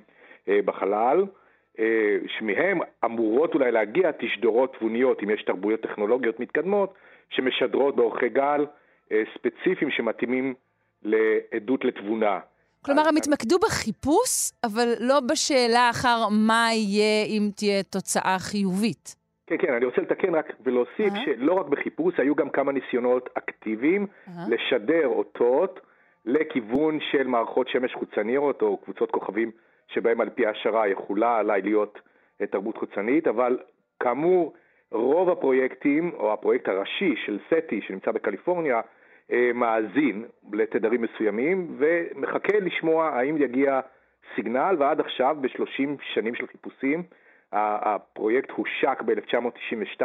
[0.49, 1.25] אה, בחלל,
[1.79, 6.95] אה, שמהם אמורות אולי להגיע תשדורות תבוניות, אם יש תרבויות טכנולוגיות מתקדמות,
[7.31, 8.67] שמשדרות באורכי גל
[9.13, 10.55] אה, ספציפיים שמתאימים
[11.03, 12.39] לעדות לתבונה.
[12.85, 19.17] כלומר, הם התמקדו בחיפוש, אבל לא בשאלה אחר מה יהיה אם תהיה תוצאה חיובית.
[19.47, 21.13] כן, כן, אני רוצה לתקן רק ולהוסיף.
[21.25, 24.07] שלא רק בחיפוש, היו גם כמה ניסיונות אקטיביים.
[24.49, 25.81] לשדר אותות
[26.25, 29.51] לכיוון של מערכות שמש חוצניות או קבוצות כוכבים
[29.89, 31.99] שבהם על פי השערה יכולה עליי להיות
[32.41, 33.59] אה, תרבות חוצנית, אבל
[34.01, 34.53] כאמור,
[34.93, 38.81] רוב הפרויקטים, או הפרויקט הראשי של סטי שנמצא בקליפורניה,
[39.33, 43.81] אה, מאזין לתדרים מסוימים ומחכה לשמוע האם יגיע
[44.35, 47.03] סיגנל, ועד עכשיו, ב-30 שנים של חיפושים,
[47.53, 50.03] הפרויקט הושק ב-1992.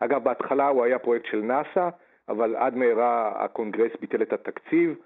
[0.00, 1.88] אגב, בהתחלה הוא היה פרויקט של נאס"א,
[2.28, 4.96] אבל עד מהרה הקונגרס ביטל את התקציב,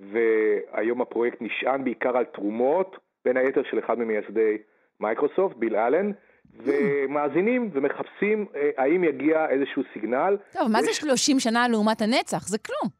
[0.00, 4.58] והיום הפרויקט נשען בעיקר על תרומות, בין היתר של אחד ממייסדי
[5.00, 6.10] מייקרוסופט, ביל אלן,
[6.62, 10.36] ומאזינים ומחפשים אה, האם יגיע איזשהו סיגנל.
[10.52, 12.48] טוב, מה זה יש- 30 שנה לעומת הנצח?
[12.48, 12.90] זה כלום.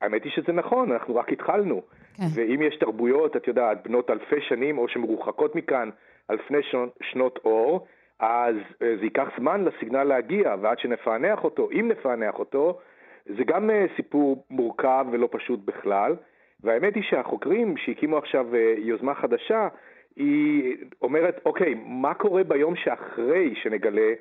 [0.00, 1.82] האמת היא שזה נכון, אנחנו רק התחלנו.
[2.16, 2.22] כן.
[2.34, 5.90] ואם יש תרבויות, את יודעת, בנות אלפי שנים, או שמרוחקות מכאן
[6.30, 6.54] אלפי
[7.02, 7.86] שנות, אור,
[8.20, 12.78] אז אה, זה ייקח זמן לסיגנל להגיע, ועד שנפענח אותו, אם נפענח אותו,
[13.26, 16.16] זה גם אה, סיפור מורכב ולא פשוט בכלל.
[16.60, 18.46] והאמת היא שהחוקרים שהקימו עכשיו
[18.78, 19.68] יוזמה חדשה,
[20.16, 24.12] היא אומרת, אוקיי, מה קורה ביום שאחרי שנגלה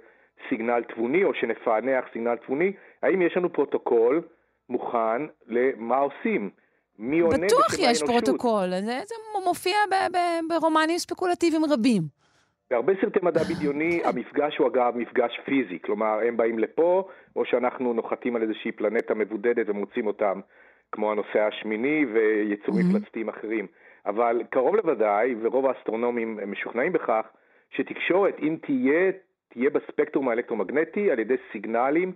[0.49, 2.73] סיגנל תבוני או שנפענח סיגנל תבוני?
[3.03, 4.21] האם יש לנו פרוטוקול
[4.69, 6.49] מוכן למה עושים?
[6.99, 8.09] מי עונה בטוח בשם יש האנושות?
[8.09, 9.15] פרוטוקול, זה, זה
[9.45, 12.01] מופיע ב- ב- ברומנים ספקולטיביים רבים.
[12.71, 17.93] בהרבה סרטי מדע בדיוני המפגש הוא אגב מפגש פיזי, כלומר הם באים לפה או שאנחנו
[17.93, 20.39] נוחתים על איזושהי פלנטה מבודדת ומוצאים אותם
[20.91, 22.85] כמו הנוסע השמיני ויצורים.
[22.89, 23.67] מפלצתיים אחרים.
[24.05, 27.25] אבל קרוב לוודאי, ורוב האסטרונומים משוכנעים בכך,
[27.69, 29.11] שתקשורת, אם תהיה,
[29.53, 32.13] תהיה בספקטרום האלקטרומגנטי על ידי סיגנלים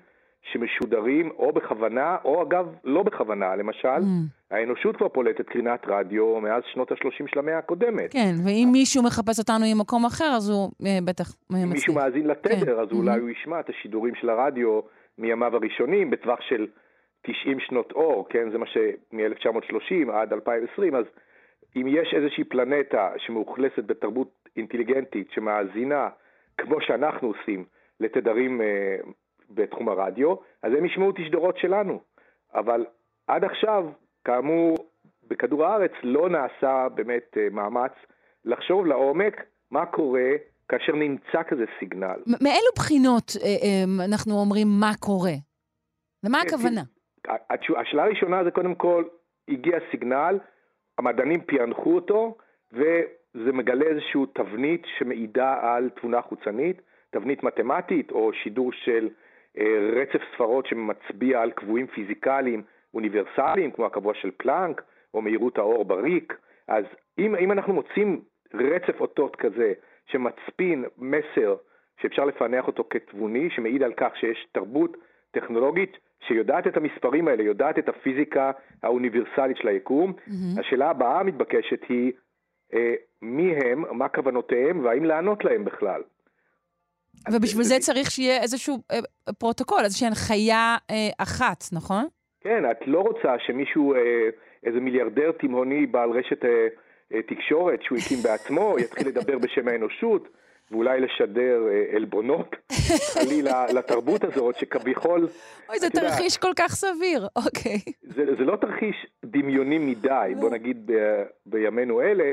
[0.52, 3.56] שמשודרים או בכוונה או אגב לא בכוונה.
[3.56, 4.52] למשל, Mm.
[4.56, 8.12] האנושות כבר פולטת קרינת רדיו מאז שנות ה-30 של המאה הקודמת.
[8.14, 11.74] כן, ואם מישהו מחפש אותנו ממקום אחר, אז הוא אה, בטח אה, אם מצליח.
[11.74, 12.82] מישהו מאזין לתדר, כן.
[12.82, 13.22] אז אולי Mhm.
[13.22, 14.80] הוא ישמע את השידורים של הרדיו
[15.18, 16.68] מימיו הראשונים בטווח של
[17.22, 18.50] 90 שנות אור, כן?
[18.52, 18.78] זה מה ש...
[19.14, 21.06] מ-1930 עד 2020, אז
[21.76, 26.10] אם יש איזושהי פלנטה שמאוכלסת בתרבות אינטליגנטית שמאזינה,
[26.58, 27.66] כמו שאנחנו עושים,
[28.00, 28.98] לתדרים אה,
[29.50, 32.00] בתחום הרדיו, אז הם ישמעו תשדורות שלנו.
[32.54, 32.86] אבל
[33.28, 33.86] עד עכשיו,
[34.26, 34.78] כאמור,
[35.28, 37.92] בכדור הארץ לא נעשה באמת אה, מאמץ
[38.46, 40.30] לחשוב לעומק מה קורה
[40.70, 42.20] כאשר נמצא כזה סיגנל.
[42.42, 45.34] מאילו בחינות אה, אה, אנחנו אומרים מה קורה?
[46.24, 46.82] למה כן, הכוונה?
[47.28, 49.04] התשו- השאלה הראשונה זה קודם כל,
[49.48, 50.38] הגיע סיגנל,
[51.00, 52.38] המדענים פענחו אותו,
[52.74, 59.10] וזה מגלה איזושהי תבנית שמעידה על תבונה חוצנית, תבנית מתמטית או שידור של
[59.58, 64.82] אה, רצף ספרות שמצביע על קבועים פיזיקליים אוניברסליים, כמו הקבוע של פלנק,
[65.14, 66.38] או מהירות האור בריק.
[66.68, 66.86] אז
[67.20, 68.22] אם, אם אנחנו מוצאים
[68.54, 69.74] רצף אותות כזה
[70.06, 71.56] שמצפין מסר
[72.02, 74.98] שאפשר לפענח אותו כתבוני, שמעיד על כך שיש תרבות
[75.32, 75.98] טכנולוגית
[76.28, 78.52] שיודעת את המספרים האלה, יודעת את הפיזיקה
[78.84, 80.14] האוניברסלית של היקום.
[80.28, 80.60] מהמם.
[80.60, 82.12] השאלה הבאה המתבקשת היא
[82.74, 86.02] אה, מי הם, מה כוונותיהם, והאם לענות להם בכלל.
[87.32, 89.00] ובשביל זה- זה צריך שיהיה איזשהו אה,
[89.40, 92.06] פרוטוקול, איזושהי הנחיה אה, אחת, נכון?
[92.42, 94.00] כן, את לא רוצה שמישהו, אה,
[94.64, 96.68] איזה מיליארדר תימהוני בעל רשת אה,
[97.14, 100.28] אה, תקשורת שהוא הקים בעצמו, יתחיל לדבר בשם האנושות,
[100.72, 102.56] ואולי לשדר אה, עלבונות,
[103.14, 105.28] חלילה, לתרבות הזאת, שכביכול,
[105.70, 107.80] אוי, זה תרחיש כל כך סביר, אוקיי.
[108.02, 112.32] זה, זה לא תרחיש דמיוני מדי, בוא נגיד ב, בימינו אלה,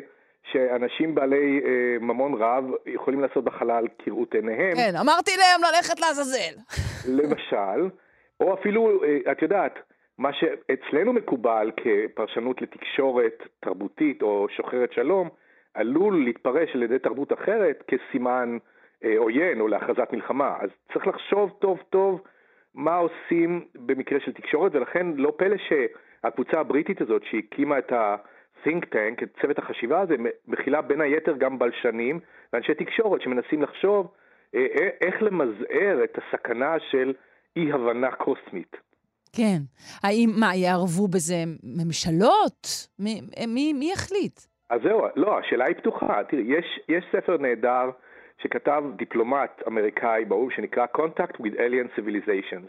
[0.53, 4.76] שאנשים בעלי אה, ממון רב יכולים לעשות בחלל כראות עיניהם.
[4.76, 6.55] כן, אמרתי להם ללכת לעזאזל.
[7.22, 7.91] למשל,
[8.41, 9.78] או אפילו, אה, את יודעת,
[10.18, 15.28] מה שאצלנו מקובל כפרשנות לתקשורת תרבותית או שוחרת שלום,
[15.76, 18.58] עלול להתפרש על ידי תרבות אחרת כסימן
[19.04, 20.56] אה, עוין או להכרזת מלחמה.
[20.60, 22.20] אז צריך לחשוב טוב טוב
[22.74, 29.22] מה עושים במקרה של תקשורת, ולכן לא פלא שהקבוצה הבריטית הזאת שהקימה את ה-think tank,
[29.22, 30.14] את צוות החשיבה הזה,
[30.46, 32.20] מכילה בין היתר גם בלשנים
[32.52, 34.12] ואנשי תקשורת שמנסים לחשוב
[34.54, 37.12] אה, אה, איך למזער את הסכנה של
[37.56, 38.76] אי-הבנה קוסמית.
[39.32, 39.58] כן.
[40.02, 42.88] האם, מה, יערבו בזה ממשלות?
[42.98, 44.40] מי, מי, מי יחליט?
[44.70, 46.24] אז זהו, לא, השאלה היא פתוחה.
[46.24, 47.90] תראי, יש, יש ספר נהדר
[48.38, 52.68] שכתב דיפלומט אמריקאי באו"ם שנקרא Contact with Alien Civilizations,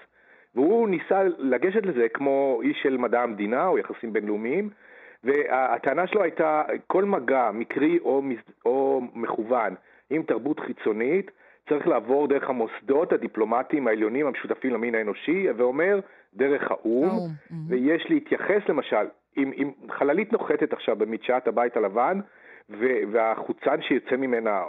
[0.56, 4.70] והוא ניסה לגשת לזה כמו איש של מדע המדינה או יחסים בינלאומיים,
[5.24, 8.22] והטענה שלו הייתה כל מגע, מקרי או,
[8.66, 9.76] או מכוון,
[10.10, 11.32] עם תרבות חיצונית,
[11.70, 16.00] צריך לעבור דרך המוסדות הדיפלומטיים העליונים המשותפים למין האנושי, ואומר,
[16.34, 17.30] דרך האו"ם, האו"ם,
[17.68, 19.06] ויש להתייחס למשל,
[19.38, 22.20] אם, אם חללית נוחתת עכשיו במדשאת הבית הלבן,
[22.70, 24.62] ו- והחוצן שיוצא ממנה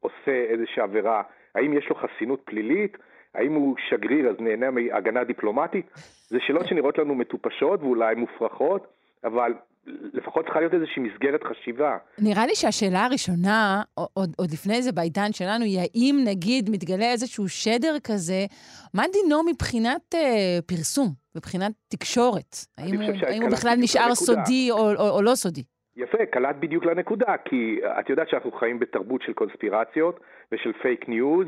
[0.00, 1.22] עושה איזושהי עבירה,
[1.54, 2.96] האם יש לו חסינות פלילית?
[3.34, 5.86] האם הוא שגריר אז נהנה מהגנה דיפלומטית?
[6.28, 8.86] זה שאלות שנראות לנו מטופשות ואולי מופרכות,
[9.24, 9.52] אבל
[9.86, 11.96] לפחות צריכה להיות איזושהי מסגרת חשיבה.
[12.18, 17.48] נראה לי שהשאלה הראשונה, עוד, עוד לפני זה בעידן שלנו, היא האם נגיד מתגלה איזשהו
[17.48, 18.46] שדר כזה,
[18.94, 21.06] מה דינו מבחינת אה, פרסום,
[21.36, 22.56] מבחינת תקשורת?
[22.78, 24.14] האם הוא, האם הוא בכלל נשאר לנקודה.
[24.14, 25.62] סודי או, או, או לא סודי?
[25.96, 30.20] יפה, קלט בדיוק לנקודה, כי את יודעת שאנחנו חיים בתרבות של קונספירציות
[30.52, 31.46] ושל פייק ניוז,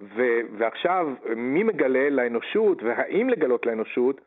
[0.00, 4.20] ו- ועכשיו מי מגלה לאנושות, והאם לגלות לאנושות,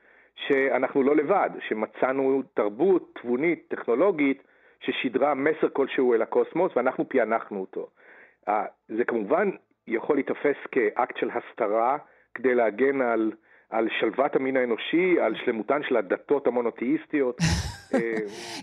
[0.48, 4.44] שאנחנו לא לבד, שמצאנו תרבות תבונית, טכנולוגית,
[4.80, 7.88] ששידרה מסר כלשהו אל הקוסמוס, ואנחנו פענחנו אותו.
[8.88, 9.50] זה כמובן
[9.88, 11.98] יכול להיתפס כאקט של הסתרה
[12.34, 13.32] כדי להגן על,
[13.72, 17.38] על שלוות המין האנושי, על שלמותן של הדתות המונותאיסטיות,
[17.94, 18.00] אה,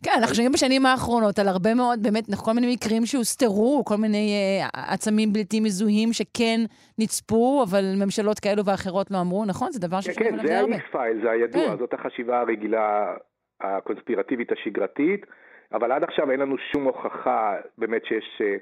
[0.05, 4.33] כן, אנחנו שומעים בשנים האחרונות על הרבה מאוד, באמת, כל מיני מקרים שהוסתרו, כל מיני
[4.33, 6.61] אה, עצמים בלתי מזוהים שכן
[6.99, 9.71] נצפו, אבל ממשלות כאלו ואחרות לא אמרו, נכון?
[9.73, 10.77] זה דבר כן, ששומעים כן, עליו זה הרבה.
[10.77, 11.79] ה-X פייל, זה הידוע, כן.
[11.79, 13.15] זאת החשיבה הרגילה
[13.61, 15.27] הקונספירטיבית השגרתית,
[15.73, 18.57] אבל עד עכשיו אין לנו שום הוכחה באמת שיש אה,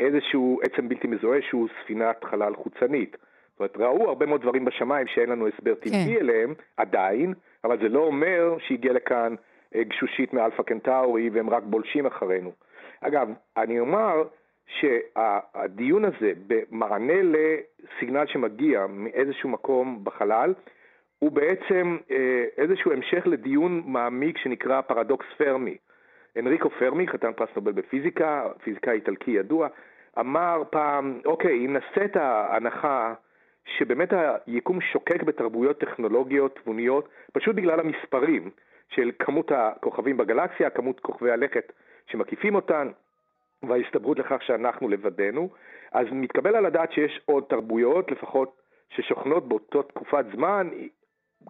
[0.00, 3.16] איזשהו עצם בלתי מזוהה שהוא ספינת חלל חוצנית.
[3.58, 6.20] זאת אומרת, ראו הרבה מאוד דברים בשמיים שאין לנו הסבר טבעי כן.
[6.20, 9.34] אליהם, עדיין, אבל זה לא אומר שהגיע לכאן
[9.74, 12.52] אה, גשושית מאלפא קנטאורי והם רק בולשים אחרינו.
[13.00, 14.24] אגב, אני אומר
[14.66, 20.54] שהדיון הזה במענה לסיגנל שמגיע מאיזשהו מקום בחלל,
[21.18, 25.76] הוא בעצם אה, איזשהו המשך לדיון מעמיק שנקרא פרדוקס פרמי.
[26.38, 29.68] אנריקו פרמי, חתן פרס נובל בפיזיקה, פיזיקאי איטלקי ידוע,
[30.18, 33.14] אמר פעם, אוקיי, אם נעשה את ההנחה
[33.64, 34.12] שבאמת
[34.46, 38.50] היקום שוקק בתרבויות טכנולוגיות תבוניות, פשוט בגלל המספרים
[38.88, 41.72] של כמות הכוכבים בגלקסיה, כמות כוכבי הלכת
[42.06, 42.90] שמקיפים אותן,
[43.62, 45.50] וההסתברות לכך שאנחנו לבדנו,
[45.92, 50.68] אז מתקבל על הדעת שיש עוד תרבויות, לפחות ששוכנות באותה תקופת זמן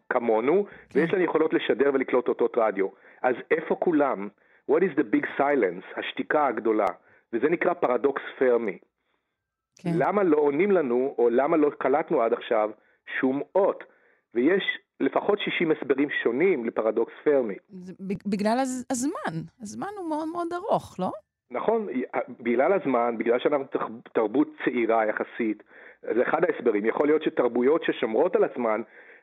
[0.08, 2.88] כמונו, ויש להן יכולות לשדר ולקלוט אותות רדיו.
[3.22, 4.28] אז איפה כולם?
[4.70, 5.98] What is the big silence?
[6.00, 6.86] השתיקה הגדולה.
[7.32, 8.78] וזה נקרא פרדוקס פרמי.
[9.78, 9.90] כן.
[9.98, 12.70] למה לא עונים לנו, או למה לא קלטנו עד עכשיו
[13.20, 13.84] שום אות?
[14.34, 14.64] ויש
[15.00, 17.54] לפחות 60 הסברים שונים לפרדוקס פרמי.
[18.26, 19.40] בגלל הז- הזמן.
[19.62, 21.10] הזמן הוא מאוד מאוד ארוך, לא?
[21.50, 21.86] נכון,
[22.40, 25.62] בגלל הזמן, בגלל שאנחנו תרב- תרבות צעירה יחסית,
[26.14, 26.86] זה אחד ההסברים.
[26.86, 28.82] יכול להיות שתרבויות ששומרות על עצמן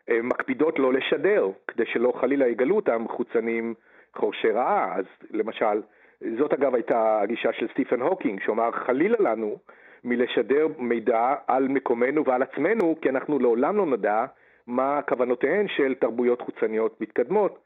[0.10, 3.74] אה, מקפידות לא לשדר, כדי שלא חלילה יגלו אותם חוצנים
[4.18, 4.96] חורשי רעה.
[4.96, 5.82] אז למשל,
[6.40, 9.58] זאת אגב הייתה הגישה של סטיפן הוקינג, שאומר חלילה לנו
[10.04, 14.26] מלשדר מידע על מקומנו ועל עצמנו, כי אנחנו לעולם לא נדע
[14.68, 17.60] מה כוונותיהן של תרבויות חוצניות מתקדמות,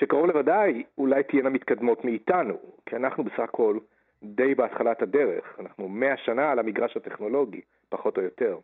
[0.00, 2.54] שקרוב לוודאי אולי תהיינה מתקדמות מאיתנו,
[2.86, 3.78] כי אנחנו בסך הכל
[4.22, 8.58] די בהתחלת הדרך, אנחנו מאה שנה על המגרש הטכנולוגי, פחות או יותר.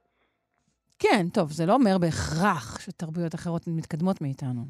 [0.99, 4.61] כן, טוב, זה לא אומר בהכרח שתרבויות אחרות מתקדמות מאיתנו.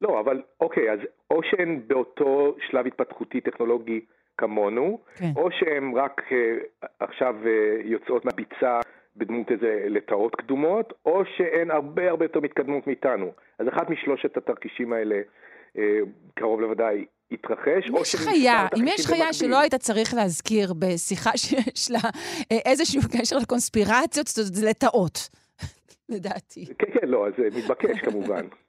[0.00, 0.98] לא, אבל אוקיי, אז
[1.30, 4.00] או שהן באותו שלב התפתחותי טכנולוגי
[4.38, 5.30] כמונו, כן.
[5.36, 7.50] או שהן רק אה, עכשיו אה,
[7.84, 8.80] יוצאות מהביצה
[9.16, 13.32] בדמות איזה לטאות קדומות, או שהן הרבה הרבה יותר מתקדמות מאיתנו.
[13.58, 15.20] אז אחת משלושת התרחישים האלה
[15.78, 15.98] אה,
[16.34, 17.88] קרוב לוודאי יתרחש.
[17.88, 19.32] אם או יש חיים, אם יש חיים במקביל.
[19.32, 22.10] שלא היית צריך להזכיר בשיחה שיש לה
[22.50, 25.28] איזשהו קשר לקונספירציות, זאת זה לטעות,
[26.14, 26.66] לדעתי.
[26.78, 28.46] כן, כן, לא, זה מתבקש כמובן.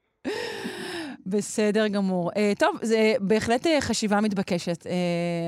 [1.29, 2.31] בסדר גמור.
[2.31, 4.89] Uh, טוב, זה בהחלט uh, חשיבה מתבקשת, uh,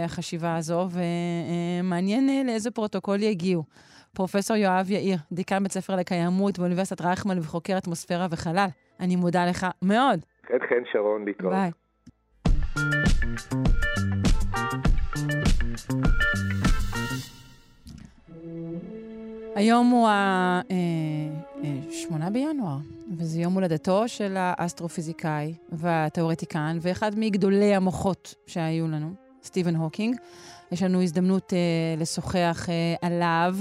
[0.05, 3.63] החשיבה הזו, ומעניין uh, לאיזה פרוטוקול יגיעו.
[4.13, 8.67] פרופסור יואב יאיר, דיקן בית ספר לקיימות באוניברסיטת רייכמן וחוקר אטמוספירה וחלל,
[8.99, 10.19] אני מודה לך מאוד.
[10.47, 11.53] חן חן שרון, להתראות.
[11.53, 11.71] ביי.
[19.55, 20.09] היום הוא
[21.63, 22.77] ה-8 בינואר,
[23.17, 29.13] וזה יום הולדתו של האסטרופיזיקאי והתיאורטיקן, ואחד מגדולי המוחות שהיו לנו,
[29.43, 30.15] סטיבן הוקינג.
[30.71, 33.55] יש לנו הזדמנות uh, לשוחח uh, עליו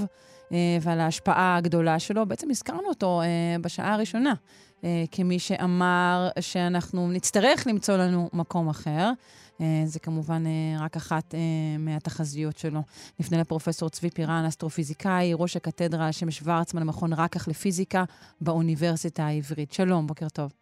[0.49, 0.51] uh,
[0.81, 2.25] ועל ההשפעה הגדולה שלו.
[2.25, 4.33] בעצם הזכרנו אותו uh, בשעה הראשונה,
[4.81, 9.11] uh, כמי שאמר שאנחנו נצטרך למצוא לנו מקום אחר.
[9.59, 11.37] Uh, זה כמובן uh, רק אחת uh,
[11.79, 12.81] מהתחזיות שלו.
[13.19, 18.03] נפנה לפרופסור צבי פירן, אסטרופיזיקאי, ראש הקתדרה על שם שוורצמן, המכון רקח לפיזיקה
[18.41, 19.73] באוניברסיטה העברית.
[19.73, 20.53] שלום, בוקר טוב.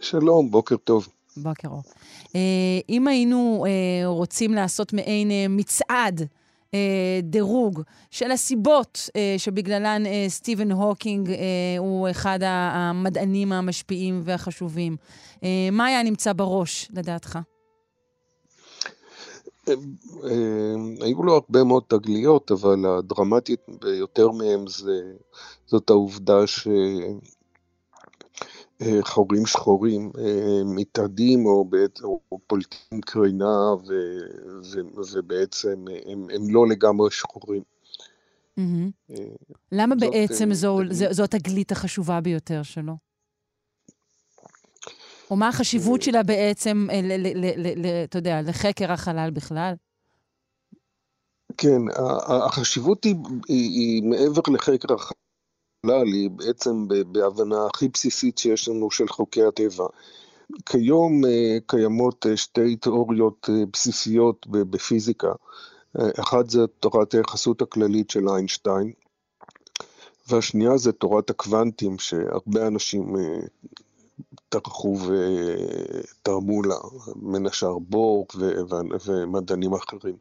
[0.00, 1.08] שלום, בוקר טוב.
[1.36, 1.82] בוקר אור.
[2.26, 2.34] Uh,
[2.88, 3.66] אם היינו
[4.04, 6.22] רוצים לעשות מעין מצעד
[7.22, 11.32] דירוג של הסיבות שבגללן סטיבן הוקינג
[11.78, 14.96] הוא אחד המדענים המשפיעים והחשובים,
[15.72, 17.38] מה היה נמצא בראש, לדעתך?
[21.00, 25.00] היו לו הרבה מאוד תגליות, אבל הדרמטית ביותר מהם זה,
[25.66, 26.68] זאת העובדה ש...
[29.00, 30.10] חורים שחורים
[30.64, 31.64] מתאדים או,
[32.32, 33.94] או פולטים קרינה ו,
[34.62, 34.80] ו,
[35.12, 37.62] ובעצם הם, הם לא לגמרי שחורים.
[38.58, 39.14] Mm-hmm.
[39.72, 40.54] למה בעצם
[40.90, 42.92] זו התגלית החשובה ביותר שלו?
[45.30, 49.74] או מה החשיבות שלה בעצם, ל, אתה יודע, לחקר החלל בכלל?
[51.56, 51.80] כן,
[52.46, 53.14] החשיבות היא,
[53.48, 56.06] היא, היא מעבר לחקר החלל.
[56.06, 59.86] היא בעצם בהבנה הכי בסיסית שיש לנו של חוקי הטבע.
[60.66, 61.22] כיום
[61.66, 65.32] קיימות שתי תיאוריות בסיסיות בפיזיקה.
[66.20, 68.92] אחת זה תורת היחסות הכללית של איינשטיין,
[70.28, 73.16] והשנייה זה תורת הקוונטים, שהרבה אנשים
[74.48, 76.76] טרחו ותרמו לה,
[77.16, 78.26] בין השאר בור
[79.04, 80.16] ומדענים אחרים.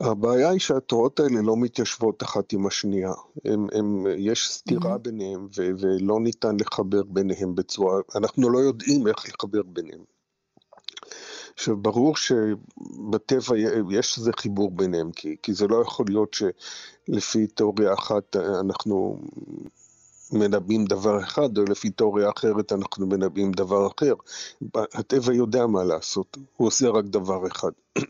[0.00, 3.12] הבעיה היא שהתורות האלה לא מתיישבות אחת עם השנייה.
[3.44, 4.98] הם, הם, יש סתירה mm-hmm.
[4.98, 10.04] ביניהם ו, ולא ניתן לחבר ביניהם בצורה, אנחנו לא יודעים איך לחבר ביניהם.
[11.54, 13.56] עכשיו, ברור שבטבע
[13.90, 19.18] יש איזה חיבור ביניהם, כי, כי זה לא יכול להיות שלפי תיאוריה אחת אנחנו
[20.32, 24.14] מנבאים דבר אחד, או לפי תיאוריה אחרת אנחנו מנבאים דבר אחר.
[24.74, 27.70] הטבע יודע מה לעשות, הוא עושה רק דבר אחד.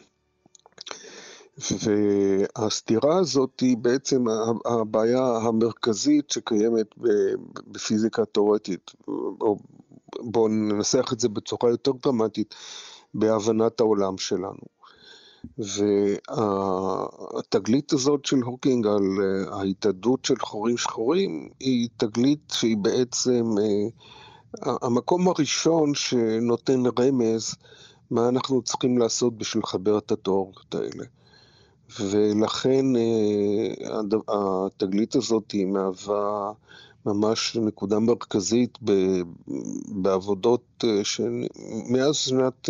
[1.83, 4.25] והסתירה הזאת היא בעצם
[4.65, 6.87] הבעיה המרכזית שקיימת
[7.67, 8.91] בפיזיקה תאורטית,
[9.41, 9.59] או
[10.21, 12.55] בואו ננסח את זה בצורה יותר דרמטית,
[13.15, 14.78] בהבנת העולם שלנו.
[16.29, 19.03] והתגלית הזאת של הוקינג על
[19.53, 23.87] ההתאדות של חורים שחורים היא תגלית שהיא בעצם אה,
[24.83, 27.55] המקום הראשון שנותן רמז
[28.11, 31.05] מה אנחנו צריכים לעשות בשביל לחבר את התיאוריות האלה.
[32.01, 36.53] ולכן אה, התגלית הזאת היא מהווה
[37.07, 38.79] ממש נקודה מרכזית
[39.89, 42.69] בעבודות אה, שמאז שנת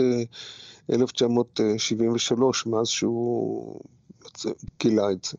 [0.90, 3.80] 1973, אה, מאז שהוא
[4.80, 5.36] גילה את זה.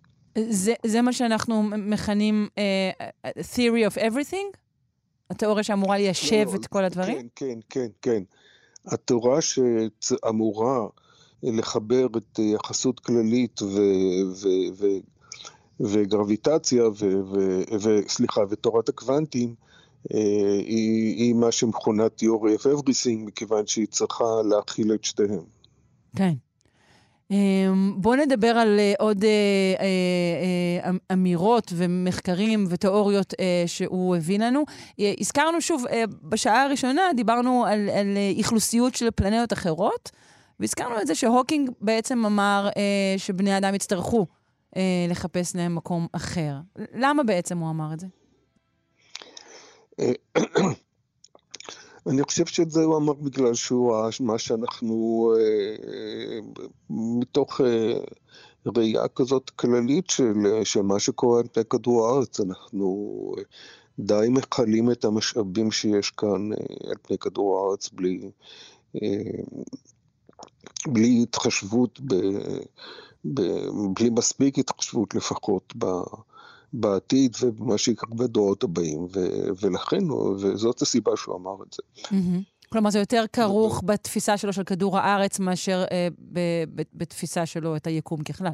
[0.49, 4.57] זה, זה מה שאנחנו מכנים uh, theory of everything?
[5.29, 7.15] התיאוריה שאמורה ליישב לא, את כל הדברים?
[7.17, 8.23] כן, כן, כן, כן.
[8.85, 9.41] התיאוריה
[10.01, 10.87] שאמורה
[11.43, 13.81] לחבר את יחסות כללית ו,
[14.35, 14.85] ו, ו,
[15.79, 16.83] וגרביטציה,
[17.81, 19.55] וסליחה, ותורת הקוונטים,
[20.09, 25.43] היא, היא מה שמכונה theory of everything, מכיוון שהיא צריכה להכיל את שתיהם.
[26.15, 26.33] כן.
[27.31, 33.33] אמ, בואו נדבר על אה, עוד אה, אמירות ומחקרים ותיאוריות
[33.65, 34.63] שהוא הביא לנו.
[35.19, 35.83] הזכרנו שוב,
[36.23, 40.11] בשעה הראשונה דיברנו על, על אכלוסיות של פלנטות אחרות,
[40.59, 42.69] והזכרנו את זה שהוקינג בעצם אמר
[43.17, 44.25] שבני אדם יצטרכו
[44.77, 46.55] אה, לחפש להם מקום אחר.
[46.95, 48.07] למה בעצם הוא אמר את זה?
[49.99, 50.11] אה,
[52.09, 56.39] אני חושב שאת זה הוא אמר בגלל שהוא ראה מה שאנחנו, אה,
[56.89, 57.99] מתוך אה,
[58.75, 63.31] ראייה כזאת כללית של, של מה שקורה על פני כדור הארץ, אנחנו
[63.99, 66.51] די מכלים את המשאבים שיש כאן
[66.87, 68.31] על פני כדור הארץ בלי,
[70.87, 72.15] בלי התחשבות ב...
[73.93, 75.73] בלי מספיק התחשבות לפחות
[76.73, 82.07] בעתיד ובמה שיקרה בדורות הבאים, ו- ולכן, וזאת הסיבה שהוא אמר את זה.
[82.07, 82.69] Mm-hmm.
[82.71, 87.75] כלומר, זה יותר כרוך בתפיסה שלו של כדור הארץ מאשר אה, ב- ב- בתפיסה שלו
[87.75, 88.51] את היקום ככלל.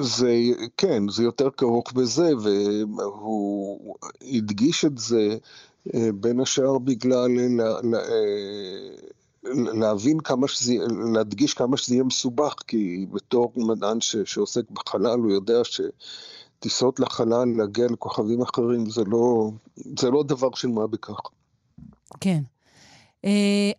[0.00, 0.34] זה,
[0.76, 5.36] כן, זה יותר כרוך בזה, והוא הדגיש את זה
[5.94, 7.30] אה, בין השאר בגלל
[7.60, 8.00] אה,
[9.54, 10.74] להבין כמה שזה,
[11.14, 17.48] להדגיש כמה שזה יהיה מסובך, כי בתור מדען ש, שעוסק בחלל, הוא יודע שטיסות לחלל,
[17.56, 21.20] להגיע לכוכבים אחרים, זה לא, זה לא דבר של מה בכך.
[22.20, 22.42] כן.
[23.26, 23.28] Uh,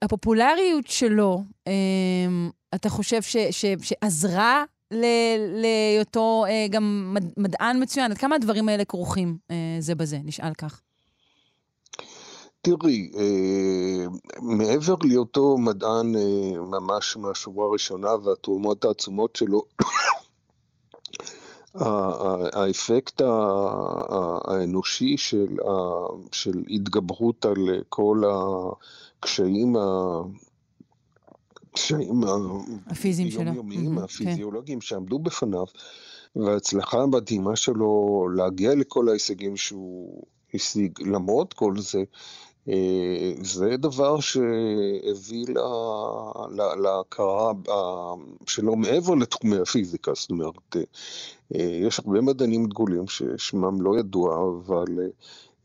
[0.01, 1.71] הפופולריות שלו, uh,
[2.75, 4.63] אתה חושב ש, ש, שעזרה
[5.61, 8.11] להיותו uh, גם מד, מדען מצוין?
[8.11, 10.19] עד כמה הדברים האלה כרוכים uh, זה בזה?
[10.23, 10.81] נשאל כך.
[12.67, 14.05] תראי, אה,
[14.41, 19.63] מעבר להיותו מדען אה, ממש מהשבוע הראשונה והתרומות העצומות שלו,
[22.53, 23.21] האפקט
[24.47, 25.55] האנושי של,
[26.31, 28.21] של התגברות על כל
[29.19, 29.75] הקשיים
[31.73, 32.21] הקשיים
[32.87, 35.65] הפיזיים שלו, היומיומיים, הפיזיולוגיים שעמדו בפניו,
[36.35, 40.23] וההצלחה המדהימה שלו להגיע לכל ההישגים שהוא
[40.53, 42.03] השיג, למרות כל זה,
[43.41, 45.45] זה דבר שהביא
[46.81, 47.51] להכרה
[48.45, 50.75] שלו מעבר לתחומי הפיזיקה, זאת אומרת,
[51.55, 54.85] אה, יש הרבה מדענים דגולים ששמם לא ידוע, אבל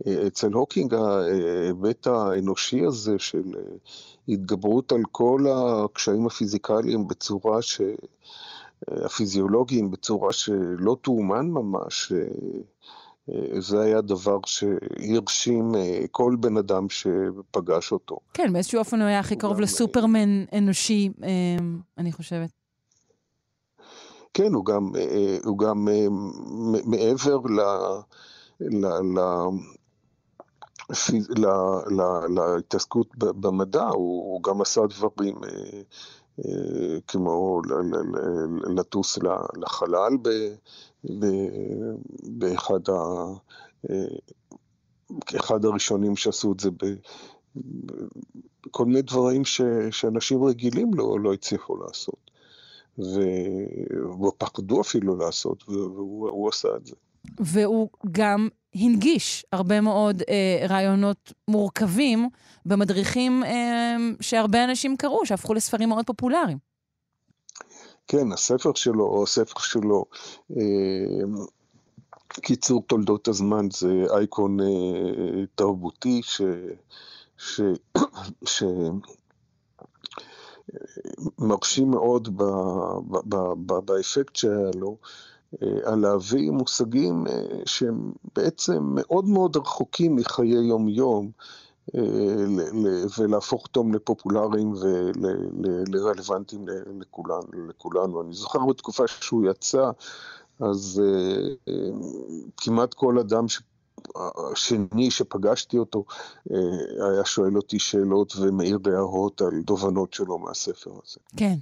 [0.07, 3.53] אה, אצל הוקינג ההיבט האנושי הזה של
[4.29, 7.81] התגברות על כל הקשיים הפיזיקליים בצורה ש...
[8.89, 12.27] הפיזיולוגיים בצורה שלא תאומן ממש, אה,
[13.59, 18.17] זה היה דבר שהרשים אה, כל בן אדם שפגש אותו.
[18.35, 19.63] כן, באיזשהו אופן הוא היה הכי קרוב גם...
[19.63, 21.29] לסופרמן אנושי, אה,
[21.99, 22.51] אני חושבת.
[24.35, 24.91] כן, הוא גם,
[25.45, 25.89] הוא גם
[26.85, 27.61] מעבר ל...
[28.61, 28.87] ל,
[31.91, 35.35] ל להתעסקות במדע, הוא גם עשה דברים
[37.07, 37.63] כמו
[38.77, 39.19] לטוס
[39.57, 40.17] לחלל
[42.23, 42.81] באחד
[45.37, 46.95] אחד הראשונים שעשו את זה ב...
[48.71, 49.61] כל מיני דברים ש,
[49.91, 52.31] שאנשים רגילים לא, לא הצליחו לעשות.
[54.21, 56.95] ופחדו אפילו לעשות, והוא עשה את זה.
[57.41, 62.29] והוא גם הנגיש הרבה מאוד אה, רעיונות מורכבים
[62.67, 66.72] במדריכים אה, שהרבה אנשים קראו, שהפכו לספרים מאוד פופולריים.
[68.09, 70.05] כן, הספר שלו, או הספר שלו,
[70.57, 71.43] אה,
[72.29, 74.67] קיצור תולדות הזמן, זה אייקון אה,
[75.55, 76.43] תרבותי ש...
[77.39, 77.61] ש...
[78.45, 78.63] ש...
[81.39, 82.43] מרשים מאוד ב,
[83.09, 84.97] ב, ב, ב, באפקט שהיה לו,
[85.63, 87.25] אה, על להביא מושגים
[87.67, 91.31] שהם בעצם מאוד מאוד רחוקים מחיי יום-יום,
[93.19, 94.73] ולהפוך אותם לפופולריים
[95.63, 96.67] ולרלוונטיים
[97.69, 98.23] לכולנו.
[98.23, 99.91] אני זוכר בתקופה שהוא יצא,
[100.61, 101.03] אז
[102.57, 103.61] כמעט כל אדם ש...
[104.53, 106.05] השני שפגשתי אותו
[107.11, 111.19] היה שואל אותי שאלות ומעיר הערות על תובנות שלו מהספר הזה.
[111.37, 111.55] כן, אה,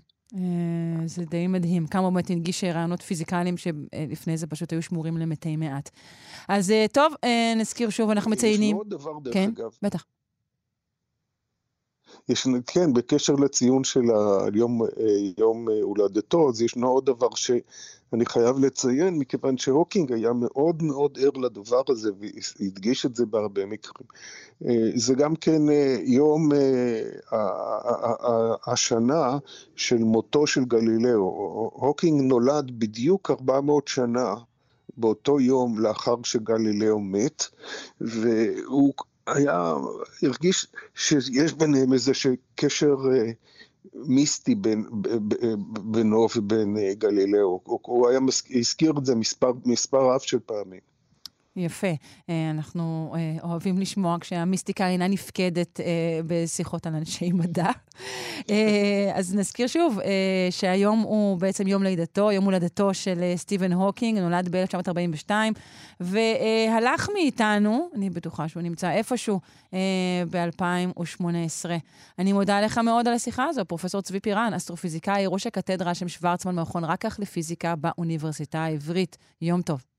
[1.07, 5.91] זה די מדהים, כמה באמת הנגיש רעיונות פיזיקליים שלפני זה פשוט היו שמורים למתי מעט.
[6.49, 8.77] אז אה, טוב, אה, נזכיר שוב, אנחנו מציינים...
[8.77, 9.51] יש עוד דבר, דרך כן?
[9.57, 9.71] אגב.
[9.83, 10.05] בטח.
[12.29, 14.05] יש, כן, בקשר לציון של
[14.55, 14.81] היום,
[15.39, 17.35] יום הולדתו, אז ישנו עוד דבר
[18.11, 23.67] שאני חייב לציין, מכיוון שהוקינג היה מאוד מאוד ער לדבר הזה והדגיש את זה בהרבה
[23.67, 24.09] מקרים.
[24.95, 25.63] זה גם כן
[26.03, 26.49] יום
[28.67, 29.39] השנה
[29.77, 31.71] של מותו של גלילאו.
[31.75, 34.35] הוקינג נולד בדיוק 400 שנה
[34.97, 37.45] באותו יום לאחר שגלילאו מת,
[38.01, 38.93] והוא
[39.27, 39.75] היה,
[40.23, 42.13] הרגיש שיש ביניהם איזה
[42.55, 43.31] קשר אה,
[43.95, 44.85] מיסטי בין,
[45.81, 47.61] בינו ובין אה, גלילאו.
[47.65, 48.21] הוא היה,
[48.55, 50.90] הזכיר את זה מספר, מספר רב של פעמים.
[51.57, 51.93] יפה.
[52.31, 57.71] אה, אנחנו אה, אוהבים לשמוע כשהמיסטיקה אינה נפקדת אה, בשיחות על אנשי מדע.
[59.15, 59.99] אז נזכיר שוב
[60.51, 65.31] שהיום הוא בעצם יום לידתו, יום הולדתו של סטיבן הוקינג, נולד ב-1942,
[66.01, 69.41] והלך מאיתנו, אני בטוחה שהוא נמצא איפשהו,
[70.31, 71.71] ב-2018.
[72.19, 76.55] אני מודה לך מאוד על השיחה הזו, פרופ' צבי פירן, אסטרופיזיקאי, ראש הקתדרה שם שוורצמן,
[76.55, 79.17] מכון רקח לפיזיקה באוניברסיטה העברית.
[79.43, 79.90] יום טוב.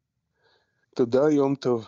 [0.96, 1.86] תודה, יום טוב.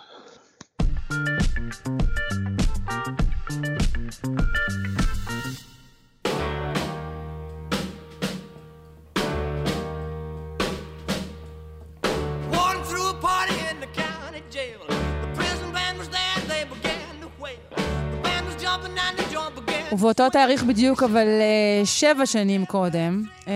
[19.91, 23.47] ובאותו תאריך בדיוק, אבל uh, שבע שנים קודם, uh,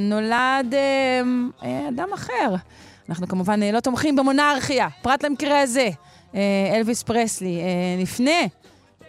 [0.00, 0.74] נולד
[1.60, 2.54] uh, אדם אחר.
[3.08, 5.88] אנחנו כמובן לא תומכים במונרכיה, פרט למקרה הזה.
[6.74, 7.60] אלוויס פרסלי,
[8.02, 8.48] לפני,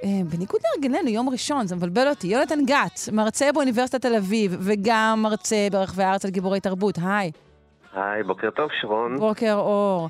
[0.03, 5.68] בניגוד להרגלנו, יום ראשון, זה מבלבל אותי, יונתן גת, מרצה באוניברסיטת תל אביב, וגם מרצה
[5.72, 7.32] ברחבי הארץ על גיבורי תרבות, היי.
[7.94, 9.18] היי, בוקר טוב, שרון.
[9.19, 10.10] בוקר אור.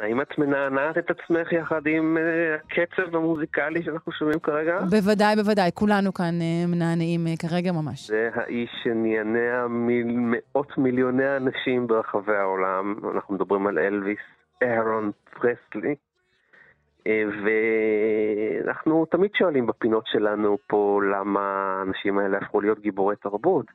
[0.00, 4.80] האם את מנענעת את עצמך יחד עם uh, הקצב המוזיקלי שאנחנו שומעים כרגע?
[4.90, 5.70] בוודאי, בוודאי.
[5.74, 8.06] כולנו כאן uh, מנענעים uh, כרגע ממש.
[8.06, 12.94] זה האיש שניענע מאות מיליוני אנשים ברחבי העולם.
[13.14, 14.18] אנחנו מדברים על אלוויס
[14.62, 15.10] אהרון
[15.40, 15.94] פרסלי.
[17.44, 23.66] ואנחנו תמיד שואלים בפינות שלנו פה למה האנשים האלה הפכו להיות גיבורי תרבות.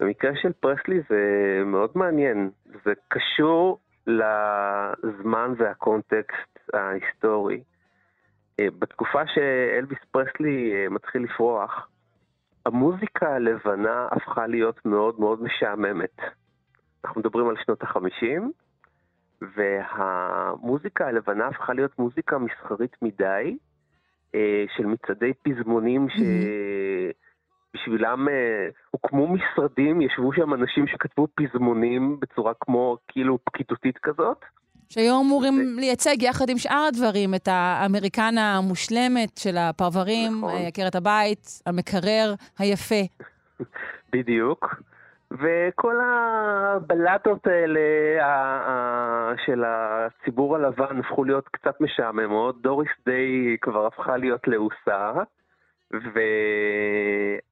[0.00, 1.22] במקרה של פרסלי זה
[1.64, 2.50] מאוד מעניין.
[2.84, 3.78] זה קשור
[4.08, 7.62] לזמן והקונטקסט ההיסטורי.
[8.60, 11.88] אה, בתקופה שאלוויס פרסלי אה, מתחיל לפרוח,
[12.66, 16.16] המוזיקה הלבנה הפכה להיות מאוד מאוד משעממת.
[17.04, 18.52] אנחנו מדברים על שנות החמישים,
[19.56, 23.56] והמוזיקה הלבנה הפכה להיות מוזיקה מסחרית מדי,
[24.34, 26.16] אה, של מצעדי פזמונים ש...
[26.16, 27.27] Mm-hmm.
[27.74, 34.44] בשבילם אה, הוקמו משרדים, ישבו שם אנשים שכתבו פזמונים בצורה כמו כאילו פקידותית כזאת.
[34.88, 35.80] שהיו אמורים ו...
[35.80, 40.52] לייצג יחד עם שאר הדברים את האמריקנה המושלמת של הפרברים, נכון.
[40.66, 43.02] עקרת הבית, המקרר היפה.
[44.12, 44.74] בדיוק.
[45.30, 47.80] וכל הבלטות האלה
[49.46, 52.62] של הציבור הלבן הפכו להיות קצת משעממות.
[52.62, 55.12] דוריס דיי כבר הפכה להיות לעוסה.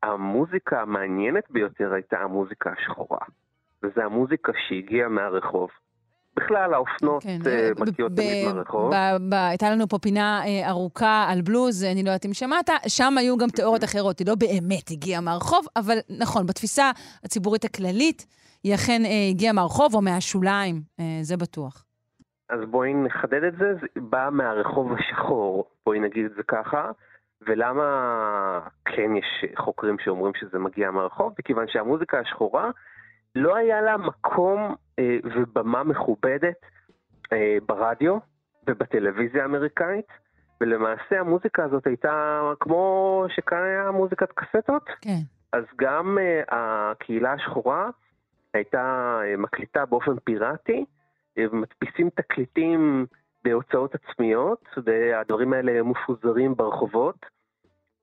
[0.02, 3.18] והמוזיקה המעניינת ביותר הייתה המוזיקה השחורה.
[3.82, 5.70] וזו המוזיקה שהגיעה מהרחוב.
[6.36, 8.92] בכלל, האופנות כן, uh, מגיעות תמיד מהרחוב.
[9.32, 13.36] הייתה לנו פה פינה uh, ארוכה על בלוז, אני לא יודעת אם שמעת, שם היו
[13.36, 16.90] גם תיאוריות אחרות, היא לא באמת הגיעה מהרחוב, אבל נכון, בתפיסה
[17.24, 18.26] הציבורית הכללית,
[18.64, 21.84] היא אכן uh, הגיעה מהרחוב או מהשוליים, uh, זה בטוח.
[22.50, 26.90] אז בואי נחדד את זה, זה בא מהרחוב השחור, בואי נגיד את זה ככה.
[27.42, 31.34] ולמה כן יש חוקרים שאומרים שזה מגיע מהרחוב?
[31.38, 32.70] מכיוון שהמוזיקה השחורה
[33.34, 36.60] לא היה לה מקום אה, ובמה מכובדת
[37.32, 38.18] אה, ברדיו
[38.68, 40.06] ובטלוויזיה האמריקאית,
[40.60, 44.84] ולמעשה המוזיקה הזאת הייתה כמו שכאן היה מוזיקת קסטות.
[45.00, 45.20] כן.
[45.52, 47.90] אז גם אה, הקהילה השחורה
[48.54, 50.84] הייתה אה, מקליטה באופן פיראטי,
[51.38, 53.06] אה, ומדפיסים תקליטים
[53.50, 57.26] בהוצאות עצמיות, והדברים האלה מפוזרים ברחובות,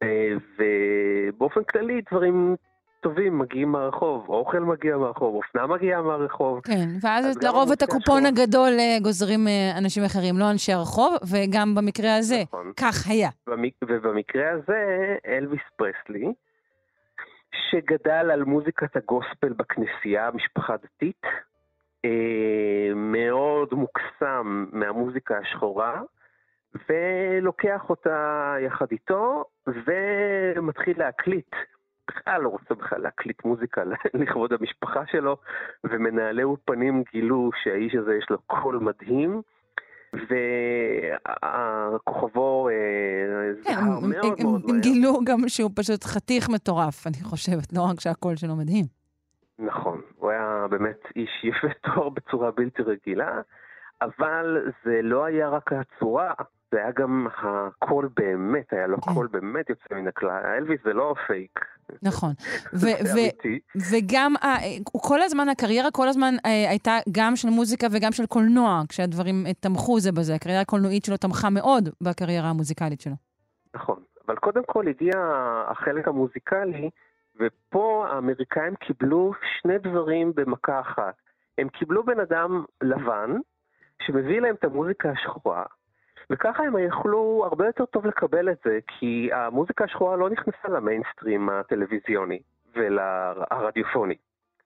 [0.04, 2.56] אה, ובאופן כללי דברים
[3.02, 6.60] טובים מגיעים מהרחוב, אוכל מגיע מהרחוב, אופנה מגיעה מהרחוב.
[6.64, 11.14] כן, ואז לרוב את הקופון השחורה- הגדול אה, גוזרים אה, אנשים אחרים, לא אנשי הרחוב,
[11.32, 12.72] וגם במקרה הזה, נכון.
[12.80, 13.30] כך היה.
[13.48, 13.74] במק...
[13.88, 14.80] ובמקרה הזה,
[15.28, 16.34] אלוויס פרסלי,
[17.72, 21.22] שגדל על מוזיקת הגוספל בכנסייה, משפחה דתית,
[22.96, 26.02] מאוד מוקסם מהמוזיקה השחורה,
[26.90, 28.16] ולוקח אותה
[28.66, 31.50] יחד איתו, ומתחיל להקליט.
[32.08, 33.82] בכלל לא רוצה בכלל להקליט מוזיקה
[34.14, 35.38] לכבוד המשפחה שלו,
[35.84, 39.42] ומנהלי אולפנים גילו שהאיש הזה יש לו קול מדהים,
[42.04, 42.70] וכוכבו
[43.64, 44.82] כן, זהר הם- מאוד הם- מאוד הם מהר.
[44.82, 48.86] גילו גם שהוא פשוט חתיך מטורף, אני חושבת, לא רק שהקול שלו מדהים.
[49.60, 49.93] נכון,
[50.24, 53.42] הוא היה באמת איש יפה תואר בצורה בלתי רגילה,
[54.02, 56.34] אבל זה לא היה רק הצורה,
[56.72, 59.14] זה היה גם הקול באמת, היה לו כן.
[59.14, 60.46] קול באמת יוצא מן הכלל.
[60.58, 61.60] אלוויס זה לא פייק.
[62.04, 62.34] נכון.
[63.92, 68.82] וגם, אה, כל הזמן, הקריירה כל הזמן אה, הייתה גם של מוזיקה וגם של קולנוע,
[68.90, 70.36] כשהדברים אה, תמכו זה בזה.
[70.36, 73.16] הקריירה הקולנועית שלו תמכה מאוד בקריירה המוזיקלית שלו.
[73.76, 75.14] נכון, אבל קודם כל הגיע
[75.68, 76.90] החלק המוזיקלי,
[77.40, 81.16] ופה האמריקאים קיבלו שני דברים במכה אחת.
[81.58, 83.32] הם קיבלו בן אדם לבן,
[84.02, 85.64] שמביא להם את המוזיקה השחורה,
[86.30, 91.50] וככה הם יכלו הרבה יותר טוב לקבל את זה, כי המוזיקה השחורה לא נכנסה למיינסטרים
[91.50, 92.42] הטלוויזיוני
[92.76, 94.16] ולרדיופוני.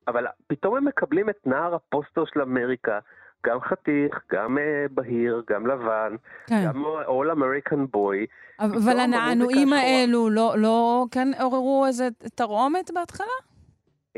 [0.08, 3.00] אבל פתאום הם מקבלים את נער הפוסטר של אמריקה,
[3.46, 6.16] גם חתיך, גם אה, בהיר, גם לבן,
[6.48, 6.64] כן.
[6.66, 8.28] גם All American Boy.
[8.60, 13.38] אבל הנענועים האלו לא, לא כאן עוררו איזה תרעומת בהתחלה?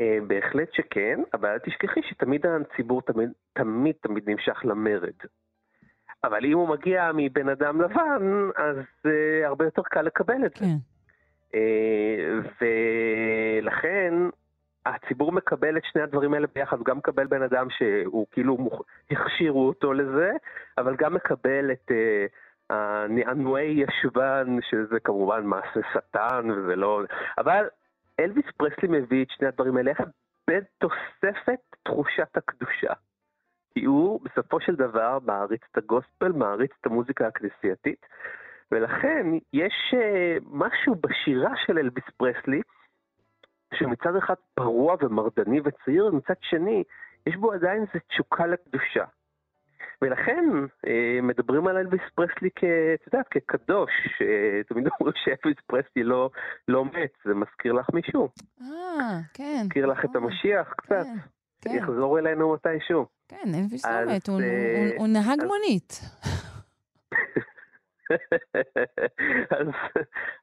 [0.00, 5.16] אה, בהחלט שכן, אבל אל תשכחי שתמיד הציבור תמיד תמיד תמיד נמשך למרד.
[6.24, 8.76] אבל אם הוא מגיע מבן אדם לבן, אז
[9.06, 10.64] uh, הרבה יותר קל לקבל את זה.
[10.64, 10.76] כן.
[11.52, 14.14] Uh, ולכן
[14.86, 18.56] הציבור מקבל את שני הדברים האלה ביחד, גם מקבל בן אדם שהוא כאילו.
[19.10, 20.32] הכשירו אותו לזה,
[20.78, 22.32] אבל גם מקבל את uh,
[22.70, 27.02] הנענועי ישבן, שזה כמובן מעשה שטן וזה לא...
[27.38, 27.68] אבל
[28.20, 30.06] אלוויס פרסלי מביא את שני הדברים האלה יחד
[30.50, 32.92] בתוספת תחושת הקדושה.
[33.74, 38.06] כי הוא בסופו של דבר מעריץ את הגוספל, מעריץ את המוזיקה הכנסייתית,
[38.72, 42.62] ולכן יש uh, משהו בשירה של אלוויס פרסלי,
[43.74, 46.84] שמצד אחד פרוע ומרדני וצעיר, ומצד שני,
[47.26, 49.04] יש בו עדיין איזו תשוקה לקדושה.
[50.02, 50.44] ולכן
[50.86, 52.64] אה, מדברים על אלוויס פרסלי כ...
[52.94, 53.90] את יודעת, כקדוש.
[54.20, 56.30] אה, תמיד אומרים שאלוויס פרסלי לא,
[56.68, 58.28] לא מת, זה מזכיר לך מישהו.
[58.62, 58.66] אה,
[59.34, 59.60] כן.
[59.64, 61.04] מזכיר לך את המשיח קצת.
[61.60, 61.70] כן.
[61.70, 63.06] יחזור אלינו מתישהו.
[63.28, 64.46] כן, אלוויס לא מת, הוא- אה,
[64.90, 66.00] הוא- הוא נהג אז- מונית.
[69.58, 69.66] אז,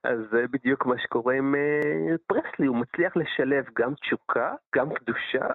[0.03, 5.47] אז זה בדיוק מה שקורה עם אה, פרסלי, הוא מצליח לשלב גם תשוקה, גם קדושה,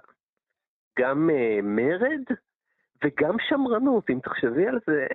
[0.99, 2.23] גם אה, מרד
[3.03, 4.09] וגם שמרנות.
[4.09, 5.07] אם תחשבי על זה,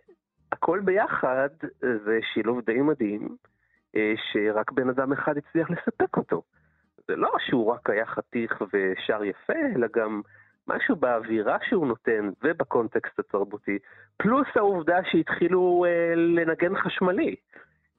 [0.52, 1.48] הכל ביחד
[1.84, 3.36] אה, זה שילוב די מדהים,
[4.32, 6.42] שרק בן אדם אחד הצליח לספק אותו.
[7.08, 10.22] זה לא שהוא רק היה חתיך ושר יפה, אלא גם
[10.68, 13.78] משהו באווירה שהוא נותן ובקונטקסט התרבותי,
[14.16, 17.34] פלוס העובדה שהתחילו אה, לנגן חשמלי.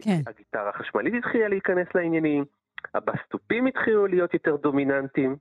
[0.02, 0.22] כן.
[0.28, 2.46] הגיטרה החשמלית התחילה להיכנס לעניינים,
[2.94, 5.36] הבסטופים התחילו להיות יותר דומיננטיים,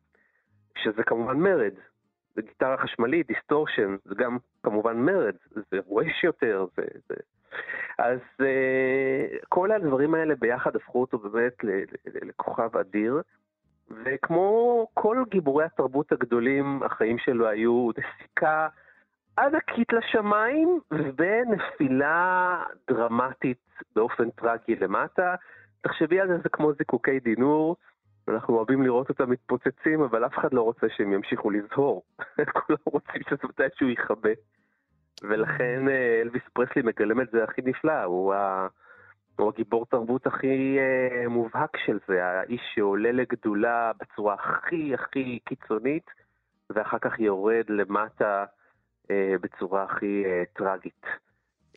[0.79, 1.73] שזה כמובן מרד.
[2.35, 6.83] זה גיטרה חשמלית, distortion, זה גם כמובן מרד, זה רועש יותר, זה...
[7.09, 7.15] זה...
[7.99, 11.65] אז uh, כל הדברים האלה ביחד הפכו אותו באמת
[12.23, 13.21] לכוכב אדיר,
[13.91, 18.69] וכמו כל גיבורי התרבות הגדולים, החיים שלו היו נסיקה
[19.39, 23.59] ענקית לשמיים, ונפילה דרמטית
[23.97, 25.35] באופן טרגי למטה.
[25.81, 27.77] תחשבי על זה, זה כמו זיקוקי דינור,
[28.29, 32.03] אנחנו אוהבים לראות אותם מתפוצצים, אבל אף אחד לא רוצה שהם ימשיכו לזהור.
[32.67, 34.31] כולם רוצים שזה מתישהו יכבה.
[35.23, 38.67] ולכן אה, אלוויס פרסלי מגלם את זה הכי נפלא, הוא, ה...
[39.39, 46.11] הוא הגיבור תרבות הכי אה, מובהק של זה, האיש שעולה לגדולה בצורה הכי הכי קיצונית,
[46.71, 48.45] ואחר כך יורד למטה
[49.11, 51.07] אה, בצורה הכי אה, טרגית.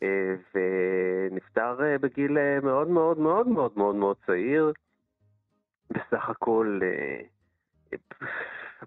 [0.02, 4.72] אה, ונפטר אה, בגיל אה, מאוד מאוד מאוד מאוד מאוד מאוד צעיר,
[5.90, 7.20] בסך הכל אה,
[7.92, 7.98] אה,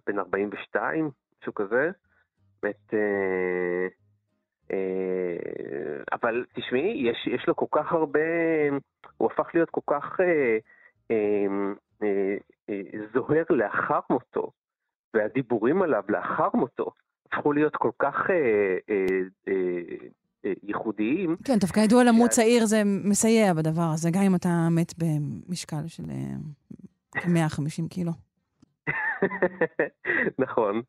[0.07, 1.09] בן 42,
[1.41, 1.91] משהו כזה.
[2.63, 3.87] באמת, אה,
[6.11, 8.19] אבל תשמעי, יש, יש לו כל כך הרבה,
[9.17, 10.57] הוא הפך להיות כל כך אה,
[11.11, 11.45] אה,
[12.03, 12.35] אה,
[12.69, 12.81] אה,
[13.13, 14.51] זוהר לאחר מותו,
[15.13, 16.91] והדיבורים עליו לאחר מותו
[17.35, 18.35] הפכו להיות כל כך אה,
[18.89, 19.05] אה,
[19.47, 19.53] אה,
[20.45, 21.35] אה, ייחודיים.
[21.43, 26.03] כן, דווקא ידוע למות צעיר זה מסייע בדבר הזה, גם אם אתה מת במשקל של
[26.09, 28.11] אה, כ-150 קילו.
[30.45, 30.81] נכון.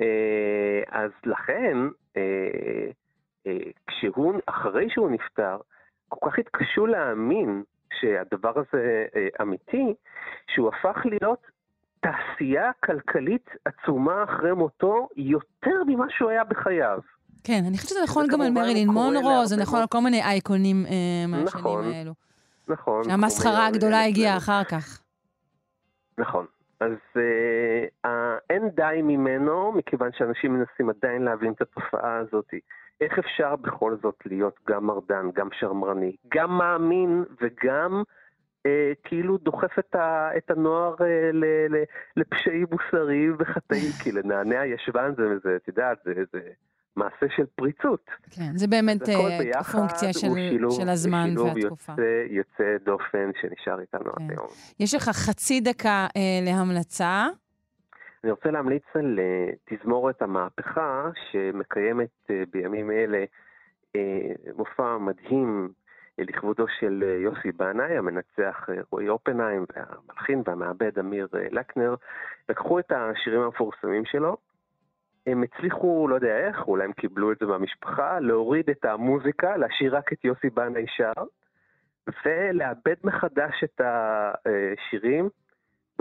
[0.00, 1.76] אה, אז לכן,
[2.16, 2.90] אה, אה,
[3.86, 5.56] כשהוא, אחרי שהוא נפטר,
[6.08, 7.62] כל כך התקשו להאמין
[8.00, 9.94] שהדבר הזה אה, אמיתי,
[10.54, 11.46] שהוא הפך להיות
[12.00, 16.98] תעשייה כלכלית עצומה אחרי מותו יותר ממה שהוא היה בחייו.
[17.44, 20.86] כן, אני חושבת שזה נכון גם על מרילין מונרו, זה נכון על כל מיני אייקונים
[20.86, 22.12] אה, מהשנים נכון, האלו.
[22.68, 23.04] נכון.
[23.04, 25.02] שהמסחרה הגדולה הגיעה אחר כך.
[26.18, 26.46] נכון.
[26.80, 32.48] אז אה, אה, אין די ממנו, מכיוון שאנשים מנסים עדיין להבין את התופעה הזאת.
[33.02, 38.02] איך אפשר בכל זאת להיות גם מרדן, גם שרמרני, גם מאמין וגם
[38.66, 41.82] אה, כאילו דוחף את, ה, את הנוער אה, ל, ל,
[42.16, 46.40] לפשעים מוסריים וחטאים, כי לנענע ישבן זה, זה, את יודעת, זה, זה
[46.96, 48.10] מעשה של פריצות.
[48.30, 51.92] כן, זה באמת הכל אה, פונקציה של, שילוב- של הזמן שילוב והתקופה.
[51.92, 54.30] יוצא, יוצא דופן שנשאר איתנו עד כן.
[54.30, 54.46] היום.
[54.80, 57.26] יש לך חצי דקה אה, להמלצה.
[58.24, 63.24] אני רוצה להמליץ על אה, תזמורת המהפכה, שמקיימת אה, בימים אלה
[63.96, 65.72] אה, מופע מדהים
[66.18, 71.94] לכבודו של יוסי בנאי, המנצח רועי אופנהיים והמלחין והמעבד אמיר לקנר.
[72.48, 74.36] לקחו את השירים המפורסמים שלו,
[75.26, 79.96] הם הצליחו, לא יודע איך, אולי הם קיבלו את זה מהמשפחה, להוריד את המוזיקה, להשאיר
[79.96, 81.22] רק את יוסי בנאי שר,
[82.24, 85.28] ולעבד מחדש את השירים.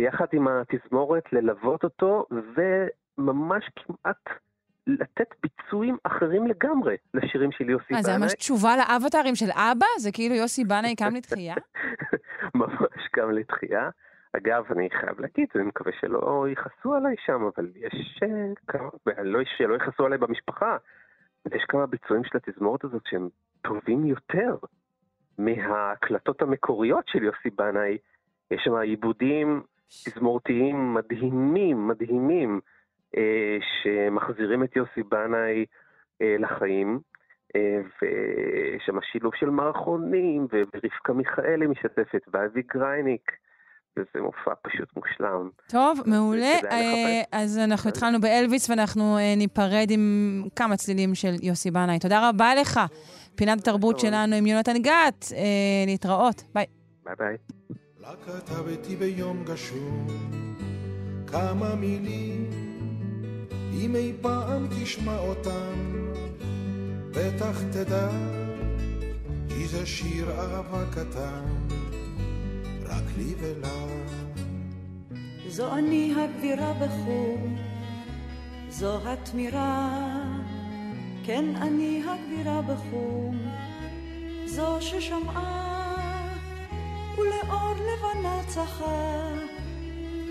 [0.02, 4.40] ביחד עם התזמורת, ללוות אותו, וממש כמעט
[4.88, 8.22] לתת ביצועים אחרים לגמרי לשירים של יוסי מה, זה בנאי.
[8.22, 9.86] ממש תשובה לאבטרים של אבא?
[9.99, 11.56] זה כאילו יוסי בנאי קם לתחייה?
[12.56, 13.90] ממש קם לתחייה.
[14.38, 18.90] אגב, אני חייב להגיד, אני מקווה שלא יכעסו עליי שם, אבל יש אה, כמה,
[19.23, 20.78] לא, שלא יכעסו עליי במשפחה,
[21.52, 23.30] יש כמה ביצועים של התזמורת הזאת שהם
[23.61, 24.56] טובים יותר
[25.38, 27.98] מההקלטות המקוריות של יוסי בנאי.
[28.52, 29.64] יש שם עיבודים
[30.05, 32.59] תזמורתיים מדהימים, מדהימים,
[33.18, 35.65] אה, שמחזירים את יוסי בנאי
[36.22, 36.99] אה, לחיים.
[37.55, 43.31] אה, ויש שם שילוב של מערכונים, ורבקה מיכאלי משתפת, ואבי גרייניק,
[43.97, 45.49] וזה מופע פשוט מושלם.
[45.68, 46.53] טוב, מעולה.
[46.72, 47.22] אה.
[47.31, 51.99] אז אנחנו התחלנו באלוויס, ואנחנו אה, ניפרד עם כמה צלילים של יוסי בנאי.
[51.99, 52.80] תודה רבה לך.
[53.35, 55.26] פינת התרבות שלנו עם יונתן גת.
[55.35, 56.43] אה, להתראות.
[56.53, 56.65] ביי.
[57.03, 57.38] ביי ביי.
[58.02, 60.07] לה כתבתי ביום גשום
[61.28, 62.49] כמה מילים,
[63.73, 66.03] אם אי פעם תשמע אותם,
[67.11, 68.10] בטח תדע,
[69.49, 71.45] כי זה שיר אהבה קטן,
[72.86, 73.86] רק לי ולה.
[75.48, 77.57] זו אני הגבירה בחום,
[78.69, 79.90] זו התמירה,
[81.23, 83.38] כן אני הגבירה בחום,
[84.45, 85.70] זו ששמעה
[87.22, 89.30] ולאור לבנה צחה,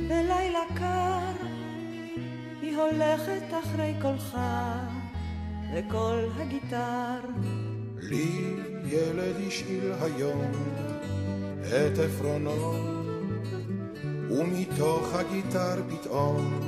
[0.08, 1.46] בלילה קר
[2.62, 4.38] היא הולכת אחרי קולך
[5.74, 7.20] וקול הגיטר.
[7.96, 10.52] לי ילד השאיל היום
[11.62, 12.74] את עפרונו,
[14.30, 16.60] ומתוך הגיטר פתאום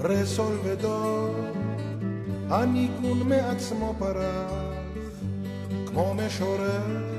[0.00, 1.34] רסול ודו,
[2.48, 4.52] הניגון מעצמו פרח,
[5.86, 7.13] כמו משורר,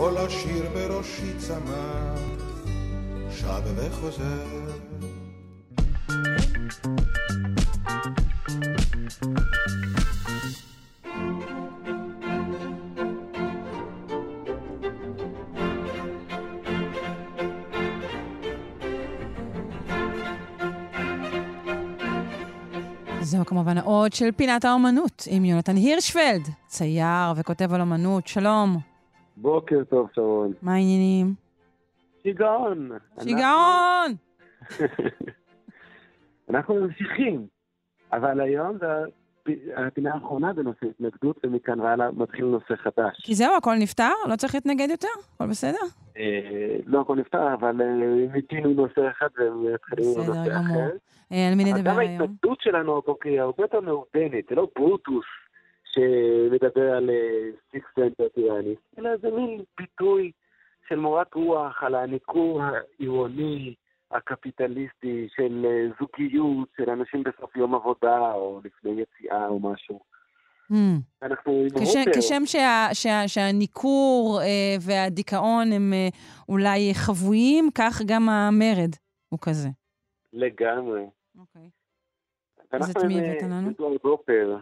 [0.00, 2.20] כל השיר בראשי צמח,
[3.30, 4.70] שב וחוזר.
[23.20, 28.26] זהו כמובן העוד של פינת האומנות עם יונתן הירשפלד, צייר וכותב על אומנות.
[28.26, 28.78] שלום,
[29.40, 30.52] בוקר טוב, שרון.
[30.62, 31.34] מה העניינים?
[32.22, 32.90] שיגעון.
[33.22, 34.14] שיגעון!
[36.50, 37.46] אנחנו ממשיכים,
[38.12, 38.86] אבל היום זה
[39.76, 43.20] הפינה האחרונה בנושא התנגדות, ומכאן והלאה מתחיל נושא חדש.
[43.22, 44.12] כי זהו, הכל נפתר?
[44.28, 45.08] לא צריך להתנגד יותר?
[45.34, 45.84] הכל בסדר?
[46.18, 50.84] אה, לא הכל נפתר, אבל אה, מיפינו נושא אחד ומתחילים עם בסדר נושא גמור.
[50.84, 50.96] אחר.
[51.32, 52.20] אה, על מי נדבר גם היום?
[52.20, 55.26] ההתנגדות שלנו הבוקר היא הרבה יותר מעודנת, זה לא ברוטוס
[55.92, 57.10] שמדבר על
[57.70, 60.32] sic semper tyrannis, אלא זה מין ביטוי
[60.88, 63.74] של מורת רוח על הניכור העירוני,
[64.10, 70.00] הקפיטליסטי, של אה, זוגיות, של אנשים בסוף יום עבודה, או לפני יציאה או משהו.
[70.72, 70.74] Hmm.
[71.22, 72.10] אנחנו עם כשם- הופר.
[72.20, 76.08] כשם שה- שה- שהניכור אה, והדיכאון הם אה,
[76.48, 78.90] אולי חבויים, כך גם המרד
[79.28, 79.68] הוא כזה.
[80.32, 81.02] לגמרי.
[81.38, 81.68] אוקיי.
[82.72, 83.70] אז את מי עם, הבאת לנו?
[83.70, 84.56] אדוארד הופר.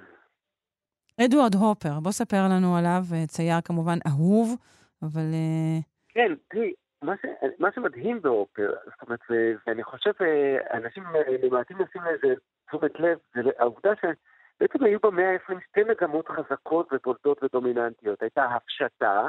[1.24, 4.56] אדוארד הופר, בוא ספר לנו עליו, אה, צייר כמובן אהוב,
[5.02, 5.30] אבל...
[5.32, 5.78] אה,
[6.08, 6.72] כן, תראי,
[7.02, 7.14] מה.
[7.58, 9.20] מה שמדהים בהופר, זאת אומרת,
[9.66, 12.34] ואני חושב, אה, אנשים אה, מעטים לשים לזה
[12.68, 18.22] תשומת לב, זה העובדה שבעצם היו במאה ה-20 שתי מגמות חזקות ובולטות ודומיננטיות.
[18.22, 19.28] הייתה הפשטה,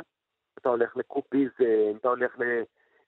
[0.58, 2.44] אתה הולך לקוביזם, אתה הולך ל...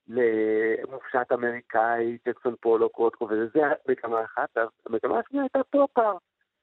[0.08, 4.58] למופשט אמריקאי, ג'קסון פולו, קרוטקו, וזה מגמה אחת.
[4.86, 6.18] המגמה השנייה הייתה פופר.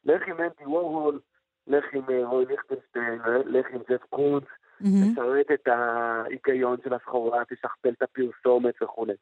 [0.05, 1.21] לך עם אנדי וורהול,
[1.67, 4.45] לך עם אה, רוי ליכטנשטיין, לך עם זאב קונץ,
[4.81, 9.15] לשרת את ההיגיון של הסחורה, תשכפל את הפרסומת וכולי.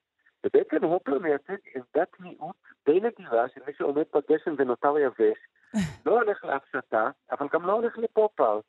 [0.45, 2.57] ובעצם הופר מייצג עמדת מיעוט
[2.87, 5.39] די נדירה של מי שעומד בגשם ונותר יבש,
[6.07, 8.61] לא הולך להפשטה, אבל גם לא הולך לפופר.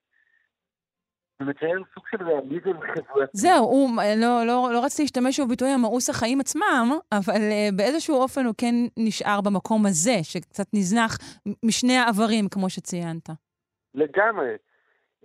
[1.39, 3.31] זה מציין סוג של ריאליזם חברתי.
[3.33, 8.15] זהו, הוא, אה, לא, לא, לא רציתי להשתמש בביטוי המאוס החיים עצמם, אבל uh, באיזשהו
[8.15, 11.17] אופן הוא כן נשאר במקום הזה, שקצת נזנח
[11.63, 13.29] משני העברים, כמו שציינת.
[13.95, 14.55] לגמרי.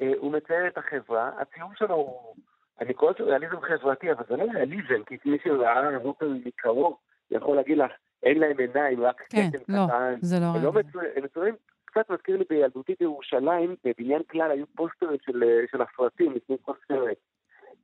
[0.01, 2.35] אה, הוא מצייר את החברה, הציור שלו הוא,
[2.81, 6.97] אני קורא לזה ריאליזם חברתי, אבל זה לא ריאליזם, כי מי שראה הופר מקרוב
[7.31, 7.91] יכול להגיד לך,
[8.23, 10.15] אין להם עיניים, רק כן, כתם לא, קטן.
[10.21, 14.65] זה לא הם לא מצויר- הם מצוירים, קצת מזכיר לי בילדותי בירושלים, בבניין כלל היו
[14.77, 17.17] פוסטרים של, אה, של הסרטים לפני כל סרט.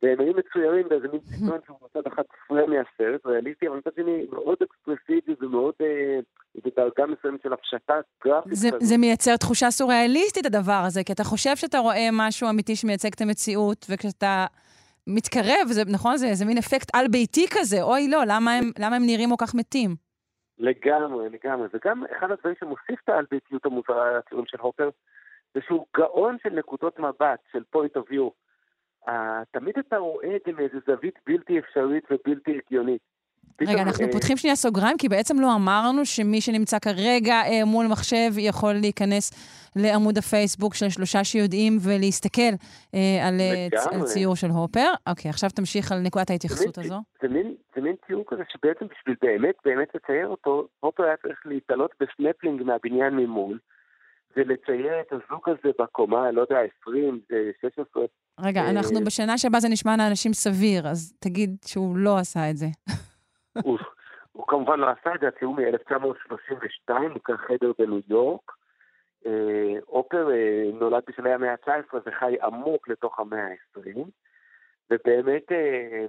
[0.03, 4.27] והם היו מצוירים באיזה מין סגנון שהוא מצד אחד פרם מהסרט, ריאליסטי, אבל מצד שני
[4.33, 6.19] מאוד אקספרסיבי ומאוד, אה,
[6.65, 7.95] בדרגה מסוימת של הפשטה
[8.25, 13.11] גרפית זה, מייצר תחושה סוריאליסטית, הדבר הזה, כי אתה חושב שאתה רואה משהו אמיתי שמייצג
[13.15, 14.47] את המציאות, וכשאתה
[15.07, 16.17] מתקרב, זה, נכון?
[16.17, 19.55] זה, זה מין אפקט על-ביתי כזה, אוי לא, למה הם, למה הם נראים כל כך
[19.55, 19.91] מתים?
[20.59, 21.69] לגמרי, לגמרי.
[21.73, 24.91] וגם אחד הדברים שמוסיף את האלביתיות המוזרה לציורים של הופר,
[25.55, 28.31] זה שהוא גאון של נקודות מבט, של point of view.
[29.09, 29.13] Uh,
[29.51, 33.01] תמיד אתה רואה את זה מאיזו זווית בלתי אפשרית ובלתי הגיונית.
[33.61, 37.87] רגע, אנחנו אה, פותחים שנייה סוגריים, כי בעצם לא אמרנו שמי שנמצא כרגע אה, מול
[37.87, 39.33] מחשב יכול להיכנס
[39.77, 42.53] לעמוד הפייסבוק של שלושה שיודעים ולהסתכל
[42.95, 44.89] אה, על, ציור של הופר.
[45.07, 46.97] אוקיי, עכשיו תמשיך על נקודת ההתייחסות הזו.
[47.23, 52.63] זה מין ציור כזה שבעצם בשביל באמת באמת לצייר אותו, הופר היה צריך להתעלות בסנפלינג
[52.63, 53.59] מהבניין ממול,
[54.37, 58.05] ולצייר את הזוג הזה בקומה, לא יודע, 20, אה, 16.
[58.41, 62.57] רגע, אה, אנחנו בשנה שבה זה נשמע לאנשים סביר, אז תגיד שהוא לא עשה את
[62.57, 62.67] זה.
[63.65, 63.79] הוא,
[64.33, 68.53] הוא כמובן לא עשה את זה, הציור מ-1932, נקרא חדר בניו יורק.
[69.27, 73.99] אה, הופר אה, נולד בשלהי המאה ה-19 וחי עמוק לתוך המאה ה-20,
[74.91, 76.07] ובאמת אה,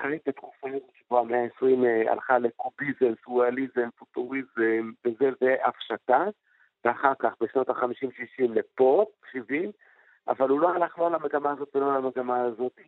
[0.00, 6.24] חי בתקופה הזאת שבו המאה ה-20 אה, הלכה לקוביזם, סוריאליזם, פוטוריזם, וזה והפשטה,
[6.84, 9.70] ואחר כך בשנות ה-50-60 לפופ, 70,
[10.28, 12.80] אבל הוא לא הלך לא למגמה הזאת ולא למגמה הזאת.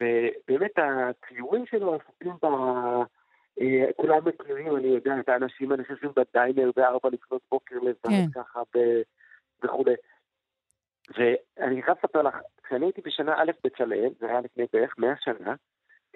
[0.00, 2.46] ובאמת הציורים שלו עסוקים ב...
[3.60, 8.26] אה, כולם מכירים, אני יודע, את האנשים האלה שיושבים בדיינר בארבע לפנות בוקר לבד, כן.
[8.34, 9.02] ככה ב-
[9.62, 9.94] וכולי.
[11.16, 15.54] ואני חייב לספר לך, כשאני הייתי בשנה א' בצלאל, זה היה לפני בערך 100 שנה,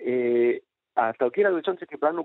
[0.00, 0.52] אה,
[0.96, 2.24] התרגיל הראשון שקיבלנו.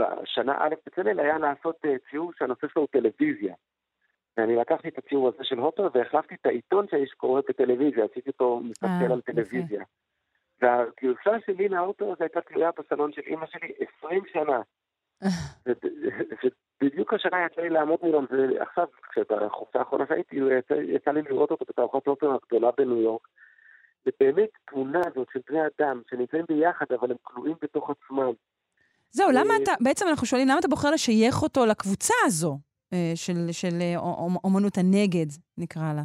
[0.00, 3.54] בשנה א' בצלאל היה לעשות אה, ציור שהנושא שלו הוא טלוויזיה.
[4.36, 8.60] ואני לקחתי את הציור הזה של הופר והחלפתי את העיתון שיש קורא בטלוויזיה, עשיתי אותו
[8.64, 9.84] מסתכל אה, על טלוויזיה.
[10.60, 14.60] והגרסה שלי להופר הזו הייתה תלויה בסלון של אימא שלי 20 שנה.
[15.66, 15.72] ו-
[16.82, 21.64] ובדיוק השנה יצא לי לעמוד מולם, ועכשיו, כשבחופשה האחרונה שהייתי, יצא, יצא לי לראות אותו
[21.68, 23.28] בתערוכת אופרה הגדולה בניו יורק.
[24.06, 28.32] ובאמת, תמונה הזאת של בני אדם שנמצאים ביחד, אבל הם כלואים בתוך עצמם.
[29.12, 32.58] זהו, אה, למה אתה, בעצם אנחנו שואלים, למה אתה בוחר לשייך אותו לקבוצה הזו
[32.92, 35.26] אה, של, של אה, אומ- אומנות הנגד,
[35.58, 36.02] נקרא לה?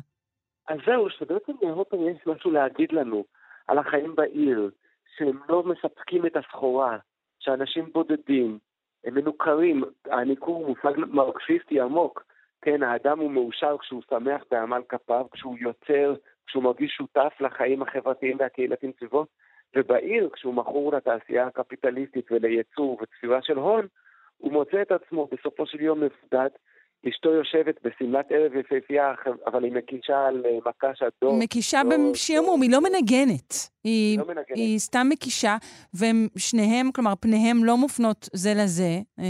[0.68, 3.24] אז זהו, שבעצם באירופה יש משהו להגיד לנו
[3.68, 4.72] על החיים בעיר,
[5.18, 6.98] שהם לא מספקים את הסחורה,
[7.40, 8.60] שאנשים בודדים,
[9.06, 12.24] הם מנוכרים, הניכור הוא מושג מרקסיסטי עמוק.
[12.62, 16.16] כן, האדם הוא מאושר כשהוא שמח בעמל כפיו, כשהוא יוצר,
[16.48, 19.26] כשהוא מרגיש שותף לחיים החברתיים והקהילתיים סביבו,
[19.76, 23.88] ובעיר, כשהוא מכור לתעשייה הקפיטליסטית ולייצור ותפירה של הון,
[24.38, 26.50] הוא מוצא את עצמו בסופו של יום מבודד
[27.10, 29.14] אשתו יושבת בשמלת ערב יפהפייה,
[29.48, 31.40] אבל היא מקישה על אה, מקש אדום.
[31.40, 33.54] מקישה לא- בשעמום, היא לא מנגנת.
[33.84, 34.46] היא, לא מנגנת.
[34.56, 35.58] היא סתם מקישה,
[35.94, 39.26] והם שניהם, כלומר, פניהם לא מופנות זה לזה, אה,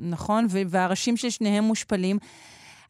[0.00, 0.44] נכון?
[0.70, 2.16] והראשים של שניהם מושפלים.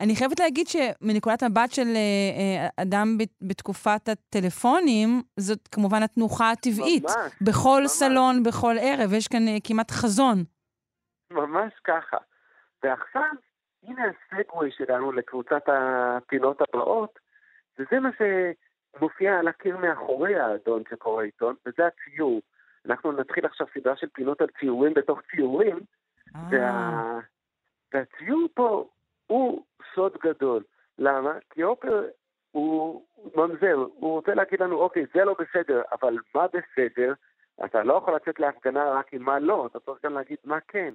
[0.00, 3.06] אני חייבת להגיד שמנקודת מבט של אה, אה, אדם
[3.42, 7.04] בתקופת הטלפונים, זאת כמובן התנוחה הטבעית.
[7.04, 7.90] ממש, בכל ממש.
[7.90, 10.36] סלון, בכל ערב, יש כאן אה, כמעט חזון.
[11.30, 12.16] ממש ככה.
[12.82, 13.30] ועכשיו,
[13.82, 14.02] הנה
[14.32, 17.18] הסגווי שלנו לקבוצת הפינות הבאות,
[17.78, 22.40] וזה מה שמופיע על הקיר מאחורי האדון שקורא עיתון, וזה הציור.
[22.86, 25.80] אנחנו נתחיל עכשיו סדרה של פינות על ציורים בתוך ציורים,
[26.50, 27.18] וה...
[27.92, 28.88] והציור פה
[29.30, 30.62] הוא סוד גדול.
[30.98, 31.32] למה?
[31.50, 32.08] כי אופר
[32.50, 33.04] הוא
[33.36, 37.12] ממזר, הוא רוצה להגיד לנו, אוקיי, זה לא בסדר, אבל מה בסדר?
[37.64, 40.94] אתה לא יכול לצאת להפגנה רק עם מה לא, אתה צריך גם להגיד מה כן.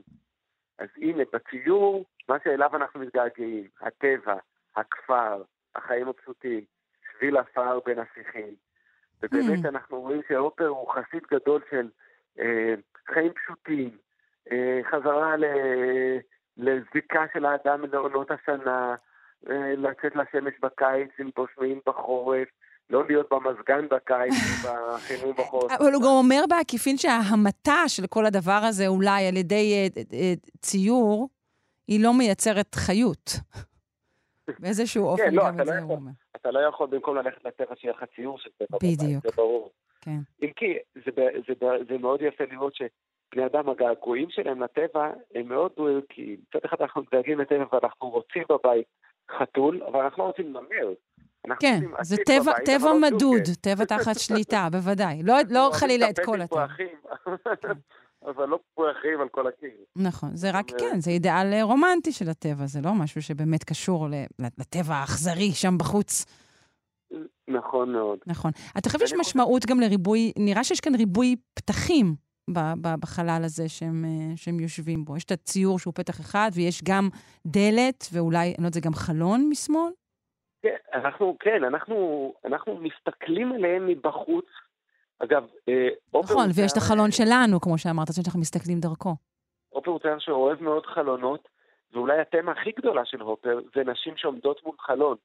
[0.80, 4.36] אז הנה, בציור, מה שאליו אנחנו מתגעגעים, הטבע,
[4.76, 5.44] הכפר,
[5.76, 6.62] החיים הפשוטים,
[7.12, 8.56] שביל עפר בין השיחים.
[9.24, 9.68] ובאמת Mm.
[9.68, 11.90] אנחנו רואים שאופר הוא חסיד גדול של
[12.40, 12.74] אה,
[13.14, 13.98] חיים פשוטים,
[14.52, 15.46] אה, חזרה ל,
[16.58, 18.96] לזיקה של האדם לעונות השנה,
[19.50, 22.48] אה, לצאת לשמש בקיץ עם בושמים בחורף,
[22.90, 24.34] לא להיות במזגן בקיץ
[24.64, 25.72] ובחימום בחורף.
[25.72, 30.34] אבל הוא גם אומר בעקיפין שההמתה של כל הדבר הזה, אולי על ידי אה, אה,
[30.62, 31.30] ציור,
[31.88, 33.30] היא לא מייצרת חיות.
[34.60, 35.84] באיזשהו אופן כן, לא, גם את לא זה יכול.
[35.90, 36.12] הוא אומר.
[36.36, 39.24] אתה לא יכול במקום ללכת לטבע שיהיה לך ציור של טבע בדיוק.
[39.24, 39.72] זה ברור.
[40.02, 40.18] כן.
[40.44, 41.12] אם כי זה,
[41.48, 42.76] זה, ב- זה מאוד יפה לראות
[43.32, 45.72] שבני אדם, הגעגועים שלהם לטבע הם מאוד
[46.10, 48.86] כי מצד אחד אנחנו מתגעגעים לטבע ואנחנו רוצים בבית
[49.38, 50.94] חתול, אבל אנחנו לא רוצים נמר.
[51.60, 53.42] כן, זה טבע, בבית, טבע לא מדוד.
[53.62, 55.24] טבע תחת שליטה, בוודאי.
[55.24, 56.66] לא, לא חלילה את כל הטבע.
[58.26, 59.70] אבל לא תפוחים על כל הקיר.
[59.96, 64.08] נכון, זה רק, כן, זה אידיאל אה, רומנטי של הטבע, זה לא משהו שבאמת קשור
[64.40, 66.26] לטבע האכזרי שם בחוץ.
[67.48, 68.20] נכון מאוד.
[68.28, 68.52] נכון.
[68.78, 72.16] אתה חושב שיש משמעות גם לריבוי, נראה שיש כאן ריבוי פתחים
[73.02, 75.18] בחלל הזה שהם, אה, שהם יושבים בו.
[75.18, 77.10] יש את הציור שהוא פתח אחד, ויש גם
[77.46, 79.92] דלת, ואולי, אני לא יודעת, זה גם חלון משמאל?
[80.62, 84.46] כן, אנחנו, כן, אנחנו, אנחנו מסתכלים עליהם מבחוץ.
[85.20, 89.16] אגב, אה, אופר נכון, ויש את החלון שלנו, כמו שאמרת, שאנחנו מסתכלים דרכו.
[89.70, 91.48] הופר הוא צייר שאוהב מאוד חלונות,
[91.94, 95.18] ואולי התמה הכי גדולה של הופר זה נשים שעומדות מול חלון.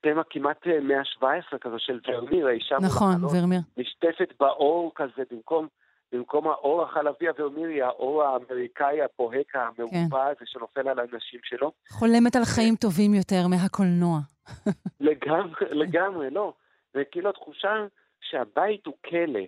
[0.00, 3.38] תמה כמעט אה, 117 כזו של ורמיר, האישה מול נכון, החלון.
[3.38, 3.60] ורמיר.
[3.76, 5.68] נשטפת באור כזה, במקום,
[6.12, 9.58] במקום האור החלבי הוורמיר היא האור האמריקאי הבוהק כן.
[9.58, 11.72] המעופה הזה שנופל על הנשים שלו.
[11.88, 14.18] חולמת על חיים טובים יותר מהקולנוע.
[15.00, 16.52] לגמרי, לגמרי, לא.
[16.94, 17.86] זה כאילו התחושה
[18.20, 19.40] שהבית הוא כלא,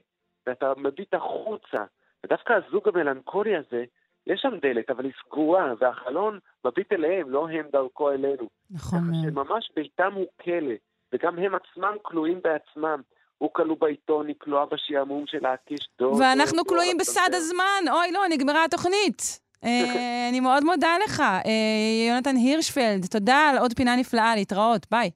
[0.47, 1.85] ואתה מביט החוצה,
[2.24, 3.85] ודווקא הזוג המלנכולי הזה,
[4.26, 8.48] יש שם דלת, אבל היא סגורה, והחלון מביט אליהם, לא הם דרכו אלינו.
[8.70, 9.16] נכון ככה.
[9.22, 10.74] שממש ביתם הוא כלא,
[11.12, 13.02] וגם הם עצמם כלואים בעצמם.
[13.39, 16.15] הוא כלוא בעיתון, היא כלואה בשעמום של להקיש דור.
[16.20, 17.93] ואנחנו כלואים בסד הזמן.
[17.93, 19.40] אוי, לא, נגמרה התוכנית.
[19.65, 21.20] אה, אני מאוד מודה לך.
[21.20, 25.10] אה, יונתן הירשפלד, תודה על עוד פינה נפלאה, להתראות, ביי.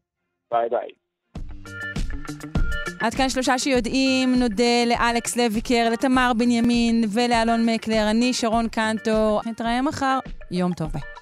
[0.52, 0.88] ביי ביי.
[3.00, 8.10] עד כאן שלושה שיודעים, נודה לאלכס לויקר, לתמר בנימין ולאלון מקלר.
[8.10, 9.40] אני שרון קנטור.
[9.46, 10.18] נתראה מחר.
[10.50, 11.21] יום טוב, ביי.